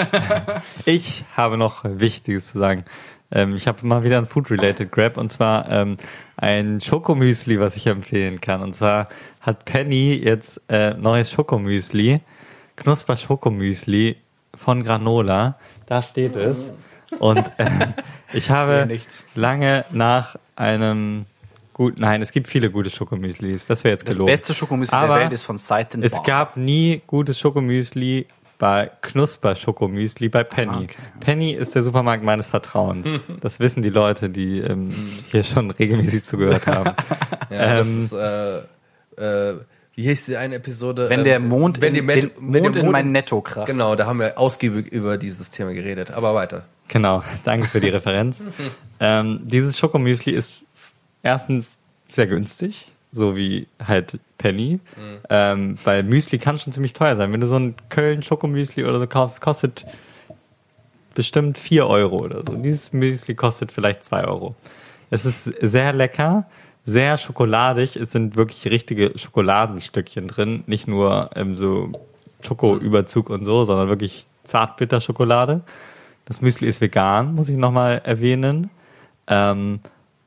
[0.85, 2.85] ich habe noch Wichtiges zu sagen.
[3.33, 5.97] Ähm, ich habe mal wieder ein Food-related Grab und zwar ähm,
[6.37, 8.63] ein Schokomüsli, was ich empfehlen kann.
[8.63, 9.09] Und zwar
[9.41, 12.21] hat Penny jetzt äh, neues Schokomüsli,
[12.77, 14.17] Knusper Schokomüsli
[14.55, 15.59] von Granola.
[15.87, 16.57] Da steht es.
[17.19, 17.89] Und äh,
[18.33, 18.89] ich habe
[19.35, 21.27] lange nach einem
[21.73, 23.67] guten, nein, es gibt viele gute Schokomüslis.
[23.67, 24.33] Das wäre jetzt Das gelogen.
[24.33, 28.27] beste Schokomüsli Aber der Welt ist von Seiten es gab nie gutes Schokomüsli
[28.59, 30.73] bei Knusper Schokomüsli bei Penny.
[30.73, 30.97] Ah, okay.
[31.21, 33.07] Penny ist der Supermarkt meines Vertrauens.
[33.43, 34.91] Das wissen die Leute, die ähm,
[35.31, 36.93] hier schon regelmäßig zugehört haben.
[37.51, 38.59] ja das Ähm, ist, äh,
[39.51, 39.57] äh,
[39.95, 41.11] wie hieß die eine Episode?
[41.11, 43.43] Wenn Ähm, der Mond, wenn die in, Met- wenn der Mond in Mond mein Netto
[43.43, 43.67] kracht.
[43.67, 46.11] Genau, da haben wir ausgiebig über dieses Thema geredet.
[46.11, 46.65] Aber weiter.
[46.89, 48.43] Genau, danke für die Referenz.
[49.01, 50.65] ähm, dieses Schokomüsli ist
[51.23, 54.81] erstens sehr günstig, so wie halt Penny.
[55.29, 57.33] Ähm, weil Müsli kann schon ziemlich teuer sein.
[57.33, 59.87] Wenn du so ein Köln-Schokomüsli oder so kaufst, kostet
[61.15, 62.55] bestimmt 4 Euro oder so.
[62.55, 64.55] Dieses Müsli kostet vielleicht 2 Euro.
[65.11, 66.47] Es ist sehr lecker,
[66.85, 67.97] sehr schokoladig.
[67.97, 70.63] Es sind wirklich richtige Schokoladenstückchen drin.
[70.67, 71.91] Nicht nur ähm, so
[72.45, 75.63] Schokoüberzug und so, sondern wirklich Zartbitterschokolade.
[76.27, 78.69] Das Müsli ist vegan, muss ich nochmal erwähnen.
[79.29, 79.81] Ähm,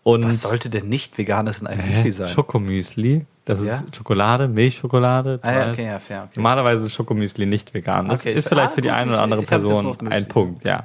[0.04, 1.86] und Was sollte denn nicht veganes in einem?
[1.88, 2.30] Müsli sein?
[2.30, 3.26] Schokomüsli.
[3.46, 3.76] Das Ja?
[3.76, 5.40] ist Schokolade, Milchschokolade.
[5.42, 6.24] ah, ja, okay, ja, fair.
[6.24, 6.32] Okay.
[6.36, 8.08] Normalerweise ist Schokomüsli nicht vegan.
[8.08, 10.84] Das Okay, ist vielleicht ah, für die eine oder andere Person ein Punkt, ja.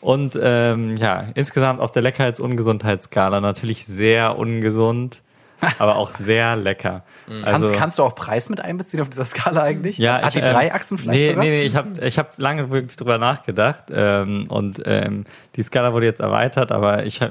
[0.00, 5.22] Und ähm, ja, insgesamt auf der Leckerheits- und Gesundheitsskala natürlich sehr ungesund,
[5.78, 7.04] aber auch sehr lecker.
[7.28, 9.98] Also, kannst, kannst du auch Preis mit einbeziehen auf dieser Skala eigentlich?
[9.98, 11.44] ja, Hat ich, die ähm, drei Achsen vielleicht nee, sogar?
[11.44, 15.24] Nee, nee, ich habe ich hab lange wirklich drüber nachgedacht ähm, und ähm,
[15.56, 17.30] die Skala wurde jetzt erweitert, aber ich hab,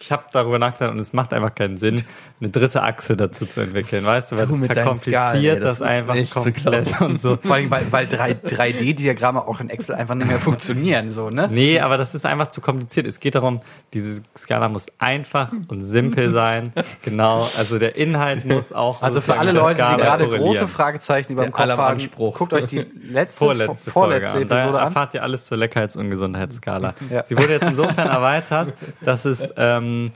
[0.00, 2.02] ich habe darüber nachgedacht und es macht einfach keinen Sinn,
[2.40, 5.82] eine dritte Achse dazu zu entwickeln, weißt du, weil Du das verkompliziert das das, ist
[5.82, 7.36] einfach komplett und so.
[7.36, 11.48] Vor allem, weil, weil 3, 3D-Diagramme auch in Excel einfach nicht mehr funktionieren, so, ne?
[11.50, 13.06] Nee, aber das ist einfach zu kompliziert.
[13.06, 13.60] Es geht darum,
[13.92, 16.72] diese Skala muss einfach und simpel sein.
[17.02, 19.02] Genau, also der Inhalt muss auch.
[19.02, 22.86] Also für alle Leute, die gerade große Fragezeichen über dem Kopf haben, guckt euch die
[23.10, 24.48] letzte, vorletzte, vorletzte Folge an.
[24.48, 24.84] Da Episode an.
[24.86, 26.94] erfahrt ihr alles zur Leckheits- und Gesundheitsskala.
[27.10, 27.24] Ja.
[27.24, 30.12] Sie wurde jetzt insofern erweitert, dass es ähm,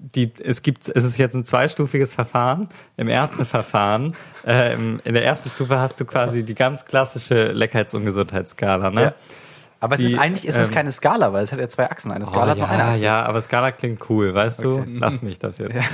[0.00, 2.68] die, es gibt, es ist jetzt ein zweistufiges Verfahren.
[2.96, 4.14] Im ersten Verfahren,
[4.46, 8.90] äh, im, in der ersten Stufe hast du quasi die ganz klassische Leckheits- und Gesundheitsskala.
[8.90, 9.02] Ne?
[9.02, 9.14] Ja.
[9.80, 11.90] Aber es Die, ist eigentlich ist es ähm, keine Skala, weil es hat ja zwei
[11.90, 12.10] Achsen.
[12.12, 13.04] Eine Oh, Skala hat nur eine ja, Achse.
[13.04, 14.84] ja, aber Skala klingt cool, weißt du?
[14.88, 15.74] Lass mich das jetzt.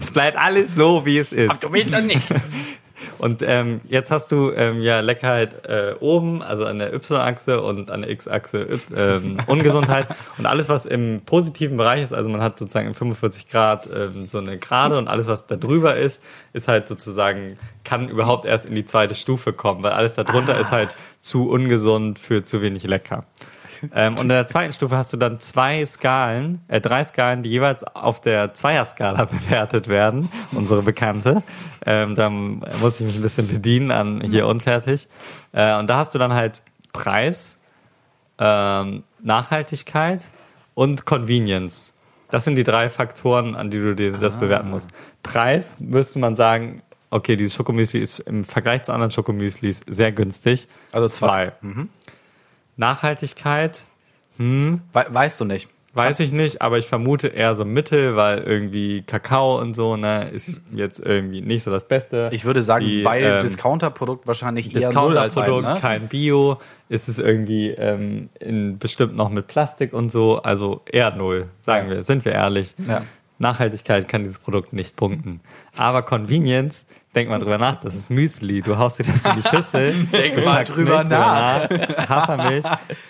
[0.00, 1.62] Es bleibt alles so, wie es ist.
[1.62, 2.22] Du willst doch nicht.
[3.18, 7.90] Und ähm, jetzt hast du ähm, ja Leckerheit äh, oben, also an der Y-Achse und
[7.90, 10.08] an der X-Achse ähm, Ungesundheit.
[10.36, 14.28] Und alles, was im positiven Bereich ist, also man hat sozusagen in 45 Grad ähm,
[14.28, 16.22] so eine Gerade und alles, was da drüber ist,
[16.52, 20.70] ist halt sozusagen, kann überhaupt erst in die zweite Stufe kommen, weil alles darunter ist
[20.70, 23.24] halt zu ungesund für zu wenig lecker.
[23.94, 27.50] Ähm, und in der zweiten Stufe hast du dann zwei Skalen, äh, drei Skalen, die
[27.50, 31.42] jeweils auf der Zweierskala bewertet werden, unsere bekannte.
[31.86, 35.08] Ähm, da muss ich mich ein bisschen bedienen an hier unfertig.
[35.52, 36.62] Äh, und da hast du dann halt
[36.92, 37.60] Preis,
[38.38, 40.24] ähm, Nachhaltigkeit
[40.74, 41.94] und Convenience.
[42.30, 44.90] Das sind die drei Faktoren, an die du dir das bewerten musst.
[45.22, 50.68] Preis müsste man sagen, okay, dieses Schokomüsli ist im Vergleich zu anderen Schokomüslis sehr günstig.
[50.92, 51.52] Also zwei.
[52.78, 53.84] Nachhaltigkeit,
[54.38, 55.68] hm, We weißt du nicht.
[55.94, 60.28] weiß ich nicht, aber ich vermute eher so Mittel, weil irgendwie Kakao und so, ne,
[60.30, 62.28] ist jetzt irgendwie nicht so das Beste.
[62.32, 65.76] Ich würde sagen, Die, bei ähm, Discounter-Produkt wahrscheinlich eher Discounter-Produkt, ne?
[65.80, 66.58] kein Bio,
[66.88, 71.88] ist es irgendwie ähm, in, bestimmt noch mit Plastik und so, also eher null, sagen
[71.90, 71.96] Ja.
[71.96, 72.74] wir, sind wir ehrlich.
[72.86, 73.02] Ja.
[73.40, 75.40] Nachhaltigkeit kann dieses Produkt nicht punkten.
[75.78, 78.62] Aber Convenience, denk mal drüber nach, das ist Müsli.
[78.62, 79.94] Du haust dir das in die Schüssel.
[80.12, 81.68] Denk mal drüber nach.
[81.70, 82.64] nach, Hafermilch,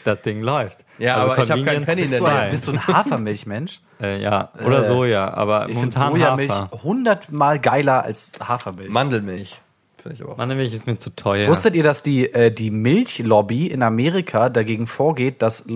[0.04, 0.78] das Ding läuft.
[0.78, 2.50] Also Ja, aber ich hab keinen Convenience Penny in ist der Bist du, zwei.
[2.50, 3.80] bist du ein Hafermilchmensch?
[4.00, 6.52] Äh, ja, oder Äh, Soja, aber Ich momentan Sojamilch
[6.84, 8.90] hundertmal geiler als Hafermilch.
[8.90, 9.60] Mandelmilch.
[9.96, 10.36] Finde ich aber auch.
[10.36, 11.48] Mandelmilch ist mir zu teuer.
[11.48, 15.66] Wusstet ihr, dass die, äh, die Milchlobby in Amerika dagegen vorgeht, dass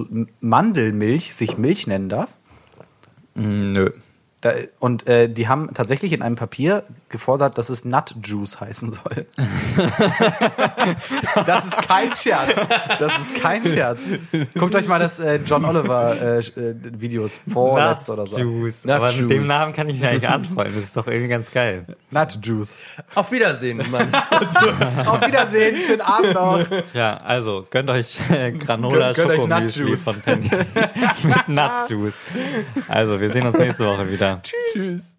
[0.40, 2.30] Mandelmilch sich Milch nennen darf?
[3.34, 3.90] Nö.
[4.42, 8.92] Da, und äh, die haben tatsächlich in einem Papier gefordert, dass es Nut Juice heißen
[8.92, 9.26] soll.
[11.46, 12.66] das ist kein Scherz.
[12.98, 14.08] Das ist kein Scherz.
[14.58, 18.36] Guckt euch mal das äh, John Oliver äh, äh, Videos vorletzt oder so.
[18.36, 18.84] Juice.
[18.84, 19.48] Nut Aber mit dem Juice.
[19.48, 20.74] Namen kann ich mir eigentlich anfreunden.
[20.74, 21.86] Das ist doch irgendwie ganz geil.
[22.10, 22.76] Nut Juice.
[23.14, 24.10] Auf Wiedersehen, Mann.
[25.06, 26.66] Auf Wiedersehen, schönen Abend noch.
[26.94, 30.02] Ja, also gönnt euch äh, Granola euch Nut Juice.
[30.02, 30.50] von Penny
[31.22, 32.18] mit Nut Juice.
[32.88, 34.31] Also, wir sehen uns nächste Woche wieder.
[34.40, 35.11] Tschüss.